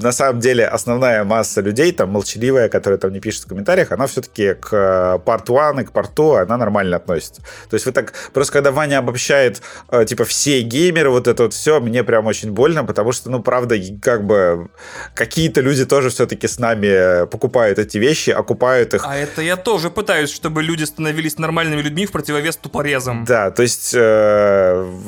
[0.02, 4.08] на самом деле основная масса людей, там, молчаливая, которая там не пишет в комментариях, она
[4.08, 7.42] все-таки к part 1 и к part 2 она нормально относится.
[7.70, 9.62] То есть вы так, просто когда Ваня обобщает,
[9.92, 13.44] э, типа, все геймеры, вот это вот все, мне прям очень больно, потому что, ну,
[13.44, 14.70] правда, как бы
[15.14, 19.04] какие-то люди тоже все-таки с нами покупают эти вещи, окупают их.
[19.06, 23.26] А это я тоже пытаюсь, чтобы люди становились нормальными людьми в противовес тупорезам.
[23.26, 24.05] Да, то есть э, Э,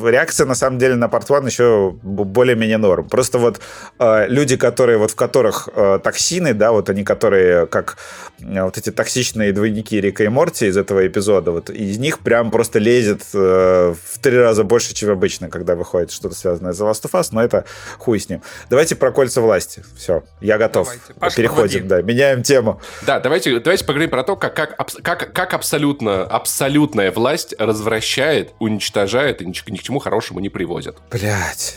[0.03, 3.07] реакция, на самом деле, на Part One еще более-менее норм.
[3.09, 3.59] Просто вот
[3.99, 7.97] э, люди, которые, вот в которых э, токсины, да, вот они, которые как
[8.39, 12.79] вот эти токсичные двойники Рика и Морти из этого эпизода, вот из них прям просто
[12.79, 17.19] лезет в три раза больше, чем обычно, когда выходит что-то связанное с The Last of
[17.19, 17.65] Us, но это
[17.97, 18.41] хуй с ним.
[18.69, 19.83] Давайте про кольца власти.
[19.95, 20.89] Все, я готов.
[21.19, 22.79] Паша, Переходим, да, меняем тему.
[23.05, 28.86] Да, давайте, давайте поговорим про то, как, как, как, как абсолютно, абсолютная власть развращает, уничтожает
[28.87, 30.97] уничтожает и ни, ни к чему хорошему не приводит.
[31.11, 31.75] Блять.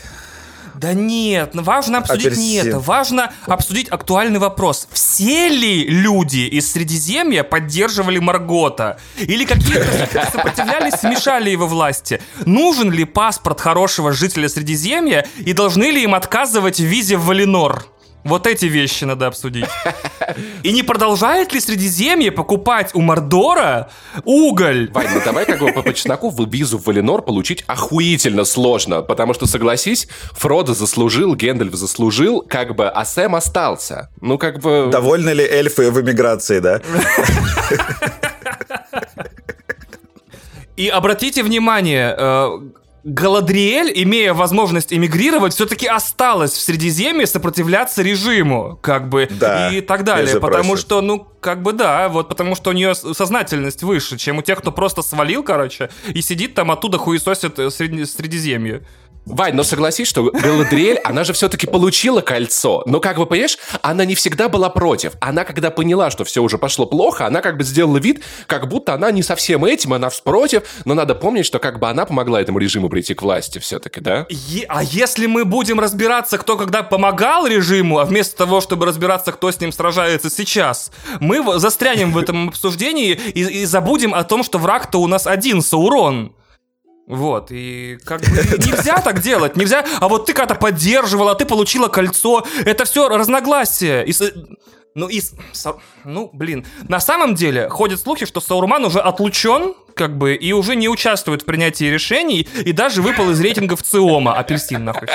[0.73, 2.43] Да нет, ну, важно обсудить Апельсин.
[2.43, 2.79] не это.
[2.79, 4.87] Важно обсудить актуальный вопрос.
[4.93, 8.97] Все ли люди из Средиземья поддерживали Маргота?
[9.19, 12.21] Или какие-то сопротивлялись, смешали его власти?
[12.45, 17.85] Нужен ли паспорт хорошего жителя Средиземья и должны ли им отказывать в визе в Валинор?
[18.23, 19.65] Вот эти вещи надо обсудить.
[20.63, 23.89] И не продолжает ли Средиземье покупать у Мордора
[24.23, 24.89] уголь?
[24.93, 29.01] Вань, ну давай как бы по, по чесноку в визу в Валинор получить охуительно сложно,
[29.01, 34.09] потому что, согласись, Фродо заслужил, Гэндальф заслужил, как бы, а Сэм остался.
[34.21, 34.89] Ну, как бы...
[34.91, 36.81] Довольны ли эльфы в эмиграции, да?
[40.77, 42.59] И обратите внимание, э,
[43.03, 50.03] Галадриэль, имея возможность эмигрировать, все-таки осталась в Средиземье сопротивляться режиму, как бы, да, и так
[50.03, 50.39] далее.
[50.39, 54.41] Потому что, ну, как бы да, вот потому что у нее сознательность выше, чем у
[54.43, 58.83] тех, кто просто свалил, короче, и сидит там оттуда хуесосит э, Средиземье.
[59.25, 62.83] Вань, но согласись, что Галадриэль, она же все-таки получила кольцо.
[62.87, 65.13] Но, как бы, понимаешь, она не всегда была против.
[65.21, 68.93] Она, когда поняла, что все уже пошло плохо, она как бы сделала вид, как будто
[68.93, 70.63] она не совсем этим, она против.
[70.85, 74.25] Но надо помнить, что как бы она помогла этому режиму прийти к власти все-таки, да?
[74.29, 79.31] Е- а если мы будем разбираться, кто когда помогал режиму, а вместо того, чтобы разбираться,
[79.31, 84.43] кто с ним сражается сейчас, мы застрянем в этом обсуждении и, и забудем о том,
[84.43, 86.33] что враг-то у нас один, Саурон.
[87.11, 91.89] Вот, и как бы нельзя так делать, нельзя, а вот ты когда-то поддерживала, ты получила
[91.89, 94.03] кольцо, это все разногласия.
[94.03, 94.13] И,
[94.93, 95.21] ну, и,
[96.03, 100.75] ну, блин, на самом деле ходят слухи, что Саурман уже отлучен как бы, и уже
[100.75, 104.33] не участвует в принятии решений, и даже выпал из рейтингов ЦИОМа.
[104.33, 105.07] Апельсин, нахуй.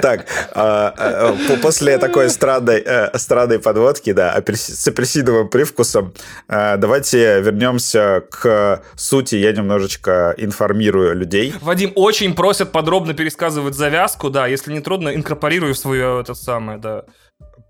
[0.00, 6.14] Так, а, а, после такой странной, э, подводки, да, с апельсиновым привкусом,
[6.48, 9.36] а, давайте вернемся к сути.
[9.36, 11.54] Я немножечко информирую людей.
[11.60, 16.78] Вадим, очень просят подробно пересказывать завязку, да, если не трудно, инкорпорирую в свое это самое,
[16.78, 17.04] да,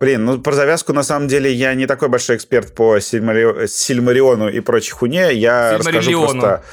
[0.03, 3.69] Блин, ну про завязку на самом деле я не такой большой эксперт по Сильмари...
[3.69, 5.33] Сильмариону и прочей хуйне.
[5.33, 6.65] Я расскажу просто...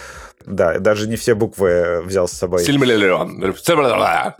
[0.47, 2.63] Да, даже не все буквы взял с собой.
[2.63, 3.53] Сильмариллион.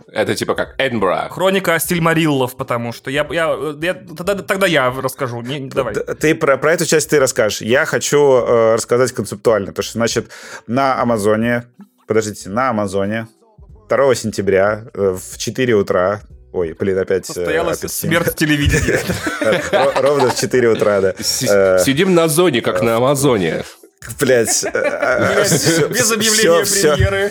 [0.08, 1.30] Это типа как Эдинбург.
[1.30, 3.24] Хроника Стильмариллов, потому что я...
[3.30, 5.40] я, я тогда, тогда я расскажу.
[5.40, 5.94] Не, давай.
[5.94, 7.60] Ты про, про эту часть ты расскажешь.
[7.60, 9.72] Я хочу э, рассказать концептуально.
[9.72, 10.30] То, что, значит,
[10.66, 11.66] на Амазоне...
[12.08, 13.28] Подождите, на Амазоне
[13.88, 16.22] 2 сентября э, в 4 утра
[16.52, 17.28] Ой, блин, опять...
[17.30, 19.00] Э, Состоялась опять смерть телевидения.
[20.00, 21.14] Ровно в 4 утра, да.
[21.42, 23.64] Э, сидим на зоне, как на Амазоне.
[24.18, 24.64] Блять.
[24.64, 25.44] Э,
[25.90, 27.30] без объявления премьеры.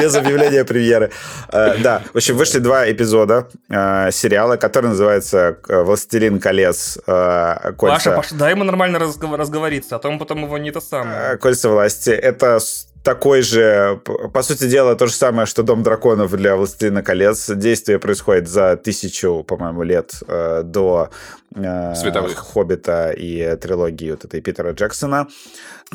[0.00, 1.10] Без объявления премьеры.
[1.50, 6.98] Да, в общем, вышли два эпизода сериала, который называется «Властелин колец».
[7.06, 11.38] Паша, Паша, дай ему нормально разговориться, а то он потом его не то самое.
[11.38, 12.10] «Кольца власти».
[12.10, 12.60] Это
[13.02, 14.00] такой же,
[14.32, 17.50] по сути дела, то же самое, что Дом драконов для Властелина колец.
[17.50, 21.10] Действие происходит за тысячу, по-моему, лет э, до
[21.54, 22.36] э, Световых.
[22.36, 25.28] Хоббита и трилогии вот этой Питера Джексона.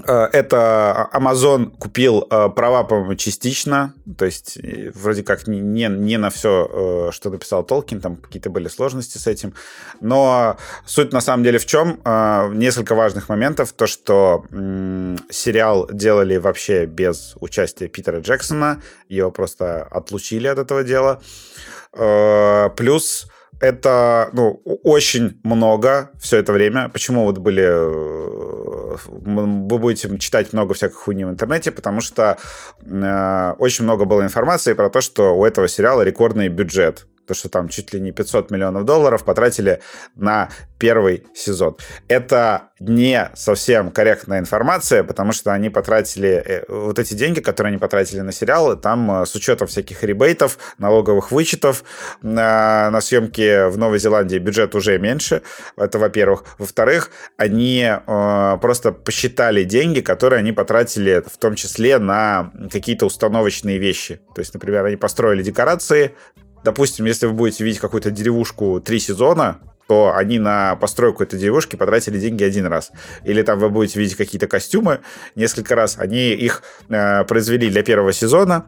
[0.07, 6.18] Э, это Amazon купил э, права, по-моему, частично, то есть э, вроде как не, не
[6.18, 9.53] на все, что написал Толкин, там какие-то были сложности с этим,
[10.02, 12.02] но суть на самом деле в чем?
[12.53, 14.45] Несколько важных моментов, то, что
[15.30, 21.22] сериал делали вообще без участия Питера Джексона, его просто отлучили от этого дела,
[22.76, 23.28] плюс
[23.60, 26.90] это ну, очень много все это время.
[26.90, 27.61] Почему вот были
[29.06, 32.38] вы будете читать много всякой хуйни в интернете, потому что
[32.82, 37.50] э, очень много было информации про то, что у этого сериала рекордный бюджет то, что
[37.50, 39.82] там чуть ли не 500 миллионов долларов потратили
[40.16, 41.78] на первый сезон.
[42.10, 47.78] Это не совсем корректная информация, потому что они потратили э, вот эти деньги, которые они
[47.78, 51.86] потратили на сериал, там э, с учетом всяких ребейтов, налоговых вычетов
[52.22, 55.41] на, на съемки в Новой Зеландии бюджет уже меньше.
[55.78, 56.44] Это, во-первых.
[56.58, 63.78] Во-вторых, они э, просто посчитали деньги, которые они потратили в том числе на какие-то установочные
[63.78, 64.20] вещи.
[64.36, 66.14] То есть, например, они построили декорации,
[66.64, 71.76] допустим, если вы будете видеть какую-то деревушку три сезона, то они на постройку этой деревушки
[71.76, 72.91] потратили деньги один раз.
[73.23, 74.99] Или там вы будете видеть какие-то костюмы
[75.35, 75.97] несколько раз.
[75.97, 78.68] Они их э, произвели для первого сезона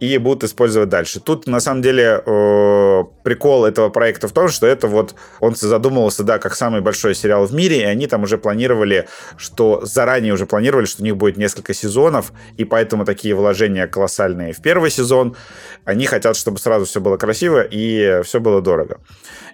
[0.00, 1.20] и будут использовать дальше.
[1.20, 6.24] Тут, на самом деле, э, прикол этого проекта в том, что это вот, он задумывался,
[6.24, 10.46] да, как самый большой сериал в мире, и они там уже планировали, что заранее уже
[10.46, 15.36] планировали, что у них будет несколько сезонов, и поэтому такие вложения колоссальные в первый сезон.
[15.84, 19.00] Они хотят, чтобы сразу все было красиво и все было дорого.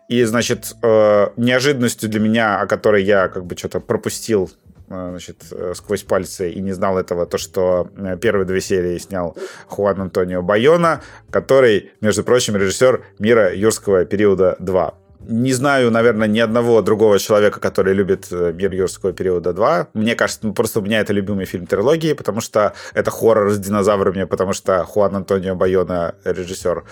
[0.08, 4.50] И, значит, э, неожиданностью для меня, о которой я как бы что-то пропустил
[4.88, 7.88] э, значит, э, сквозь пальцы и не знал этого, то, что
[8.20, 14.94] первые две серии снял Хуан Антонио Байона, который, между прочим, режиссер «Мира юрского периода 2».
[15.28, 19.88] Не знаю, наверное, ни одного другого человека, который любит «Мир юрского периода 2».
[19.94, 23.58] Мне кажется, ну, просто у меня это любимый фильм трилогии, потому что это хоррор с
[23.58, 26.84] динозаврами, потому что Хуан Антонио Байона режиссер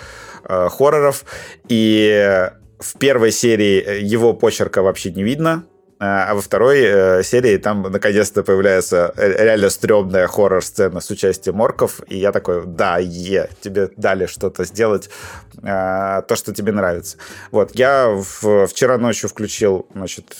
[0.48, 1.24] э, хорроров.
[1.68, 2.50] И
[2.84, 5.64] в первой серии э, его почерка вообще не видно,
[5.98, 11.56] а, а во второй э, серии там наконец-то появляется э, реально стрёмная хоррор-сцена с участием
[11.56, 15.08] морков, и я такой, да, е, тебе дали что-то сделать,
[15.62, 17.16] э, то, что тебе нравится.
[17.50, 18.14] Вот, я
[18.68, 20.36] вчера ночью включил, значит,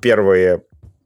[0.00, 0.62] первые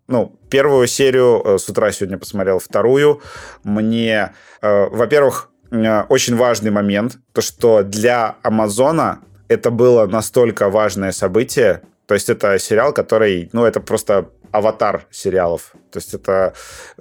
[0.08, 3.22] ну, первую серию, с утра сегодня посмотрел вторую.
[3.62, 9.20] Мне, во-первых, очень важный момент, то, что для Амазона
[9.52, 11.82] это было настолько важное событие.
[12.06, 15.72] То есть это сериал, который, ну, это просто аватар сериалов.
[15.90, 16.52] То есть это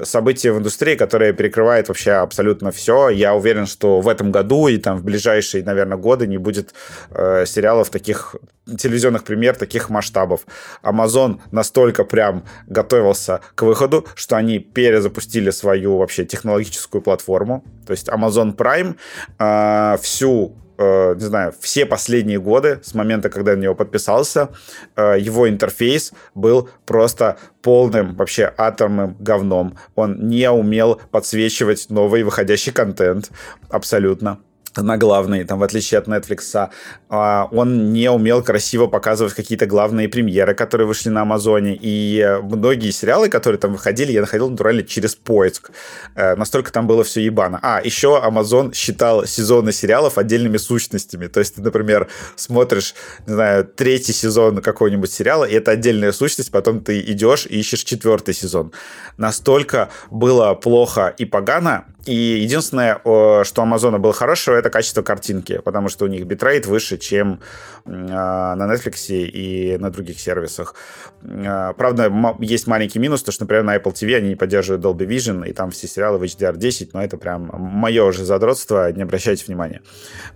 [0.01, 3.09] событие в индустрии, которое перекрывает вообще абсолютно все.
[3.09, 6.73] Я уверен, что в этом году и там в ближайшие, наверное, годы не будет
[7.09, 10.41] э, сериалов таких, телевизионных премьер таких масштабов.
[10.81, 17.65] Amazon настолько прям готовился к выходу, что они перезапустили свою вообще технологическую платформу.
[17.85, 18.95] То есть Amazon Prime
[19.39, 24.49] э, всю Э, не знаю, все последние годы, с момента, когда я на него подписался,
[24.95, 29.77] э, его интерфейс был просто полным вообще атомным говном.
[29.93, 33.29] Он не умел подсвечивать новый выходящий контент
[33.69, 34.39] абсолютно
[34.77, 36.69] на главный, там, в отличие от Netflix,
[37.09, 42.91] а, он не умел красиво показывать какие-то главные премьеры, которые вышли на Амазоне, и многие
[42.91, 45.71] сериалы, которые там выходили, я находил натурально через поиск.
[46.15, 47.59] Э, настолько там было все ебано.
[47.61, 51.27] А, еще Amazon считал сезоны сериалов отдельными сущностями.
[51.27, 52.95] То есть ты, например, смотришь,
[53.27, 57.83] не знаю, третий сезон какого-нибудь сериала, и это отдельная сущность, потом ты идешь и ищешь
[57.83, 58.71] четвертый сезон.
[59.17, 62.99] Настолько было плохо и погано, и единственное,
[63.43, 67.39] что у Амазона было хорошего, это качество картинки, потому что у них битрейт выше, чем
[67.85, 70.75] на Netflix и на других сервисах.
[71.23, 75.07] А, правда, есть маленький минус, то что, например, на Apple TV они не поддерживают Dolby
[75.07, 79.45] Vision, и там все сериалы в HDR10, но это прям мое уже задротство, не обращайте
[79.45, 79.81] внимания.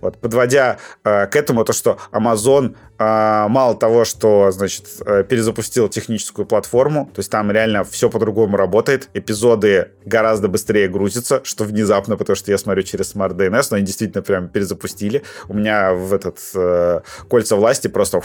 [0.00, 6.46] Вот, подводя а, к этому, то, что Amazon мало того, что, значит, э, перезапустил техническую
[6.46, 12.36] платформу, то есть там реально все по-другому работает, эпизоды гораздо быстрее грузятся, что внезапно, потому
[12.36, 15.22] что я смотрю через Smart DNS, но они действительно прям перезапустили.
[15.48, 17.00] У меня в этот э,
[17.36, 18.20] кольца власти просто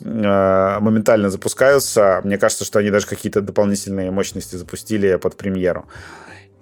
[0.00, 2.20] э, моментально запускаются.
[2.24, 5.86] Мне кажется, что они даже какие-то дополнительные мощности запустили под премьеру.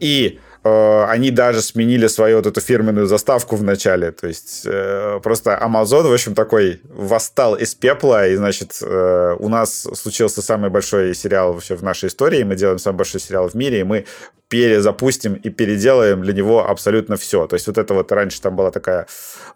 [0.01, 4.11] И Э, они даже сменили свою вот эту фирменную заставку в начале.
[4.11, 9.49] То есть э, просто Amazon, в общем, такой восстал из пепла, и, значит, э, у
[9.49, 13.55] нас случился самый большой сериал вообще в нашей истории, мы делаем самый большой сериал в
[13.55, 14.07] мире, и мы
[14.49, 17.47] перезапустим и переделаем для него абсолютно все.
[17.47, 19.07] То есть вот это вот раньше там была такая,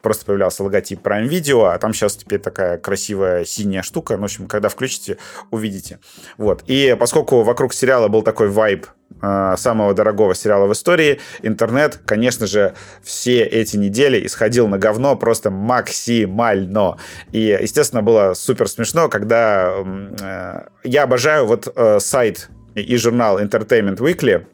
[0.02, 4.16] просто появлялся логотип Prime Video, а там сейчас теперь такая красивая синяя штука.
[4.16, 5.18] Ну, в общем, когда включите,
[5.50, 5.98] увидите.
[6.36, 6.62] Вот.
[6.66, 8.86] И поскольку вокруг сериала был такой вайб
[9.20, 15.16] Э, самого дорогого сериала в истории, интернет, конечно же, все эти недели исходил на говно
[15.16, 16.96] просто максимально.
[17.30, 23.98] И, естественно, было супер смешно, когда э, я обожаю вот э, сайт и журнал Entertainment
[23.98, 24.46] Weekly.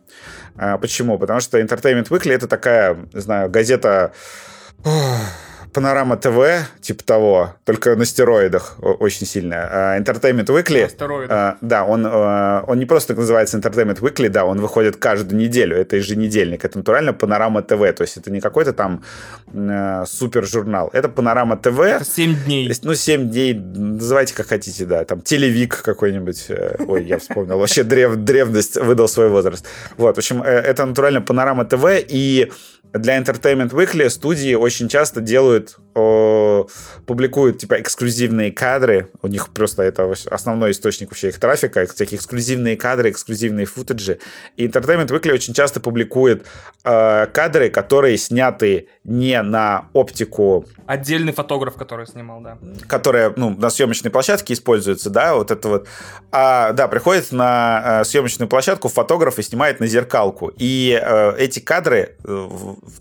[0.57, 1.19] Э, почему?
[1.19, 4.13] Потому что Entertainment Weekly это такая, не знаю, газета
[5.73, 9.69] Панорама ТВ, типа того, только на стероидах очень сильно.
[9.71, 10.91] А, Entertainment Weekly.
[11.29, 15.77] А, да, он, а, он не просто называется Entertainment Weekly, да, он выходит каждую неделю.
[15.77, 16.65] Это еженедельник.
[16.65, 17.93] Это натурально Панорама ТВ.
[17.95, 19.05] То есть это не какой-то там
[20.07, 20.91] супер журнал.
[20.93, 21.79] Это Панорама ТВ.
[21.81, 22.73] Это 7 дней.
[22.83, 25.05] Ну, 7 дней, называйте как хотите, да.
[25.05, 26.47] Там телевик какой-нибудь.
[26.49, 27.59] Э, ой, я вспомнил.
[27.59, 29.67] Вообще древ, древность выдал свой возраст.
[29.97, 31.85] Вот, в общем, э, это натурально Панорама ТВ.
[32.09, 32.51] И
[32.93, 35.77] для Entertainment Weekly студии очень часто делают,
[37.07, 39.11] публикуют типа эксклюзивные кадры.
[39.23, 44.19] У них просто это основной источник вообще их трафика, всякие эксклюзивные кадры, эксклюзивные футажи.
[44.57, 46.47] И Entertainment Weekly очень часто публикует
[46.85, 50.67] э, кадры, которые сняты не на оптику.
[50.87, 52.59] Отдельный фотограф, который снимал, да.
[52.87, 55.89] Которая, ну, на съемочной площадке используется, да, вот это вот.
[56.31, 60.53] А, да, приходит на э, съемочную площадку фотограф и снимает на зеркалку.
[60.57, 62.49] И э, эти кадры э,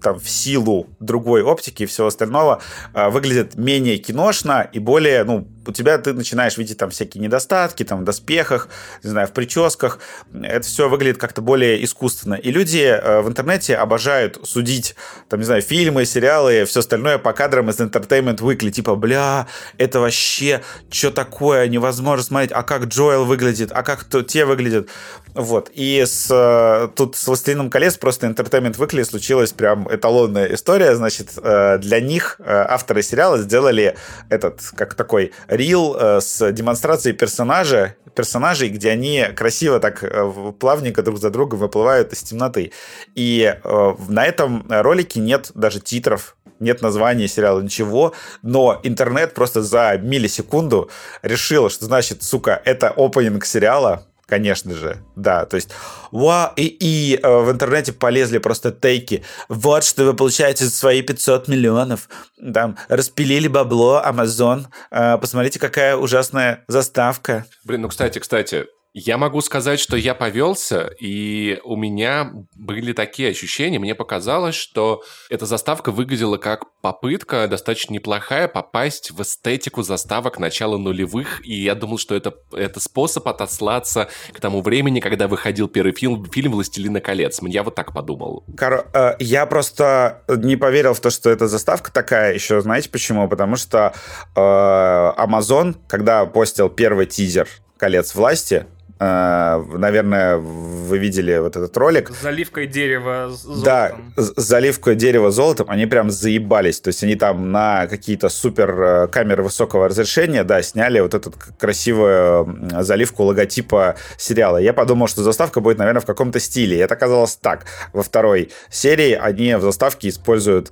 [0.01, 2.61] там, в силу другой оптики и всего остального
[2.93, 7.83] э, выглядят менее киношно и более, ну, у тебя ты начинаешь видеть там всякие недостатки,
[7.83, 8.69] там, в доспехах,
[9.03, 9.99] не знаю, в прическах.
[10.33, 12.35] Это все выглядит как-то более искусственно.
[12.35, 14.95] И люди э, в интернете обожают судить,
[15.29, 18.71] там, не знаю, фильмы, сериалы, все остальное по кадрам из Entertainment Weekly.
[18.71, 22.51] Типа, бля, это вообще что такое, невозможно смотреть.
[22.51, 24.89] А как Джоэл выглядит, а как то, те выглядят.
[25.33, 25.69] Вот.
[25.73, 30.95] И с, э, тут с «Властелином колец» просто Entertainment Weekly случилась прям эталонная история.
[30.95, 33.95] Значит, э, для них авторы сериала сделали
[34.29, 41.03] этот, как такой рил э, с демонстрацией персонажа, персонажей, где они красиво так э, плавненько
[41.03, 42.71] друг за другом выплывают из темноты.
[43.15, 49.61] И э, на этом ролике нет даже титров, нет названия сериала, ничего, но интернет просто
[49.61, 50.89] за миллисекунду
[51.21, 55.71] решил, что значит, сука, это опенинг сериала, конечно же, да, то есть,
[56.11, 61.01] ва, и, и э, в интернете полезли просто тейки, вот что вы получаете за свои
[61.01, 62.09] 500 миллионов,
[62.53, 67.45] там, распилили бабло, Amazon, э, посмотрите, какая ужасная заставка.
[67.63, 68.67] Блин, ну, кстати, кстати,
[68.99, 73.77] я могу сказать, что я повелся, и у меня были такие ощущения.
[73.77, 80.77] Мне показалось, что эта заставка выглядела как попытка достаточно неплохая попасть в эстетику заставок начала
[80.77, 85.93] нулевых, и я думал, что это, это способ отослаться к тому времени, когда выходил первый
[85.93, 87.39] фильм, фильм «Властелина колец».
[87.43, 88.45] Я вот так подумал.
[88.57, 92.61] Кор- э, я просто не поверил в то, что эта заставка такая еще.
[92.61, 93.29] Знаете почему?
[93.29, 93.93] Потому что
[94.35, 97.47] э, Amazon, когда постил первый тизер
[97.77, 98.65] «Колец власти»,
[98.99, 102.09] наверное, вы видели вот этот ролик.
[102.09, 103.63] С заливкой дерева золотом.
[103.63, 105.69] Да, с заливкой дерева золотом.
[105.69, 106.79] Они прям заебались.
[106.79, 111.31] То есть они там на какие-то супер э, камеры высокого разрешения, да, сняли вот эту
[111.59, 114.57] красивую заливку логотипа сериала.
[114.57, 116.77] Я подумал, что заставка будет, наверное, в каком-то стиле.
[116.77, 117.65] И это оказалось так.
[117.93, 120.71] Во второй серии они в заставке используют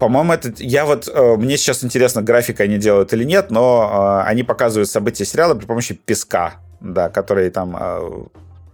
[0.00, 4.42] по-моему, это я вот э, мне сейчас интересно, графика они делают или нет, но они
[4.42, 8.26] показывают события сериала при помощи песка да, который там а,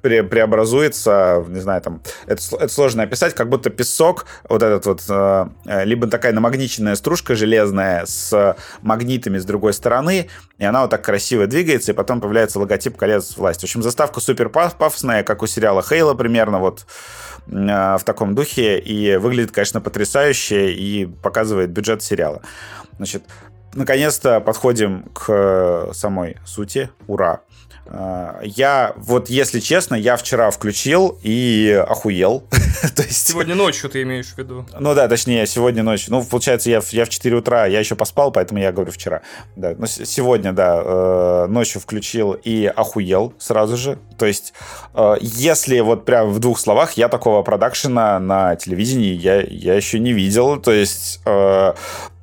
[0.06, 5.02] пре преобразуется, не знаю, там, это, это сложно описать, как будто песок, вот этот вот,
[5.08, 10.28] э, либо такая намагниченная стружка железная с магнитами с другой стороны,
[10.58, 13.62] и она вот так красиво двигается, и потом появляется логотип колец власти.
[13.62, 16.86] В общем, заставка супер пафосная, как у сериала Хейла примерно, вот
[17.46, 22.42] в таком духе, и выглядит, конечно, потрясающе, и показывает бюджет сериала.
[22.96, 23.22] Значит,
[23.74, 26.90] наконец-то подходим к самой сути.
[27.06, 27.42] Ура!
[27.88, 32.44] А, я, вот если честно, я вчера включил и охуел.
[32.96, 33.28] То есть...
[33.28, 34.66] Сегодня ночью ты имеешь в виду?
[34.78, 36.12] Ну да, точнее, сегодня ночью.
[36.12, 39.22] Ну, получается, я, я в 4 утра, я еще поспал, поэтому я говорю вчера.
[39.54, 43.98] Да, но сегодня, да, э, ночью включил и охуел сразу же.
[44.18, 44.52] То есть,
[44.94, 49.98] э, если вот прям в двух словах, я такого продакшена на телевидении я, я еще
[49.98, 50.58] не видел.
[50.58, 51.74] То есть, э,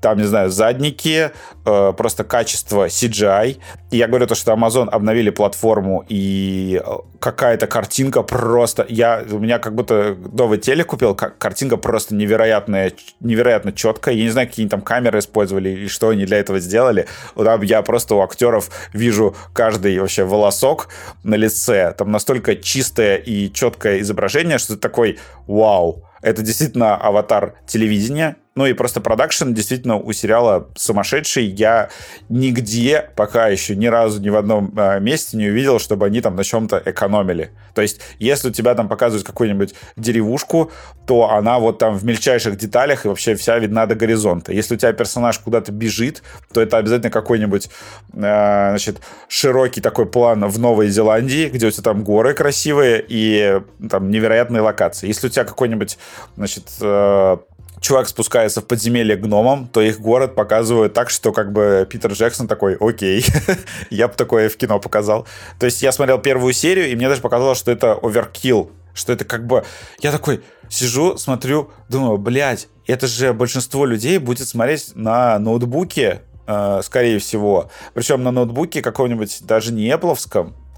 [0.04, 1.32] там, не знаю, задники,
[1.66, 3.58] э, просто качество CGI.
[3.90, 8.86] И я говорю то, что Amazon обновили платформу, и э, какая-то картинка просто...
[8.90, 14.14] Я, у меня как будто новый телек купил, картинка просто невероятная, невероятно четкая.
[14.14, 17.08] Я не знаю, какие там камеры использовали и что они для этого сделали.
[17.36, 20.90] Там я просто у актеров вижу каждый вообще волосок
[21.24, 21.94] на лице.
[21.98, 25.18] Там настолько чистое и четкое изображение, что ты такой,
[25.48, 31.46] вау, это действительно аватар телевидения, ну и просто продакшн действительно у сериала сумасшедший.
[31.46, 31.90] Я
[32.30, 36.36] нигде пока еще ни разу ни в одном э, месте не увидел, чтобы они там
[36.36, 37.52] на чем-то экономили.
[37.74, 40.72] То есть, если у тебя там показывают какую-нибудь деревушку,
[41.08, 44.54] то она вот там в мельчайших деталях и вообще вся видна до горизонта.
[44.54, 46.22] Если у тебя персонаж куда-то бежит,
[46.54, 47.70] то это обязательно какой-нибудь,
[48.14, 53.62] э, значит, широкий такой план в Новой Зеландии, где у тебя там горы красивые и
[53.90, 55.08] там невероятные локации.
[55.08, 55.98] Если у тебя какой-нибудь,
[56.36, 57.38] значит, э,
[57.84, 62.48] чувак спускается в подземелье гномом, то их город показывают так, что как бы Питер Джексон
[62.48, 63.26] такой, окей,
[63.90, 65.28] я бы такое в кино показал.
[65.60, 69.26] То есть я смотрел первую серию, и мне даже показалось, что это оверкилл, что это
[69.26, 69.66] как бы...
[70.00, 76.80] Я такой сижу, смотрю, думаю, блядь, это же большинство людей будет смотреть на ноутбуке, э,
[76.84, 77.70] скорее всего.
[77.94, 80.16] Причем на ноутбуке каком-нибудь даже не Apple,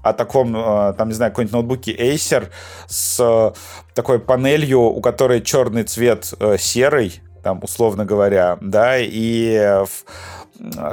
[0.08, 2.48] о таком, э, там, не знаю, какой-нибудь ноутбуке Acer
[2.86, 3.52] с э,
[3.94, 9.84] такой панелью, у которой черный цвет э, серый, там, условно говоря, да, и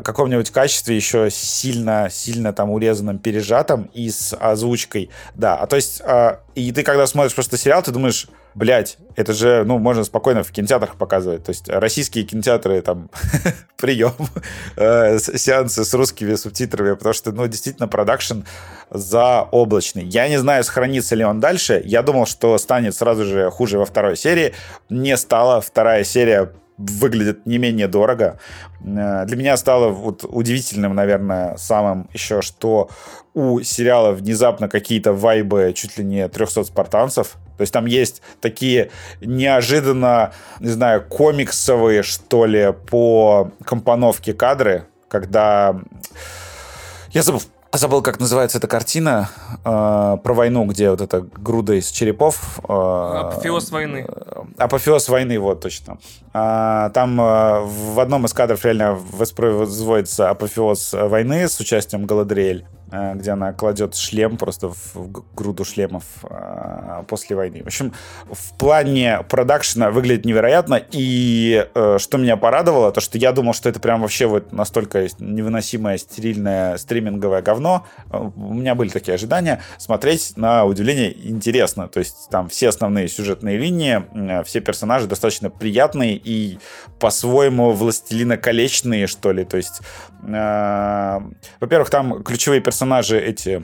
[0.03, 5.55] каком-нибудь качестве еще сильно, сильно там урезанным, пережатым и с озвучкой, да.
[5.55, 6.01] А то есть,
[6.55, 10.51] и ты когда смотришь просто сериал, ты думаешь, блядь, это же, ну, можно спокойно в
[10.51, 11.43] кинотеатрах показывать.
[11.43, 13.09] То есть российские кинотеатры, там,
[13.77, 14.13] прием,
[14.75, 18.41] э, сеансы с русскими субтитрами, потому что, ну, действительно, продакшн
[18.89, 20.05] заоблачный.
[20.05, 21.81] Я не знаю, сохранится ли он дальше.
[21.85, 24.53] Я думал, что станет сразу же хуже во второй серии.
[24.89, 25.61] Не стало.
[25.61, 28.39] Вторая серия выглядит не менее дорого.
[28.81, 32.89] Э, для меня стало вот удивительным, наверное, самым еще, что
[33.33, 37.37] у сериала внезапно какие-то вайбы чуть ли не 300 спартанцев.
[37.57, 38.91] То есть там есть такие
[39.21, 45.79] неожиданно, не знаю, комиксовые, что ли, по компоновке кадры, когда...
[47.11, 47.41] Я забыл,
[47.77, 49.29] забыл, как называется эта картина
[49.65, 52.59] э, про войну, где вот эта груда из черепов.
[52.67, 54.07] Э, апофеоз войны.
[54.57, 55.97] Апофеоз войны, вот точно.
[56.33, 62.65] Э, там э, в одном из кадров реально воспроизводится апофеоз войны с участием Галадриэль.
[62.95, 67.63] Э, где она кладет шлем просто в груду шлемов э, после войны.
[67.63, 67.91] В общем,
[68.29, 73.67] в плане продакшена выглядит невероятно, и э, что меня порадовало, то что я думал, что
[73.67, 77.87] это прям вообще вот настолько невыносимое стерильное стриминговое говно.
[78.11, 79.63] У меня были такие ожидания.
[79.79, 81.87] Смотреть на удивление интересно.
[81.87, 86.59] То есть там все основные сюжетные линии, все персонажи достаточно приятные и
[86.99, 89.45] по-своему властелиноколечные, что ли.
[89.45, 89.81] То есть,
[90.21, 93.63] во-первых, там ключевые персонажи персонажи эти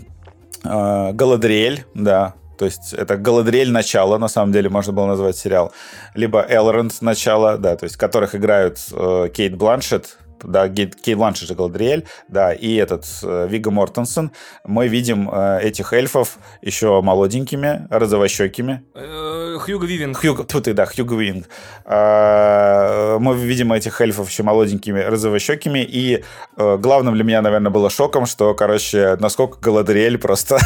[0.63, 5.73] э, Галадриэль, да, то есть это Галадриэль начало, на самом деле можно было назвать сериал,
[6.15, 11.53] либо Элронд начало, да, то есть которых играют э, Кейт Бланшет, да, Кейт Бланшет и
[11.53, 14.31] Галадриэль, да, и этот э, Вига Мортенсен.
[14.65, 18.83] Мы видим э, этих эльфов еще молоденькими, розовощекими.
[18.95, 20.17] Э, Хьюго Вивинг.
[20.17, 21.47] Хьюго, тут и да, Хьюго Вивинг.
[21.85, 26.23] Э, мы видим этих эльфов еще молоденькими, розовощекими, и
[26.57, 30.57] э, главным для меня, наверное, было шоком, что, короче, насколько Галадриэль просто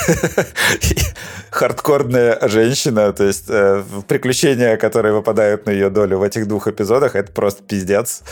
[1.50, 7.16] хардкорная женщина, то есть э, приключения, которые выпадают на ее долю в этих двух эпизодах,
[7.16, 8.24] это просто пиздец.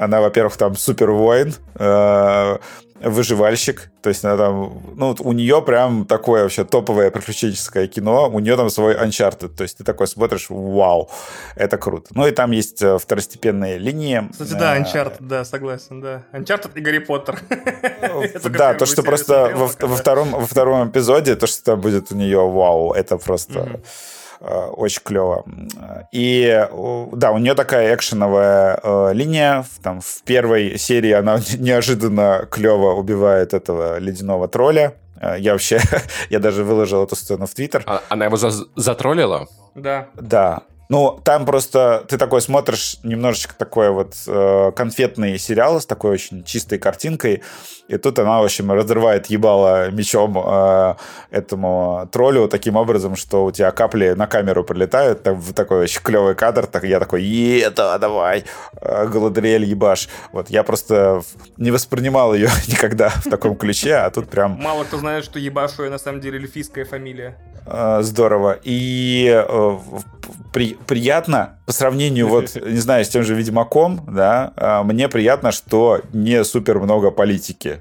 [0.00, 2.58] Она, во-первых, там супер воин, э,
[3.02, 3.90] выживальщик.
[4.00, 8.30] То есть она там, ну, у нее прям такое вообще топовое приключенческое кино.
[8.30, 9.48] У нее там свой Uncharted.
[9.48, 11.10] То есть ты такой смотришь, вау,
[11.54, 12.08] это круто.
[12.14, 14.26] Ну и там есть э, второстепенные линии.
[14.32, 16.24] Кстати, да, э, Uncharted, да, согласен, да.
[16.32, 17.38] Uncharted и Гарри Поттер.
[18.50, 23.18] Да, то, что просто во втором эпизоде, то, что там будет у нее, вау, это
[23.18, 23.80] просто
[24.40, 25.44] очень клево.
[26.12, 26.66] И
[27.12, 29.64] да, у нее такая экшеновая э, линия.
[29.82, 34.94] Там в первой серии она неожиданно клево убивает этого ледяного тролля.
[35.20, 35.80] Э, я вообще,
[36.30, 37.84] я даже выложил эту сцену в Твиттер.
[37.86, 39.46] А, она его за затроллила?
[39.74, 40.08] Да.
[40.14, 40.62] Да.
[40.90, 46.42] Ну, там просто ты такой смотришь немножечко такой вот э, конфетный сериал с такой очень
[46.42, 47.44] чистой картинкой,
[47.86, 50.94] и тут она, в общем, разрывает ебало мечом э,
[51.30, 56.34] этому троллю таким образом, что у тебя капли на камеру прилетают, там такой очень клевый
[56.34, 57.24] кадр, так я такой,
[57.60, 58.44] это давай,
[58.80, 60.08] э, Галадриэль ебаш.
[60.32, 61.22] Вот, я просто
[61.56, 64.58] не воспринимал ее никогда в таком ключе, а тут прям...
[64.60, 67.38] Мало кто знает, что ебашу на самом деле эльфийская фамилия.
[67.70, 68.58] Э, здорово.
[68.62, 69.78] И э,
[70.52, 75.52] при, приятно по сравнению, вот, не знаю, с тем же Ведьмаком, да, э, мне приятно,
[75.52, 77.80] что не супер много политики.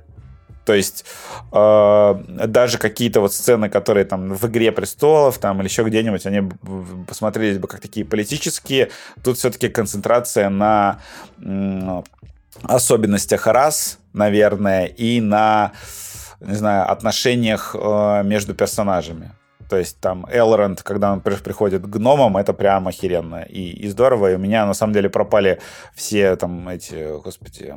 [0.65, 1.05] То есть
[1.51, 6.47] э, даже какие-то вот сцены, которые там в «Игре престолов» там, или еще где-нибудь, они
[7.07, 8.89] посмотрелись бы как такие политические.
[9.23, 10.99] Тут все-таки концентрация на
[11.43, 12.01] э,
[12.61, 15.71] особенностях рас, наверное, и на,
[16.39, 19.31] не знаю, отношениях э, между персонажами.
[19.69, 24.31] То есть там Элронд, когда он приходит к гномам, это прям охеренно и, и здорово.
[24.31, 25.59] И у меня на самом деле пропали
[25.93, 27.75] все там эти, господи,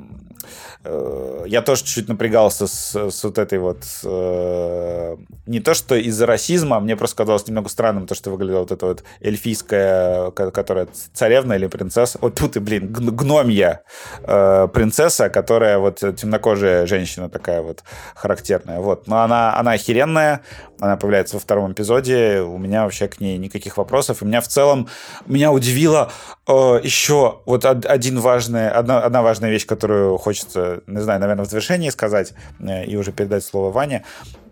[0.84, 5.16] э, я тоже чуть-чуть напрягался с, с вот этой вот, э,
[5.46, 8.86] не то что из-за расизма, мне просто казалось немного странным то, что выглядела вот эта
[8.86, 12.18] вот эльфийская, которая царевна или принцесса.
[12.22, 13.82] Вот тут и, блин, гномья
[14.22, 18.80] э, принцесса, которая вот темнокожая женщина такая вот характерная.
[18.80, 19.06] Вот.
[19.08, 20.40] Но она, она охеренная,
[20.80, 24.22] она появляется во втором эпизоде эпизоде у меня вообще к ней никаких вопросов.
[24.22, 24.88] И меня в целом,
[25.26, 26.10] меня удивило
[26.46, 31.48] э, еще вот один важный, одна, одна важная вещь, которую хочется, не знаю, наверное, в
[31.48, 34.04] завершении сказать э, и уже передать слово Ване.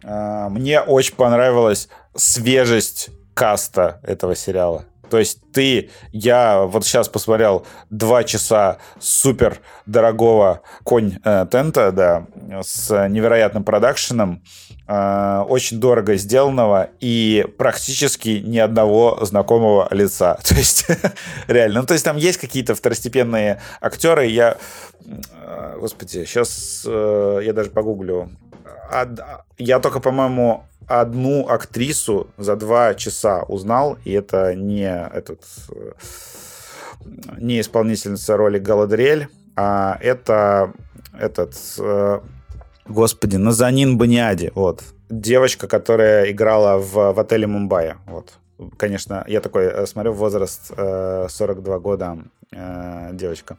[0.03, 4.85] Э, мне очень понравилась свежесть каста этого сериала.
[5.11, 12.27] То есть ты, я вот сейчас посмотрел два часа супер дорогого конь э, тента, да,
[12.63, 14.43] с невероятным продакшеном,
[14.87, 20.39] э, очень дорого сделанного и практически ни одного знакомого лица.
[20.47, 20.87] То есть
[21.49, 24.27] реально, ну то есть там есть какие-то второстепенные актеры.
[24.27, 24.57] Я,
[25.05, 28.31] э, господи, сейчас э, я даже погуглю.
[29.59, 35.93] Я только, по-моему, одну актрису за два часа узнал, и это не этот э,
[37.39, 40.73] не исполнительница роли Галадриэль, а это
[41.19, 42.21] этот э,
[42.87, 44.83] господи, Назанин Баниади, вот.
[45.09, 48.33] Девочка, которая играла в, в отеле Мумбаи, вот.
[48.77, 52.19] Конечно, я такой э, смотрю, возраст 42 года
[53.13, 53.59] девочка.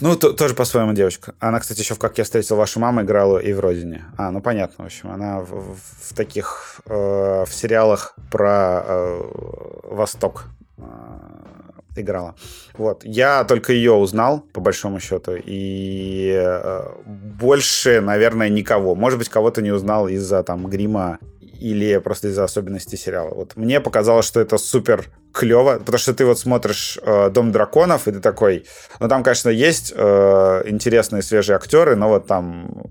[0.00, 1.34] Ну, то, тоже по-своему девочка.
[1.38, 4.04] Она, кстати, еще в «Как я встретил вашу маму» играла и в «Родине».
[4.16, 5.10] А, ну, понятно, в общем.
[5.10, 6.80] Она в, в таких...
[6.86, 9.22] Э, в сериалах про э,
[9.84, 10.46] Восток
[10.78, 10.82] э,
[11.96, 12.34] играла.
[12.74, 13.04] Вот.
[13.04, 18.94] Я только ее узнал, по большому счету, и э, больше, наверное, никого.
[18.94, 21.18] Может быть, кого-то не узнал из-за там грима
[21.60, 23.34] или просто из-за особенностей сериала.
[23.34, 28.08] Вот мне показалось, что это супер клево, потому что ты вот смотришь э, Дом драконов,
[28.08, 28.66] и ты такой,
[28.98, 32.84] ну там, конечно, есть э, интересные свежие актеры, но вот там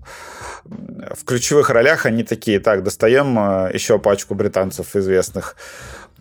[0.64, 5.56] в ключевых ролях они такие, так, достаем э, еще пачку британцев известных.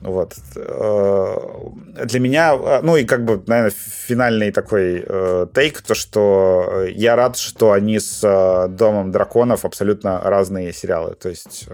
[0.02, 0.36] Вот.
[0.56, 3.74] Э, для меня, э, ну и как бы, наверное,
[4.08, 8.22] финальный такой э, тейк, то, что я рад, что они с
[8.70, 11.16] Домом драконов абсолютно разные сериалы.
[11.16, 11.68] То есть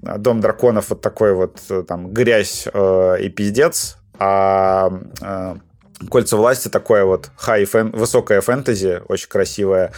[0.00, 4.90] Дом драконов вот такой вот там грязь и пиздец, а
[6.10, 9.92] Кольца власти такое вот хай фэн, высокая фэнтези, очень красивая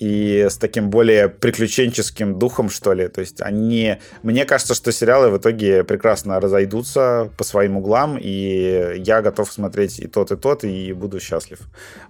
[0.00, 3.06] и с таким более приключенческим духом, что ли.
[3.08, 3.98] То есть они...
[4.22, 10.00] Мне кажется, что сериалы в итоге прекрасно разойдутся по своим углам, и я готов смотреть
[10.00, 11.58] и тот, и тот, и буду счастлив.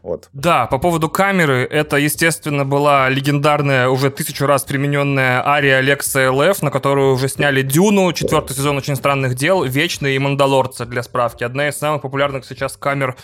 [0.03, 0.29] Вот.
[0.33, 6.63] Да, по поводу камеры, это, естественно, была легендарная, уже тысячу раз примененная ария Алекса ЛФ,
[6.63, 11.43] на которую уже сняли Дюну, четвертый сезон «Очень странных дел», Вечный и Мандалорца, для справки.
[11.43, 13.17] Одна из самых популярных сейчас камер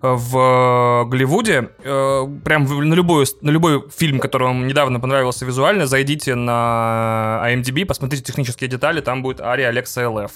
[0.00, 1.70] в Голливуде.
[1.84, 7.84] Э, прям на, любой на любой фильм, который вам недавно понравился визуально, зайдите на IMDb,
[7.84, 10.32] посмотрите технические детали, там будет ария Алекса ЛФ.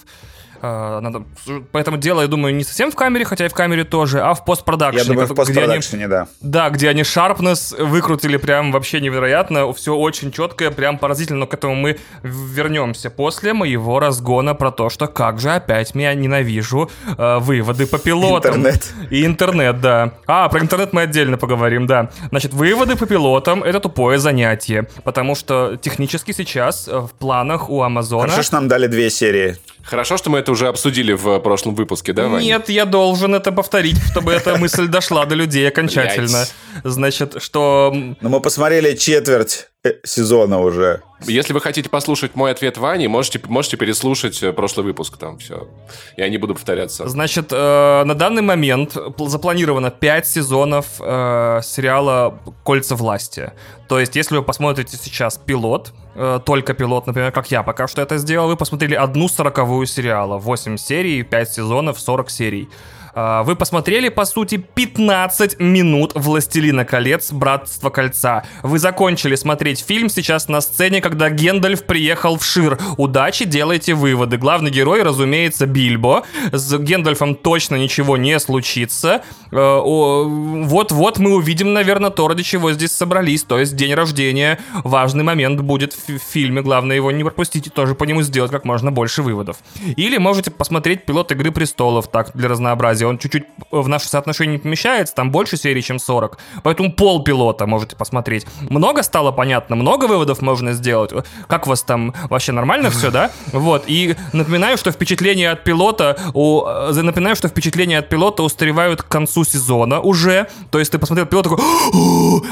[0.63, 1.25] Uh, надо...
[1.73, 4.45] Поэтому дело, я думаю, не совсем в камере, хотя и в камере тоже, а в
[4.45, 5.03] постпродакшене.
[5.03, 6.29] Я думаю, в постпродакшене, да.
[6.41, 11.55] Да, где они Sharpness выкрутили прям вообще невероятно, все очень четкое, прям поразительно, но к
[11.55, 17.41] этому мы вернемся после моего разгона про то, что как же опять меня ненавижу uh,
[17.41, 18.55] выводы по пилотам.
[18.55, 18.93] Интернет.
[19.11, 20.13] И интернет, да.
[20.29, 22.11] А, про интернет мы отдельно поговорим, да.
[22.31, 27.83] Значит, выводы по пилотам— это тупое занятие, потому что технически сейчас э, в планах у
[27.83, 28.29] Амазона...
[28.29, 29.57] Хорошо, что нам дали две серии.
[29.83, 32.45] Хорошо, что мы это уже обсудили в прошлом выпуске, да, Ваня?
[32.45, 36.45] Нет, я должен это повторить, чтобы эта мысль дошла до людей окончательно.
[36.85, 37.91] Значит, что...
[37.93, 41.03] Но ну, мы посмотрели четверть э, сезона уже.
[41.27, 45.69] Если вы хотите послушать мой ответ Вани, можете, можете переслушать э, прошлый выпуск, там все.
[46.17, 47.09] Я не буду повторяться.
[47.09, 53.53] Значит, э, на данный момент запланировано 5 сезонов э, сериала «Кольца власти».
[53.89, 58.03] То есть, если вы посмотрите сейчас пилот, э, только пилот, например, как я пока что
[58.03, 60.39] это сделал, вы посмотрели одну сороковую сериала.
[60.39, 62.69] 8 серий, 5 сезонов, 40 серий.
[63.15, 67.33] А, вы посмотрели, по сути, 15 минут «Властелина колец.
[67.33, 68.45] Братство кольца».
[68.63, 72.79] Вы закончили смотреть фильм сейчас на сцене, когда Гендальф приехал в Шир.
[72.97, 74.39] Удачи, делайте выводы.
[74.39, 76.25] Главный герой, разумеется, Бильбо.
[76.53, 79.23] С Гендальфом точно ничего не случится.
[79.51, 83.43] Э, вот-вот мы увидим, наверное, то, ради чего здесь собрались.
[83.45, 84.59] То есть день рождения.
[84.85, 86.63] Важный момент будет в фильме.
[86.63, 89.59] Главное его не пропустить и тоже по нему сделать как можно больше выводов.
[89.97, 94.57] Или можете посмотреть пилот «Игры престолов» так, для разнообразия фантазии, он чуть-чуть в наше соотношение
[94.57, 96.39] не помещается, там больше серий, чем 40.
[96.63, 98.47] Поэтому пол пилота можете посмотреть.
[98.71, 101.13] Много стало понятно, много выводов можно сделать.
[101.49, 103.31] Как у вас там вообще нормально все, да?
[103.53, 103.85] Вот.
[103.87, 106.65] И напоминаю, что впечатления от пилота у...
[106.67, 110.47] Э, напоминаю, что впечатления от пилота устаревают к концу сезона уже.
[110.71, 111.59] То есть ты посмотрел пилот такой,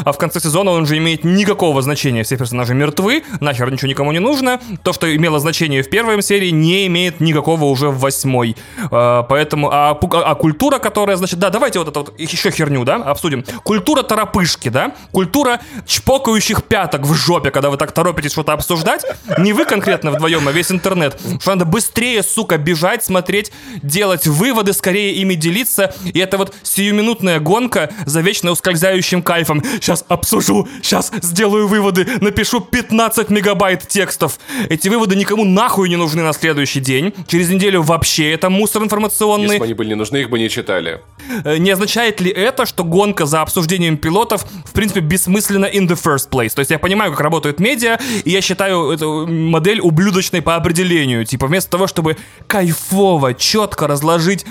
[0.05, 2.23] а в конце сезона он уже имеет никакого значения.
[2.23, 4.61] Все персонажи мертвы, нахер ничего никому не нужно.
[4.83, 8.57] То, что имело значение в первой серии, не имеет никакого уже в восьмой.
[8.91, 12.97] Э, поэтому, а, а культура, которая, значит, да, давайте вот это вот еще херню, да,
[12.97, 13.45] обсудим.
[13.63, 19.05] Культура торопышки, да, культура чпокающих пяток в жопе, когда вы так торопитесь что-то обсуждать.
[19.37, 21.21] Не вы конкретно вдвоем, а весь интернет.
[21.41, 23.53] Что надо быстрее, сука, бежать, смотреть,
[23.83, 25.95] делать выводы, скорее ими делиться.
[26.05, 29.63] И это вот сиюминутная гонка за вечно ускользающим кайфом.
[29.75, 34.39] Сейчас обсужу, сейчас сделаю выводы, напишу 15 мегабайт текстов.
[34.71, 37.13] Эти выводы никому нахуй не нужны на следующий день.
[37.27, 39.49] Через неделю вообще это мусор информационный.
[39.49, 41.01] Если бы они были не нужны, их бы не читали.
[41.45, 45.99] Э, не означает ли это, что гонка за обсуждением пилотов, в принципе, бессмысленна in the
[46.01, 46.55] first place?
[46.55, 51.25] То есть я понимаю, как работают медиа, и я считаю эту модель ублюдочной по определению.
[51.25, 52.17] Типа вместо того, чтобы
[52.47, 54.47] кайфово, четко разложить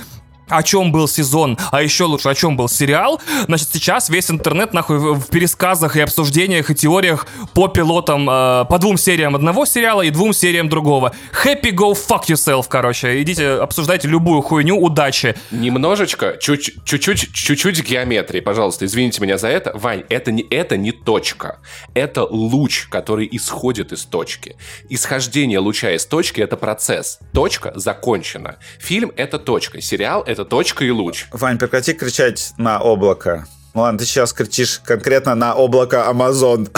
[0.49, 4.73] о чем был сезон, а еще лучше, о чем был сериал, значит, сейчас весь интернет,
[4.73, 10.01] нахуй, в пересказах и обсуждениях и теориях по пилотам, э, по двум сериям одного сериала
[10.01, 11.13] и двум сериям другого.
[11.43, 13.21] Happy go fuck yourself, короче.
[13.21, 15.35] Идите, обсуждайте любую хуйню, удачи.
[15.51, 19.71] Немножечко, чуть-чуть, чуть-чуть геометрии, пожалуйста, извините меня за это.
[19.75, 21.59] Вань, это не, это не точка.
[21.93, 24.55] Это луч, который исходит из точки.
[24.89, 27.19] Исхождение луча из точки— это процесс.
[27.33, 28.57] Точка закончена.
[28.79, 29.81] Фильм— это точка.
[29.81, 31.27] Сериал— это это точка и луч.
[31.31, 33.45] Вань, прекрати кричать на облако.
[33.75, 36.69] Ну ладно, ты сейчас кричишь конкретно на облако Amazon.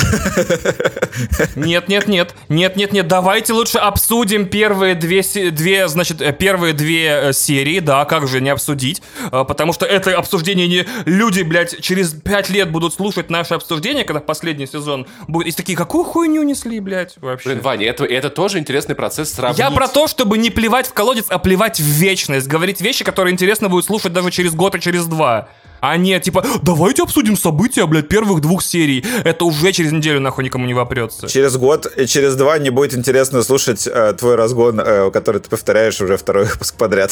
[1.56, 3.08] Нет, нет, нет, нет, нет, нет.
[3.08, 8.42] Давайте лучше обсудим первые две, две, значит, э, первые две э, серии, да, как же
[8.42, 9.02] не обсудить,
[9.32, 14.04] э, потому что это обсуждение не люди, блядь, через пять лет будут слушать наше обсуждение,
[14.04, 17.50] когда последний сезон будет, и такие, какую хуйню несли, блядь, вообще.
[17.50, 19.60] Блин, Ваня, это, это тоже интересный процесс сравнить.
[19.60, 23.34] Я про то, чтобы не плевать в колодец, а плевать в вечность, говорить вещи, которые
[23.34, 25.50] интересно будет слушать даже через год и через два.
[25.82, 29.04] А не типа, давайте обсудим события, блядь, первых двух серий.
[29.24, 31.28] Это уже через неделю нахуй никому не вопрется.
[31.28, 35.50] Через год и через два не будет интересно слушать э, твой разгон, э, который ты
[35.50, 37.12] повторяешь уже второй выпуск подряд.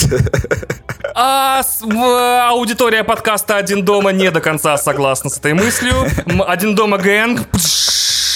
[1.15, 5.95] А с, в, аудитория подкаста «Один дома» не до конца согласна с этой мыслью.
[6.47, 7.41] «Один дома» гэнг.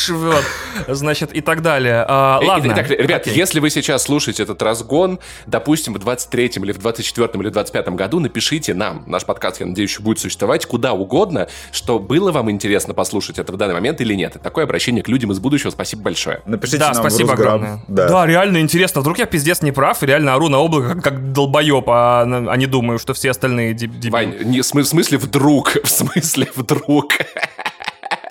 [0.09, 0.43] Вот.
[0.87, 2.05] Значит, и так далее.
[2.07, 2.73] А, ладно.
[2.73, 3.35] Итак, ребят, Окей.
[3.35, 7.95] если вы сейчас слушаете этот разгон, допустим, в 23-м или в 24-м или в 25-м
[7.95, 9.03] году, напишите нам.
[9.07, 13.51] Наш подкаст, я надеюсь, еще будет существовать куда угодно, что было вам интересно послушать это
[13.53, 14.37] в данный момент или нет.
[14.41, 15.69] такое обращение к людям из будущего.
[15.69, 16.41] Спасибо большое.
[16.45, 17.83] Напишите да, нам спасибо огромное.
[17.87, 18.07] Да.
[18.09, 19.01] да, реально интересно.
[19.01, 22.57] Вдруг я пиздец не прав и реально ору на облако как, как долбоеб, а, а
[22.57, 24.11] не думаю, что все остальные дебилы.
[24.11, 25.77] Вань, не, в смысле вдруг?
[25.83, 27.13] В смысле вдруг?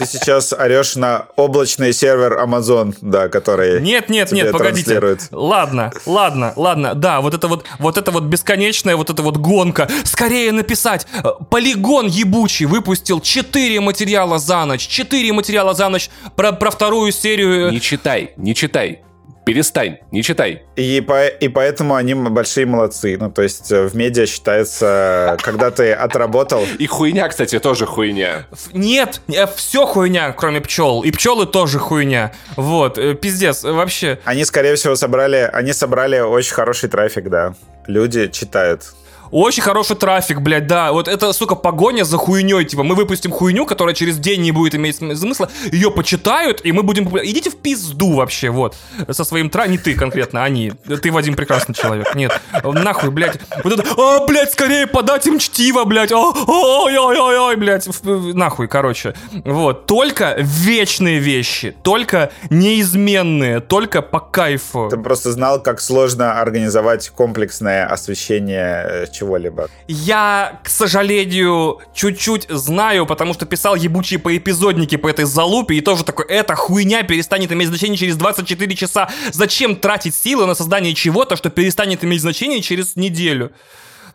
[0.03, 5.01] Ты сейчас орешь на облачный сервер Amazon, да, который Нет, нет, нет, погодите.
[5.31, 6.95] Ладно, ладно, ладно.
[6.95, 9.89] Да, вот это вот, вот это вот бесконечная вот эта вот гонка.
[10.05, 11.07] Скорее написать.
[11.23, 14.87] Э, Полигон ебучий выпустил 4 материала за ночь.
[14.87, 17.71] 4 материала за ночь про, про вторую серию.
[17.71, 19.03] Не читай, не читай.
[19.45, 20.63] Перестань, не читай.
[20.77, 23.17] И, по, и поэтому они большие молодцы.
[23.19, 26.65] Ну, то есть э, в медиа считается, когда ты отработал...
[26.79, 28.47] И хуйня, кстати, тоже хуйня.
[28.73, 31.03] Нет, э, все хуйня, кроме пчел.
[31.03, 32.33] И пчелы тоже хуйня.
[32.57, 34.21] Вот, э, пиздец, вообще.
[34.25, 37.55] Они, скорее всего, собрали, они собрали очень хороший трафик, да.
[37.89, 38.95] Люди читают.
[39.33, 40.93] Очень хороший трафик, блядь, да.
[40.93, 42.65] Вот это, сука, погоня за хуйней.
[42.67, 45.51] Типа, мы выпустим хуйню, которая через день не будет иметь смысла.
[45.73, 47.09] Ее почитают, и мы будем...
[47.25, 48.77] Идите в пизду вообще, вот.
[49.11, 49.67] Со своим тра...
[49.67, 50.73] Не ты конкретно, они.
[51.03, 52.15] Ты, Вадим, прекрасный человек.
[52.15, 52.39] Нет.
[52.63, 53.41] Нахуй, блядь.
[53.65, 53.85] Вот это...
[53.97, 56.13] А, блядь, скорее подать им чтиво, блядь.
[56.13, 57.89] Ой-ой-ой-ой, блядь.
[58.05, 59.15] Нахуй, короче.
[59.45, 59.87] Вот.
[59.87, 61.75] Только вечные вещи.
[61.83, 63.61] Только неизменные.
[63.61, 64.89] Только по кайфу.
[64.91, 69.69] Ты просто знал, как сложно организовать комплексное освещение э, чего-либо.
[69.89, 76.05] Я, к сожалению, чуть-чуть знаю, потому что писал ебучие поэпизодники по этой залупе, и тоже
[76.05, 79.09] такой, эта хуйня перестанет иметь значение через 24 часа.
[79.33, 83.53] Зачем тратить силы на создание чего-то, что перестанет иметь значение через неделю?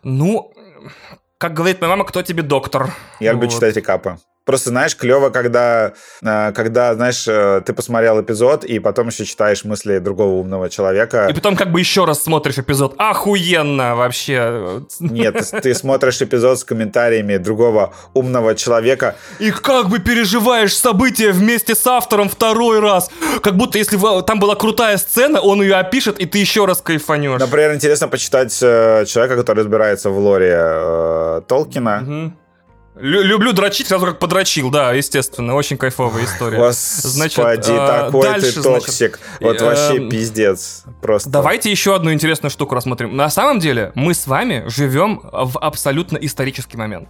[0.02, 0.52] Ну,
[1.38, 2.94] как говорит моя мама, кто тебе доктор?
[3.20, 3.54] Я люблю вот.
[3.54, 4.18] читать рекапы.
[4.48, 5.92] Просто, знаешь, клево, когда,
[6.22, 11.26] э, когда, знаешь, э, ты посмотрел эпизод, и потом еще читаешь мысли другого умного человека.
[11.28, 12.94] И потом как бы еще раз смотришь эпизод.
[12.96, 14.80] Охуенно вообще.
[15.00, 19.16] Нет, ты, ты смотришь эпизод с комментариями другого умного человека.
[19.38, 23.10] И как бы переживаешь события вместе с автором второй раз.
[23.42, 27.38] Как будто если там была крутая сцена, он ее опишет, и ты еще раз кайфанешь.
[27.38, 32.02] Например, интересно почитать э, человека, который разбирается в лоре э, Толкина.
[32.02, 32.47] Угу
[33.00, 36.58] люблю дрочить, сразу как подрочил, да, естественно, очень кайфовая история.
[36.58, 39.18] Господи, значит, такой дальше, ты токсик.
[39.18, 40.84] Значит, вот вообще э, пиздец.
[41.00, 41.30] Просто.
[41.30, 43.16] Давайте еще одну интересную штуку рассмотрим.
[43.16, 47.08] На самом деле, мы с вами живем в абсолютно исторический момент.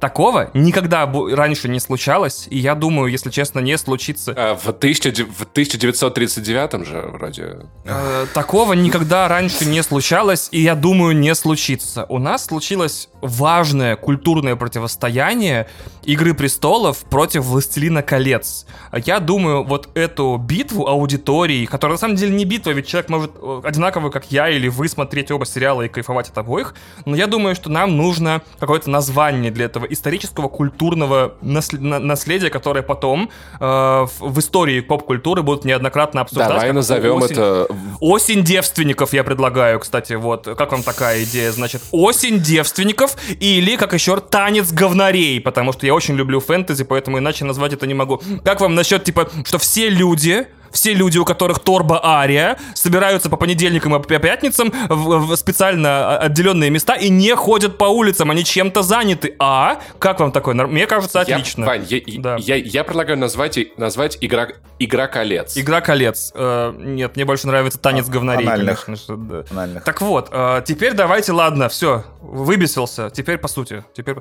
[0.00, 4.32] Такого никогда раньше не случалось, и я думаю, если честно, не случится.
[4.36, 7.56] А в, 1000, в 1939 же вроде.
[7.84, 12.06] Э, такого никогда раньше не случалось, и я думаю, не случится.
[12.08, 15.66] У нас случилось важное культурное противостояние
[16.08, 18.64] Игры престолов против Властелина колец.
[19.04, 23.32] Я думаю, вот эту битву аудитории, которая на самом деле не битва, ведь человек может
[23.36, 27.26] э, одинаково, как я или вы, смотреть оба сериала и кайфовать от обоих, но я
[27.26, 34.38] думаю, что нам нужно какое-то название для этого исторического культурного наследия, которое потом э, в
[34.38, 36.54] истории поп-культуры будут неоднократно обсуждаться.
[36.54, 37.32] Давай назовем осень.
[37.32, 37.68] это...
[38.00, 40.48] Осень девственников я предлагаю, кстати, вот.
[40.56, 41.52] Как вам такая идея?
[41.52, 47.18] Значит, осень девственников или, как еще, танец говнарей, потому что я очень люблю фэнтези, поэтому
[47.18, 48.20] иначе назвать это не могу.
[48.44, 53.36] Как вам насчет, типа, что все люди все люди, у которых торба ария, собираются по
[53.36, 58.44] понедельникам и по пятницам в, в специально отделенные места и не ходят по улицам, они
[58.44, 59.34] чем-то заняты.
[59.38, 60.54] А как вам такое?
[60.54, 61.62] Мне кажется, отлично.
[61.62, 62.36] Я, Вань, я, да.
[62.38, 65.56] я, я предлагаю назвать, назвать игра, игра колец.
[65.56, 66.32] Игра колец.
[66.34, 68.84] Э, нет, мне больше нравится танец а, говнарей, анальных.
[68.84, 69.16] конечно.
[69.16, 69.44] Да.
[69.50, 69.84] Анальных.
[69.84, 73.10] Так вот, э, теперь давайте, ладно, все, выбесился.
[73.10, 73.84] Теперь по сути.
[73.96, 74.16] Теперь...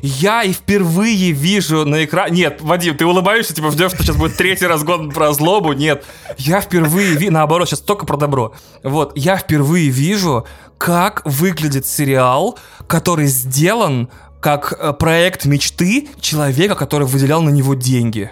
[0.00, 2.36] Я и впервые вижу на экране...
[2.36, 5.72] Нет, Вадим, ты улыбаешься, типа ждешь, что сейчас будет третий разгон про злобу.
[5.72, 6.04] Нет, нет.
[6.38, 8.52] Я впервые вижу, наоборот, сейчас только про добро.
[8.82, 10.46] Вот, я впервые вижу,
[10.78, 14.08] как выглядит сериал, который сделан
[14.40, 18.30] как э, проект мечты человека, который выделял на него деньги.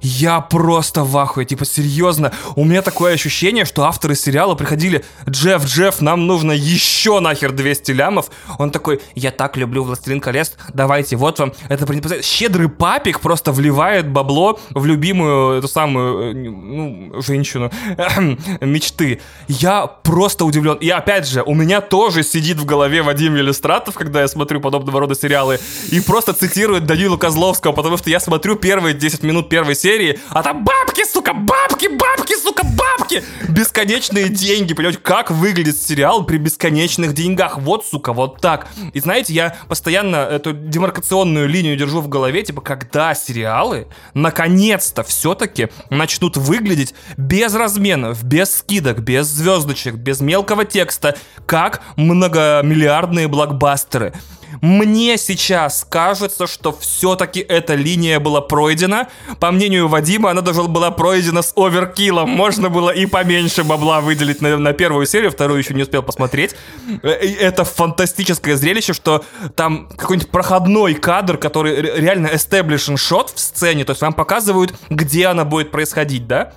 [0.00, 2.32] Я просто в ахуе, типа, серьезно.
[2.56, 7.92] У меня такое ощущение, что авторы сериала приходили, Джефф, Джефф, нам нужно еще нахер 200
[7.92, 8.30] лямов.
[8.58, 11.52] Он такой, я так люблю «Властелин колец», давайте, вот вам.
[11.68, 17.70] Это щедрый папик просто вливает бабло в любимую эту самую, э, ну, женщину
[18.60, 19.20] мечты.
[19.48, 20.76] Я просто удивлен.
[20.76, 25.00] И опять же, у меня тоже сидит в голове Вадим Велистратов, когда я смотрю подобного
[25.00, 25.58] рода сериалы,
[25.90, 30.20] и просто цитирует Данилу Козловского, потому что я смотрю первые 10 минут первой серии, серии,
[30.28, 33.24] а там бабки, сука, бабки, бабки, сука, бабки!
[33.48, 37.58] Бесконечные деньги, понимаете, как выглядит сериал при бесконечных деньгах.
[37.58, 38.68] Вот, сука, вот так.
[38.92, 45.70] И знаете, я постоянно эту демаркационную линию держу в голове, типа, когда сериалы наконец-то все-таки
[45.90, 54.12] начнут выглядеть без разменов, без скидок, без звездочек, без мелкого текста, как многомиллиардные блокбастеры.
[54.60, 59.08] Мне сейчас кажется, что все-таки эта линия была пройдена.
[59.38, 62.30] По мнению Вадима, она даже была пройдена с оверкилом.
[62.30, 66.54] Можно было и поменьше бабла выделить на, на первую серию, вторую еще не успел посмотреть.
[67.02, 69.24] Э, это фантастическое зрелище, что
[69.54, 75.26] там какой-нибудь проходной кадр, который реально establishing shot в сцене, то есть вам показывают, где
[75.26, 76.52] она будет происходить, да?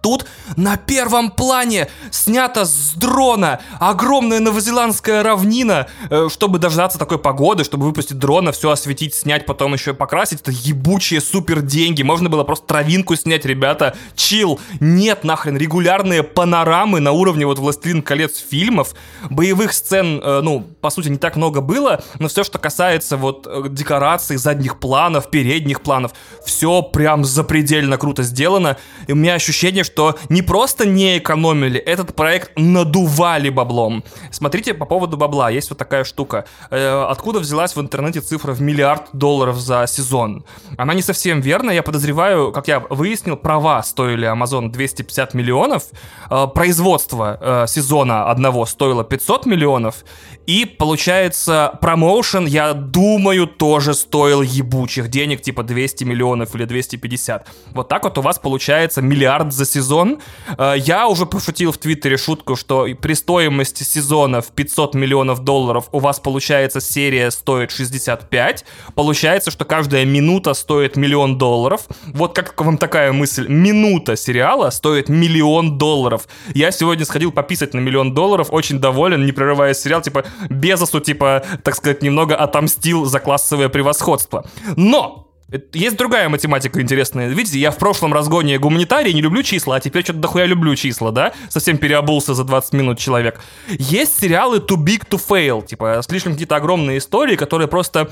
[0.00, 7.64] Тут на первом плане снято с дрона огромная новозеландская равнина, э, чтобы дождаться такой погоды,
[7.64, 10.40] чтобы выпустить дрона, все осветить, снять, потом еще покрасить.
[10.40, 12.02] Это ебучие супер деньги.
[12.02, 13.94] Можно было просто травинку снять, ребята.
[14.14, 14.58] Чил.
[14.80, 15.56] Нет нахрен.
[15.56, 18.94] Регулярные панорамы на уровне вот «Властелин колец» фильмов.
[19.28, 23.46] Боевых сцен, э, ну, по сути, не так много было, но все, что касается вот
[23.46, 26.12] э, декораций, задних планов, передних планов,
[26.44, 28.78] все прям запредельно круто сделано.
[29.06, 34.02] И у меня ощущение, что не просто не экономили, этот проект надували баблом.
[34.30, 36.44] Смотрите по поводу бабла, есть вот такая штука.
[36.70, 40.44] Э, откуда взялась в интернете цифра в миллиард долларов за сезон?
[40.78, 45.82] Она не совсем верна, я подозреваю, как я выяснил, права стоили Amazon 250 миллионов,
[46.30, 50.04] э, производство э, сезона одного стоило 500 миллионов,
[50.46, 57.46] и получается промоушен, я думаю, тоже стоил ебучих денег, типа 200 миллионов или 250.
[57.72, 60.18] Вот так вот у вас получается миллиард за сезон сезон.
[60.58, 65.88] Э, я уже пошутил в Твиттере шутку, что при стоимости сезона в 500 миллионов долларов
[65.92, 68.64] у вас получается серия стоит 65.
[68.94, 71.82] Получается, что каждая минута стоит миллион долларов.
[72.06, 73.48] Вот как вам такая мысль?
[73.48, 76.28] Минута сериала стоит миллион долларов.
[76.54, 81.42] Я сегодня сходил пописать на миллион долларов, очень доволен, не прерывая сериал, типа Безосу, типа,
[81.64, 84.44] так сказать, немного отомстил за классовое превосходство.
[84.76, 85.29] Но
[85.72, 87.28] есть другая математика интересная.
[87.28, 91.12] Видите, я в прошлом разгоне гуманитарий не люблю числа, а теперь что-то дохуя люблю числа,
[91.12, 91.32] да?
[91.48, 93.40] Совсем переобулся за 20 минут человек.
[93.68, 98.10] Есть сериалы too big to fail, типа слишком какие-то огромные истории, которые просто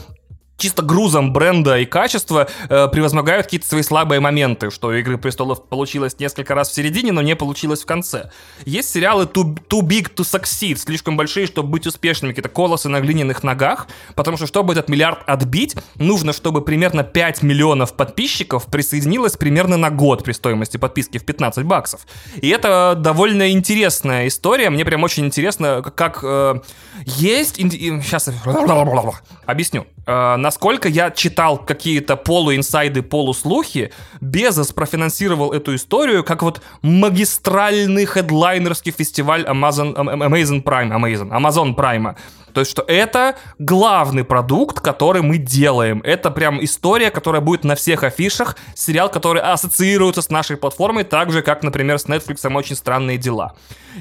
[0.59, 6.19] чисто грузом бренда и качества э, превозмогают какие-то свои слабые моменты, что «Игры престолов» получилось
[6.19, 8.31] несколько раз в середине, но не получилось в конце.
[8.67, 13.01] Есть сериалы too, too Big to Succeed, слишком большие, чтобы быть успешными, какие-то колосы на
[13.01, 13.87] глиняных ногах,
[14.17, 19.91] потому что, чтобы этот миллиард отбить, нужно, чтобы примерно 5 миллионов подписчиков присоединилось примерно на
[19.91, 22.01] год при стоимости подписки в 15 баксов.
[22.41, 26.61] И это довольно интересная история, мне прям очень интересно, как э,
[27.05, 27.57] есть...
[27.57, 28.29] Сейчас
[29.47, 29.87] объясню.
[30.07, 38.93] Э, насколько я читал какие-то полуинсайды, полуслухи, Безос профинансировал эту историю как вот магистральный хедлайнерский
[38.93, 42.17] фестиваль Amazon, Amazon Prime, Amazon, Amazon Prime.
[42.59, 46.01] То есть, что это главный продукт, который мы делаем.
[46.05, 48.57] Это прям история, которая будет на всех афишах.
[48.75, 53.55] Сериал, который ассоциируется с нашей платформой, так же, как, например, с Netflix «Очень странные дела».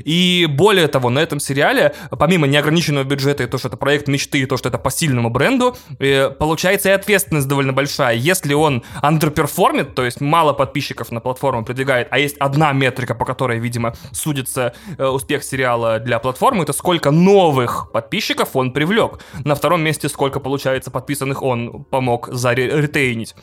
[0.04, 4.40] И более того, на этом сериале, помимо неограниченного бюджета и то, что это проект мечты,
[4.40, 8.16] и то, что это по сильному бренду, э, получается и ответственность довольно большая.
[8.16, 13.26] Если он андерперформит, то есть мало подписчиков на платформу продвигает, а есть одна метрика, по
[13.26, 19.20] которой, видимо, судится э, успех сериала для платформы, это сколько новых подписчиков он привлек.
[19.44, 23.36] На втором месте сколько, получается, подписанных он помог заретейнить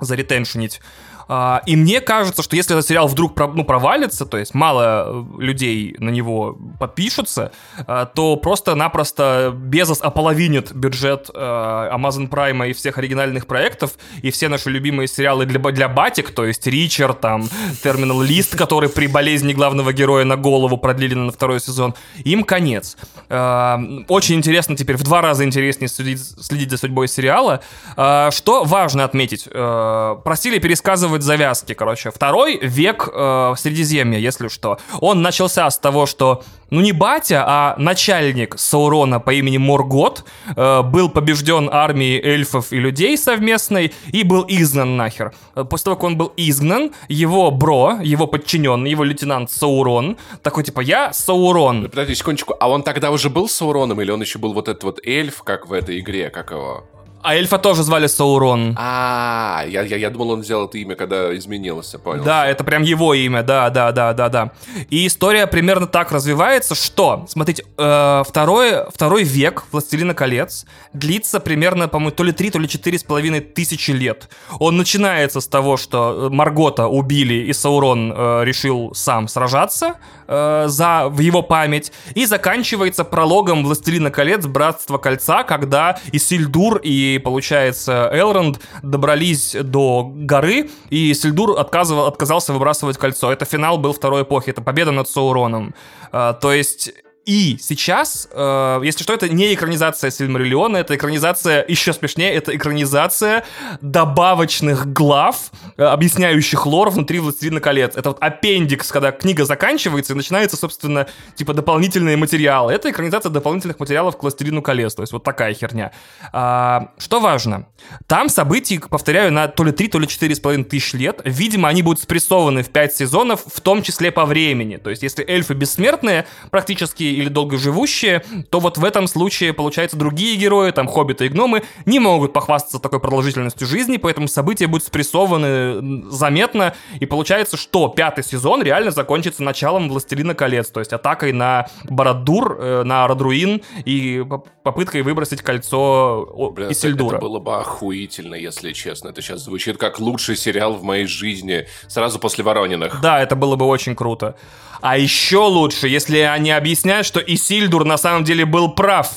[0.00, 0.80] заретеншенить.
[1.28, 5.42] А, и мне кажется, что если этот сериал вдруг ну, провалится, то есть мало э,
[5.42, 7.52] людей на него подпишутся,
[7.86, 13.92] а, то просто-напросто Безос ополовинит бюджет э, Amazon Prime и всех оригинальных проектов,
[14.22, 17.48] и все наши любимые сериалы для, для батик, то есть Ричард, там,
[17.82, 21.94] Терминал Лист, который при болезни главного героя на голову продлили на второй сезон,
[22.24, 22.96] им конец.
[23.28, 27.60] Очень интересно теперь, в два раза интереснее следить, следить за судьбой сериала.
[27.94, 29.44] Что важно отметить?
[29.44, 32.10] Просили пересказывать рассказывать завязки, короче.
[32.10, 34.78] Второй век э, Средиземья, если что.
[35.00, 40.24] Он начался с того, что, ну не батя, а начальник Саурона по имени Моргот
[40.56, 45.32] э, был побежден армией эльфов и людей совместной и был изгнан нахер.
[45.70, 50.80] После того, как он был изгнан, его бро, его подчиненный, его лейтенант Саурон, такой типа,
[50.80, 51.88] я Саурон.
[51.90, 55.00] Подожди секундочку, а он тогда уже был Сауроном или он еще был вот этот вот
[55.06, 56.84] эльф, как в этой игре, как его?
[57.26, 58.76] А эльфа тоже звали Саурон.
[58.78, 62.22] А, я, я, я думал, он взял это имя, когда изменился, понял.
[62.22, 64.52] Да, это прям его имя, да, да, да, да, да.
[64.90, 71.88] И история примерно так развивается, что, смотрите, э, второй, второй век Властелина колец длится примерно,
[71.88, 74.28] по-моему, то ли три, то ли четыре с половиной тысячи лет.
[74.60, 79.96] Он начинается с того, что Маргота убили, и Саурон э, решил сам сражаться
[80.28, 87.15] э, за, в его память, и заканчивается прологом Властелина колец Братство кольца, когда Исильдур и
[87.18, 93.32] получается, Элронд добрались до горы, и Сильдур отказывал, отказался выбрасывать кольцо.
[93.32, 95.74] Это финал был второй эпохи, это победа над Сауроном.
[96.12, 96.92] А, то есть
[97.26, 103.44] и сейчас, э, если что, это не экранизация Сильмариллиона, это экранизация, еще смешнее, это экранизация
[103.80, 107.96] добавочных глав, э, объясняющих лор внутри «Властелина колец».
[107.96, 112.72] Это вот аппендикс, когда книга заканчивается и начинается, собственно, типа дополнительные материалы.
[112.72, 115.90] Это экранизация дополнительных материалов к «Властелину колец», то есть вот такая херня.
[116.32, 117.66] А, что важно?
[118.06, 121.22] Там событий, повторяю, на то ли 3, то ли 4,5 тысяч лет.
[121.24, 124.76] Видимо, они будут спрессованы в 5 сезонов, в том числе по времени.
[124.76, 130.36] То есть если эльфы бессмертные, практически или долгоживущие, то вот в этом случае, получается, другие
[130.36, 136.10] герои, там, хоббиты и гномы, не могут похвастаться такой продолжительностью жизни, поэтому события будут спрессованы
[136.10, 141.68] заметно, и получается, что пятый сезон реально закончится началом «Властелина колец», то есть атакой на
[141.84, 144.24] Барадур, э, на Радруин и
[144.62, 147.16] попыткой выбросить кольцо Бля, Исильдура.
[147.16, 149.08] Это было бы охуительно, если честно.
[149.08, 153.00] Это сейчас звучит как лучший сериал в моей жизни, сразу после Ворониных.
[153.00, 154.36] Да, это было бы очень круто.
[154.80, 159.08] А еще лучше, если они объясняют, что Исильдур на самом деле был прав.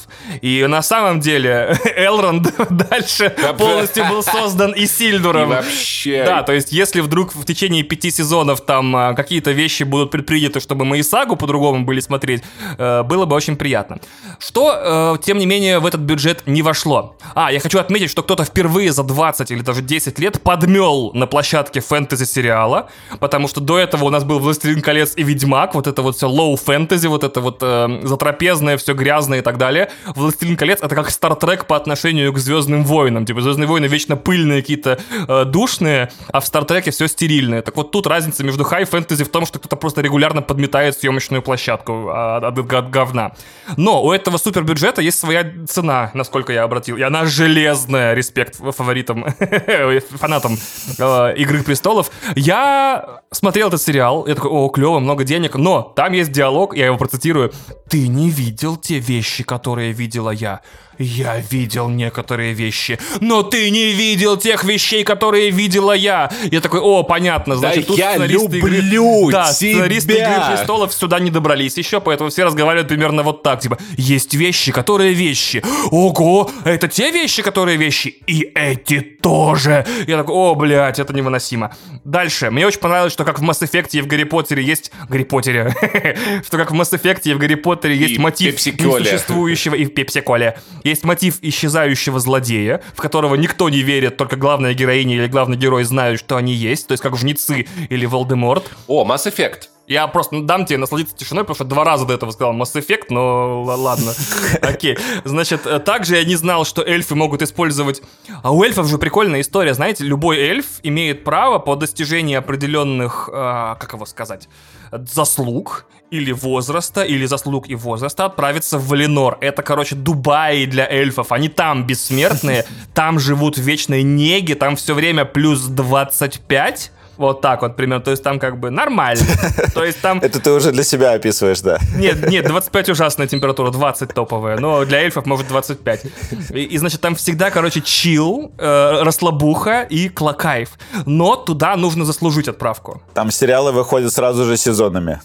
[0.42, 5.52] И на самом деле Элронд дальше полностью был создан Исильдуром.
[5.52, 6.24] И вообще...
[6.26, 10.60] Да, то есть если вдруг в течение пяти сезонов там а, какие-то вещи будут предприняты,
[10.60, 12.44] чтобы мы и сагу по-другому были смотреть,
[12.78, 14.00] э, было бы очень приятно.
[14.40, 17.16] Что, э, тем не менее, в этот бюджет не вошло.
[17.36, 21.28] А, я хочу отметить, что кто-то впервые за 20 или даже 10 лет подмел на
[21.28, 22.90] площадке фэнтези-сериала,
[23.20, 26.28] потому что до этого у нас был «Властелин колец» и «Ведьмак», вот это вот все
[26.28, 27.58] low фэнтези, вот это вот
[27.88, 29.90] э, затрапезное, все грязное и так далее.
[30.16, 33.26] Властелин колец это как Стартрек по отношению к Звездным войнам.
[33.26, 37.62] Типа Звездные войны вечно пыльные, какие-то э, душные, а в Стартреке все стерильное.
[37.62, 41.42] Так вот тут разница между хай фэнтези в том, что кто-то просто регулярно подметает съемочную
[41.42, 43.32] площадку а, от, от, от говна.
[43.76, 46.98] Но у этого супербюджета есть своя цена, насколько я обратил.
[46.98, 48.14] И она железная.
[48.14, 49.26] Респект фаворитам,
[50.12, 50.58] фанатам
[50.98, 52.12] э, Игры престолов.
[52.36, 56.76] Я смотрел этот сериал, я такой, о, клево, много денег денег, но там есть диалог,
[56.76, 57.52] я его процитирую.
[57.90, 60.62] «Ты не видел те вещи, которые видела я.
[61.00, 66.30] Я видел некоторые вещи, но ты не видел тех вещей, которые видела я.
[66.52, 69.32] Я такой, о, понятно, значит, да тут я сценаристы люблю игры...
[69.32, 69.54] Да, тебя.
[69.54, 74.34] сценаристы Игры Престолов сюда не добрались еще, поэтому все разговаривают примерно вот так, типа, есть
[74.34, 75.64] вещи, которые вещи.
[75.90, 79.86] Ого, это те вещи, которые вещи, и эти тоже.
[80.06, 81.76] Я такой, о, блядь, это невыносимо.
[82.04, 84.92] Дальше, мне очень понравилось, что как в Mass Effect и в Гарри Поттере есть...
[85.08, 85.74] Гарри Поттере.
[86.46, 89.04] что как в Mass Effect и в Гарри Поттере есть мотив Пепси-коле.
[89.04, 89.76] несуществующего...
[89.76, 90.58] И в Пепси-коле.
[90.90, 95.84] Есть мотив исчезающего злодея, в которого никто не верит, только главная героиня или главный герой
[95.84, 96.88] знают, что они есть.
[96.88, 98.72] То есть как жнецы или Волдеморт.
[98.88, 99.70] О, Mass Effect.
[99.86, 102.74] Я просто ну, дам тебе насладиться тишиной, потому что два раза до этого сказал Mass
[102.74, 104.14] Effect, но ладно.
[104.64, 104.98] Окей.
[105.26, 108.02] Значит, э, также я не знал, что эльфы могут использовать...
[108.42, 113.76] А у эльфов же прикольная история, знаете, любой эльф имеет право по достижении определенных, а,
[113.76, 114.50] как его сказать,
[114.92, 119.38] заслуг или возраста, или заслуг и возраста отправиться в Валенор.
[119.42, 121.32] Это, короче, Дубай для эльфов.
[121.32, 126.92] Они там бессмертные, там живут в вечной неге, там все время плюс 25.
[127.18, 128.02] Вот так вот примерно.
[128.02, 129.26] То есть там как бы нормально.
[129.74, 130.20] То есть там...
[130.20, 131.78] Это ты уже для себя описываешь, да.
[131.98, 136.06] Нет, нет, 25 ужасная температура, 20 топовая, но для эльфов может 25.
[136.52, 140.70] И, и, значит, там всегда, короче, chill, э, расслабуха и клакайф.
[141.06, 143.02] Но туда нужно заслужить отправку.
[143.14, 145.20] Там сериалы выходят сразу же сезонами.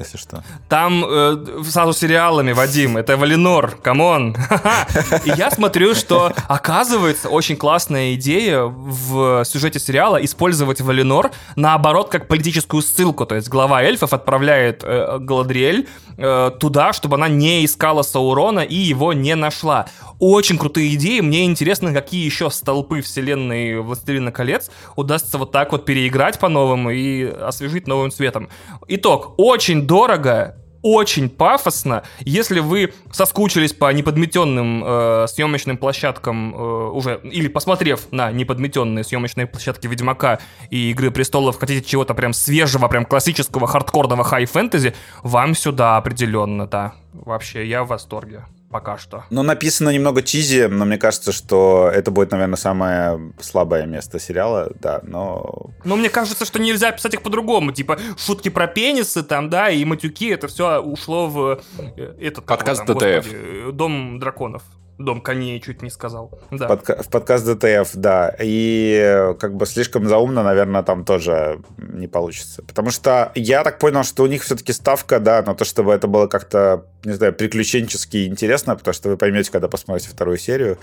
[0.00, 0.42] Если что.
[0.70, 4.34] Там э, сразу сериалами, Вадим, это Валинор, come on.
[5.26, 12.28] И я смотрю, что оказывается очень классная идея в сюжете сериала использовать Валинор наоборот как
[12.28, 13.26] политическую ссылку.
[13.26, 15.86] То есть глава эльфов отправляет э, Галадриэль
[16.16, 19.86] э, туда, чтобы она не искала Саурона и его не нашла.
[20.18, 21.20] Очень крутые идеи.
[21.20, 27.24] Мне интересно, какие еще столпы вселенной Властелина колец удастся вот так вот переиграть по-новому и
[27.24, 28.48] освежить новым цветом.
[28.88, 29.34] Итог.
[29.36, 32.04] Очень дорого, очень пафосно.
[32.20, 39.48] Если вы соскучились по неподметенным э, съемочным площадкам э, уже, или посмотрев на неподметенные съемочные
[39.48, 40.38] площадки Ведьмака
[40.70, 44.94] и Игры Престолов, хотите чего-то прям свежего, прям классического, хардкорного хай-фэнтези,
[45.24, 46.94] вам сюда определенно, да.
[47.12, 48.44] Вообще, я в восторге.
[48.70, 49.24] Пока что.
[49.30, 54.70] Ну, написано немного cheesy, но мне кажется, что это будет, наверное, самое слабое место сериала,
[54.80, 55.70] да, но...
[55.82, 57.72] Но мне кажется, что нельзя писать их по-другому.
[57.72, 61.60] Типа, шутки про пенисы там, да, и матюки, это все ушло в
[61.96, 62.46] э, этот...
[62.46, 63.16] Подкаст там, ДТФ.
[63.16, 63.36] господи,
[63.68, 64.62] э, Дом драконов.
[65.00, 66.30] Дом коней чуть не сказал.
[66.50, 66.68] Да.
[66.68, 68.36] Подка- в подкаст ДТФ, да.
[68.38, 72.62] И э, как бы слишком заумно, наверное, там тоже не получится.
[72.62, 76.06] Потому что я так понял, что у них все-таки ставка, да, на то, чтобы это
[76.06, 80.76] было как-то, не знаю, приключенчески интересно, потому что вы поймете, когда посмотрите вторую серию,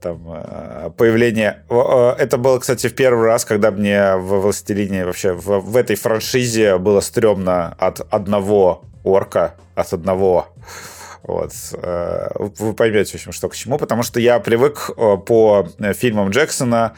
[0.00, 1.62] там э, появление.
[1.68, 6.78] Это было, кстати, в первый раз, когда мне в «Властелине» вообще в, в этой франшизе
[6.78, 10.48] было стрёмно от одного орка, от одного
[11.22, 11.52] вот.
[11.72, 16.30] э, Вы поймете, в общем, что к чему, потому что я привык э, по фильмам
[16.30, 16.94] Джексона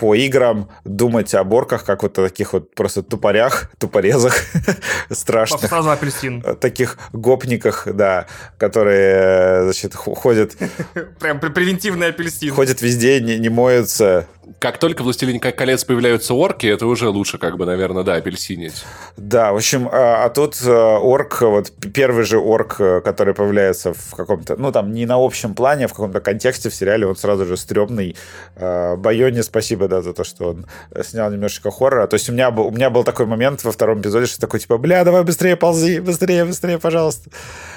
[0.00, 4.34] по играм думать о борках, как вот о таких вот просто тупорях, тупорезах
[5.10, 5.68] страшных.
[5.68, 6.42] Сразу апельсин.
[6.58, 8.26] Таких гопниках, да,
[8.56, 10.56] которые, значит, ходят...
[11.20, 12.50] Прям превентивный апельсин.
[12.54, 14.26] Ходят везде, не, не моются.
[14.58, 18.84] Как только в «Властелине колец» появляются орки, это уже лучше, как бы, наверное, да, апельсинить.
[19.16, 24.56] Да, в общем, а, а тут орк, вот первый же орк, который появляется в каком-то,
[24.56, 27.56] ну, там, не на общем плане, а в каком-то контексте в сериале, он сразу же
[27.56, 28.16] стрёмный.
[28.56, 30.66] Байоне спасибо, да, за то, что он
[31.04, 32.06] снял немножечко хоррора.
[32.06, 34.60] То есть у меня был, у меня был такой момент во втором эпизоде, что такой,
[34.60, 37.30] типа, бля, давай быстрее ползи, быстрее, быстрее, пожалуйста.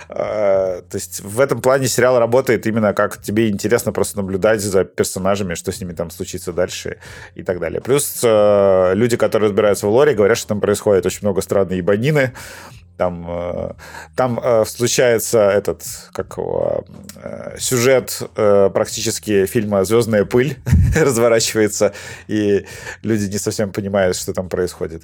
[0.10, 5.56] То есть в этом плане сериал работает именно как тебе интересно просто наблюдать за персонажами,
[5.56, 6.98] что с ними там случится дальше
[7.36, 7.82] и так далее.
[7.82, 12.32] Плюс люди, которые разбираются в лоре, говорят, что там происходит очень много странной ебанины.
[12.98, 13.76] Там,
[14.16, 15.84] там случается этот,
[16.14, 16.86] как его,
[17.58, 20.58] сюжет практически фильма «Звездная пыль»
[20.96, 21.94] разворачивается,
[22.28, 22.66] и
[23.02, 25.04] люди не совсем понимают, что там происходит.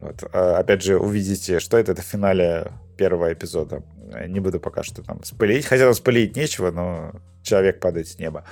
[0.00, 0.22] Вот.
[0.32, 3.82] Опять же, увидите, что это, это в финале первого эпизода.
[4.26, 5.66] Не буду пока что там спылить.
[5.66, 7.12] Хотя там спылить нечего, но
[7.42, 8.44] человек падает с неба.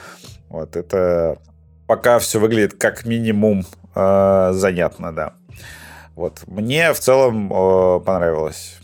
[0.49, 1.39] Вот это
[1.87, 3.65] пока все выглядит как минимум
[3.95, 5.35] э, занятно, да.
[6.15, 6.45] Вот.
[6.47, 8.79] Мне в целом э, понравилось.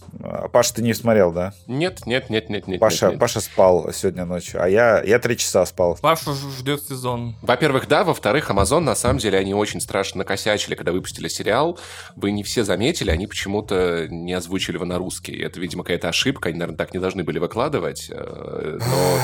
[0.52, 1.52] Паша, ты не смотрел, да?
[1.66, 2.80] Нет, нет, нет, нет, нет.
[2.80, 3.20] Паша, нет, нет.
[3.20, 5.98] Паша спал сегодня ночью, а я, я три часа спал.
[6.00, 7.34] Паша ждет сезон.
[7.42, 11.78] Во-первых, да, во-вторых, Amazon, на самом деле, они очень страшно накосячили, когда выпустили сериал.
[12.16, 15.36] Вы не все заметили, они почему-то не озвучили его на русский.
[15.40, 18.10] Это, видимо, какая-то ошибка, они, наверное, так не должны были выкладывать.
[18.10, 19.18] Но...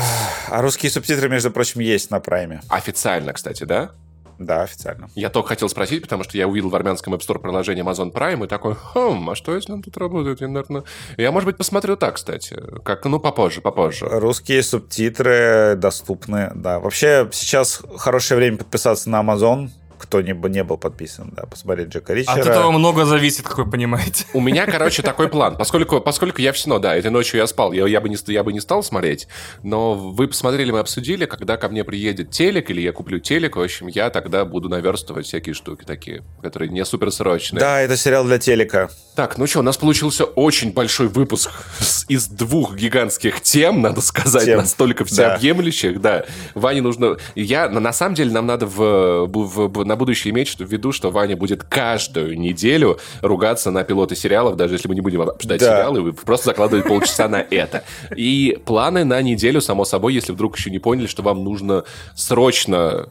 [0.48, 2.62] А русские субтитры, между прочим, есть на прайме.
[2.69, 3.90] Официально, кстати, да?
[4.39, 5.09] Да, официально.
[5.15, 8.44] Я только хотел спросить, потому что я увидел в армянском App Store приложение Amazon Prime
[8.44, 10.40] и такой, хм, а что если он тут работает?
[10.40, 10.85] Я, наверное...
[11.16, 12.56] Я, может быть, посмотрю так, кстати.
[12.85, 14.06] Как, ну, попозже, попозже.
[14.09, 16.78] Русские субтитры доступны, да.
[16.78, 22.15] Вообще, сейчас хорошее время подписаться на Amazon кто не, не был подписан, да, посмотреть Джека
[22.15, 22.35] Ричера.
[22.35, 24.25] От этого много зависит, как вы понимаете.
[24.33, 25.57] У меня, короче, такой план.
[25.57, 28.45] Поскольку, поскольку я все равно, да, этой ночью я спал, я, я, бы не, я
[28.45, 29.29] бы не стал смотреть,
[29.62, 33.61] но вы посмотрели, мы обсудили, когда ко мне приедет телек, или я куплю телек, в
[33.61, 37.61] общем, я тогда буду наверстывать всякие штуки такие, которые не суперсрочные.
[37.61, 38.91] Да, это сериал для телека.
[39.19, 41.51] Так, ну что, у нас получился очень большой выпуск
[42.07, 44.59] из двух гигантских тем, надо сказать, тем.
[44.59, 46.19] настолько всеобъемлющих, да.
[46.19, 46.24] да.
[46.55, 47.16] Ване нужно...
[47.35, 51.11] Я, на самом деле, нам надо в, в, в, на будущее иметь в виду, что
[51.11, 55.66] Ваня будет каждую неделю ругаться на пилоты сериалов, даже если мы не будем обсуждать да.
[55.66, 57.82] сериалы, просто закладывать полчаса на это.
[58.15, 61.82] И планы на неделю, само собой, если вдруг еще не поняли, что вам нужно
[62.15, 63.09] срочно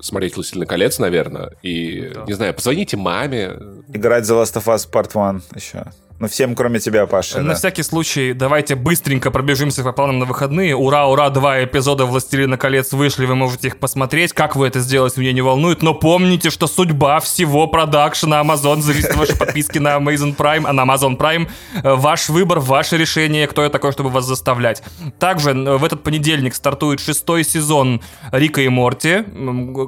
[0.00, 2.24] смотреть «Властелин колец», наверное, и, да.
[2.26, 3.56] не знаю, позвоните маме.
[3.92, 5.84] Играть The Last of Us Part 1 еще.
[6.20, 7.40] Ну, всем, кроме тебя, Паша.
[7.40, 7.54] На да.
[7.54, 10.74] всякий случай, давайте быстренько пробежимся по планам на выходные.
[10.74, 14.32] Ура, ура, два эпизода «Властелина колец» вышли, вы можете их посмотреть.
[14.32, 15.80] Как вы это сделаете, меня не волнует.
[15.80, 20.72] Но помните, что судьба всего продакшена Amazon зависит от вашей подписки на Amazon Prime, а
[20.72, 21.48] на Amazon Prime
[21.84, 24.82] э, ваш выбор, ваше решение, кто я такой, чтобы вас заставлять.
[25.20, 29.24] Также э, в этот понедельник стартует шестой сезон Рика и Морти.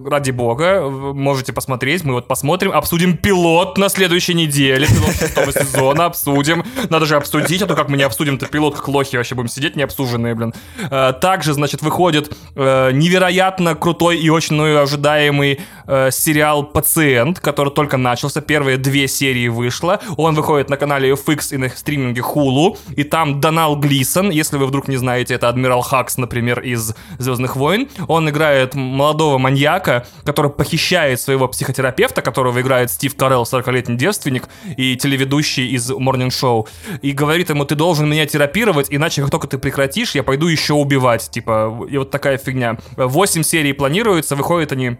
[0.08, 2.04] Ради бога, можете посмотреть.
[2.04, 6.64] Мы вот посмотрим, обсудим пилот на следующей неделе, пилот шестого сезона, обсудим.
[6.90, 9.76] Надо же обсудить, а то как мы не обсудим-то пилот, как лохи вообще будем сидеть
[9.76, 10.54] необсуженные, блин.
[10.90, 17.72] Э, также, значит, выходит э, невероятно крутой и очень ну, ожидаемый э, сериал «Пациент», который
[17.72, 18.40] только начался.
[18.40, 20.00] Первые две серии вышло.
[20.16, 22.76] Он выходит на канале FX и на стриминге Hulu.
[22.96, 27.56] И там Донал Глисон, если вы вдруг не знаете, это Адмирал Хакс, например, из «Звездных
[27.56, 27.88] войн».
[28.08, 34.96] Он играет молодого маньяка, который похищает своего психотерапевта, которого играет Стив Карелл, 40-летний девственник и
[34.96, 36.68] телеведущий из Morning Show,
[37.02, 40.74] и говорит ему, ты должен меня терапировать, иначе как только ты прекратишь, я пойду еще
[40.74, 42.78] убивать, типа, и вот такая фигня.
[42.96, 44.96] Восемь серий планируется, выходят они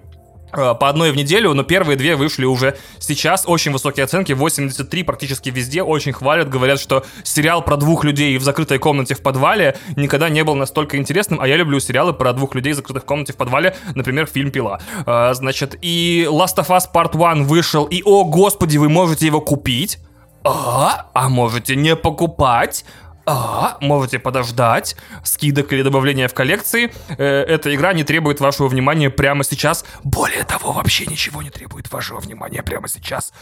[0.52, 3.44] э, по одной в неделю, но первые две вышли уже сейчас.
[3.46, 8.42] Очень высокие оценки, 83 практически везде, очень хвалят, говорят, что сериал про двух людей в
[8.42, 12.54] закрытой комнате в подвале никогда не был настолько интересным, а я люблю сериалы про двух
[12.54, 14.80] людей в закрытой комнате в подвале, например, фильм «Пила».
[15.06, 19.40] Э, значит, и Last of Us Part 1 вышел, и, о господи, вы можете его
[19.40, 19.98] купить,
[20.44, 22.84] а, а можете не покупать.
[23.26, 24.96] А, можете подождать.
[25.22, 26.92] Скидок или добавления в коллекции.
[27.16, 29.84] Э, эта игра не требует вашего внимания прямо сейчас.
[30.02, 33.32] Более того, вообще ничего не требует вашего внимания прямо сейчас.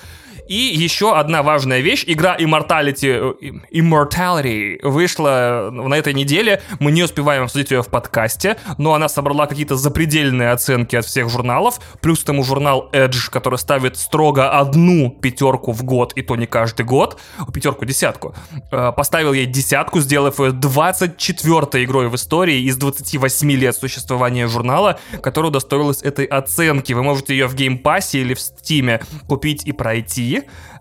[0.49, 2.05] И еще одна важная вещь.
[2.07, 6.63] Игра Immortality, э, Immortality вышла на этой неделе.
[6.81, 11.29] Мы не успеваем обсудить ее в подкасте, но она собрала какие-то запредельные оценки от всех
[11.29, 11.81] журналов.
[12.01, 16.47] Плюс к тому журнал Edge, который ставит строго одну пятерку в год, и то не
[16.47, 17.21] каждый год,
[17.53, 18.35] пятерку, десятку.
[18.73, 24.99] Э, поставил ей десятку, сделав ее 24 игрой в истории из 28 лет существования журнала,
[25.23, 26.95] которая удостоилась этой оценки.
[26.95, 30.38] Вы можете ее в геймпассе или в стиме купить и пройти.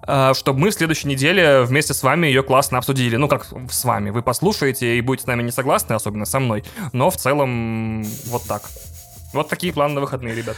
[0.07, 3.15] Э, чтобы мы в следующей неделе вместе с вами ее классно обсудили.
[3.17, 4.09] Ну, как с вами.
[4.09, 6.63] Вы послушаете и будете с нами не согласны, особенно со мной.
[6.93, 8.63] Но в целом вот так.
[9.33, 10.55] Вот такие планы на выходные, ребят.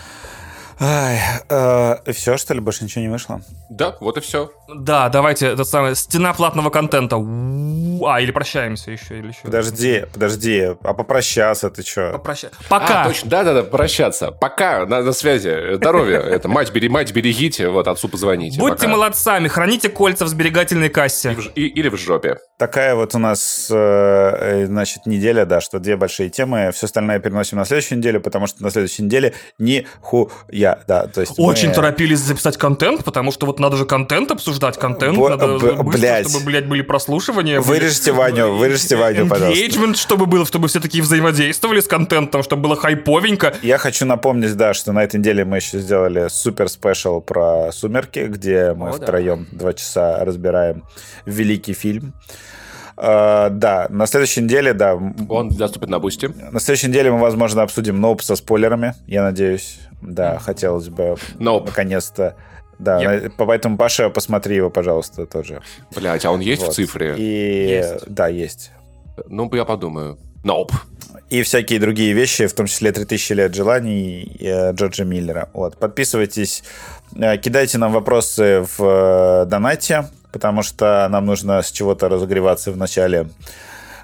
[0.82, 1.20] Ай,
[1.50, 3.42] э, все, что ли, больше ничего не вышло?
[3.70, 4.50] Да, вот и все.
[4.74, 7.18] Да, давайте, это самое, стена платного контента.
[7.18, 9.40] А, или прощаемся еще, или еще.
[9.44, 12.12] Подожди, подожди, а попрощаться ты что?
[12.14, 12.58] Попрощаться.
[12.70, 13.04] Пока.
[13.04, 14.32] А, точно, да-да-да, прощаться.
[14.32, 15.76] Пока, на, на связи.
[15.76, 16.20] Здоровья.
[16.20, 18.58] Это мать, бери, мать берегите, вот отцу позвоните.
[18.58, 18.88] Будьте Пока.
[18.90, 21.34] молодцами, храните кольца в сберегательной кассе.
[21.34, 22.38] И в, и, или в жопе.
[22.58, 26.72] Такая вот у нас, э, э, значит, неделя, да, что две большие темы.
[26.74, 31.34] Все остальное переносим на следующую неделю, потому что на следующей неделе нихуя да, то есть
[31.38, 31.76] Очень мы...
[31.76, 35.84] торопились записать контент, потому что вот надо же контент обсуждать, контент, Б- надо б- быстро,
[35.84, 36.30] блядь.
[36.30, 37.60] чтобы, блядь, были прослушивания.
[37.62, 38.20] Вырежьте были...
[38.22, 39.64] Ваню, вырежьте Ваню, пожалуйста.
[39.64, 43.54] Engagement, чтобы было, чтобы все такие взаимодействовали с контентом, чтобы было хайповенько.
[43.62, 48.20] Я хочу напомнить, да, что на этой неделе мы еще сделали супер special про «Сумерки»,
[48.28, 49.58] где мы О, втроем да.
[49.60, 50.84] два часа разбираем
[51.26, 52.14] великий фильм.
[53.02, 55.00] Uh, да, на следующей неделе, да.
[55.30, 56.30] Он доступен на Boosty.
[56.52, 59.80] На следующей неделе мы, возможно, обсудим Nope со спойлерами, я надеюсь.
[60.02, 61.68] Да, хотелось бы nope.
[61.68, 62.36] наконец-то.
[62.78, 63.32] Да, yep.
[63.38, 65.62] поэтому, Паша, посмотри его, пожалуйста, тоже.
[65.96, 66.72] Блять, а он есть вот.
[66.72, 67.16] в цифре?
[67.18, 67.70] И...
[67.70, 68.06] Есть.
[68.08, 68.72] Да, есть.
[69.28, 70.18] Ну, я подумаю.
[70.44, 70.72] Nope.
[71.30, 75.50] И всякие другие вещи, в том числе «3000 лет желаний» э, Джорджа Миллера.
[75.54, 75.78] Вот.
[75.78, 76.64] Подписывайтесь,
[77.16, 82.78] э, кидайте нам вопросы в э, донате, потому что нам нужно с чего-то разогреваться в
[82.78, 83.28] начале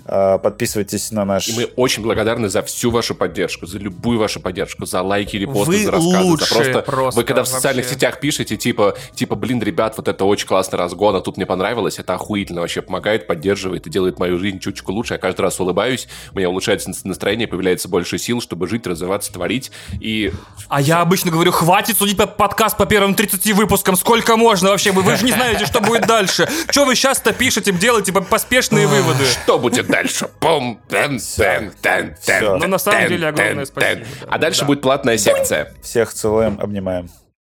[0.06, 1.48] подписывайтесь на наш...
[1.48, 5.72] И мы очень благодарны за всю вашу поддержку, за любую вашу поддержку, за лайки, репосты,
[5.72, 6.38] вы за рассказы.
[6.38, 6.82] за просто...
[6.82, 7.20] просто...
[7.20, 7.96] Вы когда в социальных вообще.
[7.96, 11.98] сетях пишете, типа, типа, блин, ребят, вот это очень классный разгон, а тут мне понравилось,
[11.98, 15.16] это охуительно вообще помогает, поддерживает и делает мою жизнь чуточку лучше.
[15.16, 19.72] Я каждый раз улыбаюсь, у меня улучшается настроение, появляется больше сил, чтобы жить, развиваться, творить.
[20.00, 20.32] И...
[20.68, 24.92] А я обычно говорю, хватит судить по подкаст по первым 30 выпускам, сколько можно вообще?
[24.92, 26.48] Вы, вы же не знаете, что будет дальше.
[26.70, 29.26] Что вы сейчас-то пишете, делаете поспешные выводы?
[29.26, 30.30] Что будет дальше?
[30.40, 32.58] Пум, тен, тен, тен, тен.
[32.60, 34.06] Ну, на самом деле, огромное спасибо.
[34.28, 35.74] А дальше будет платная секция.
[35.82, 37.10] Всех целуем, обнимаем.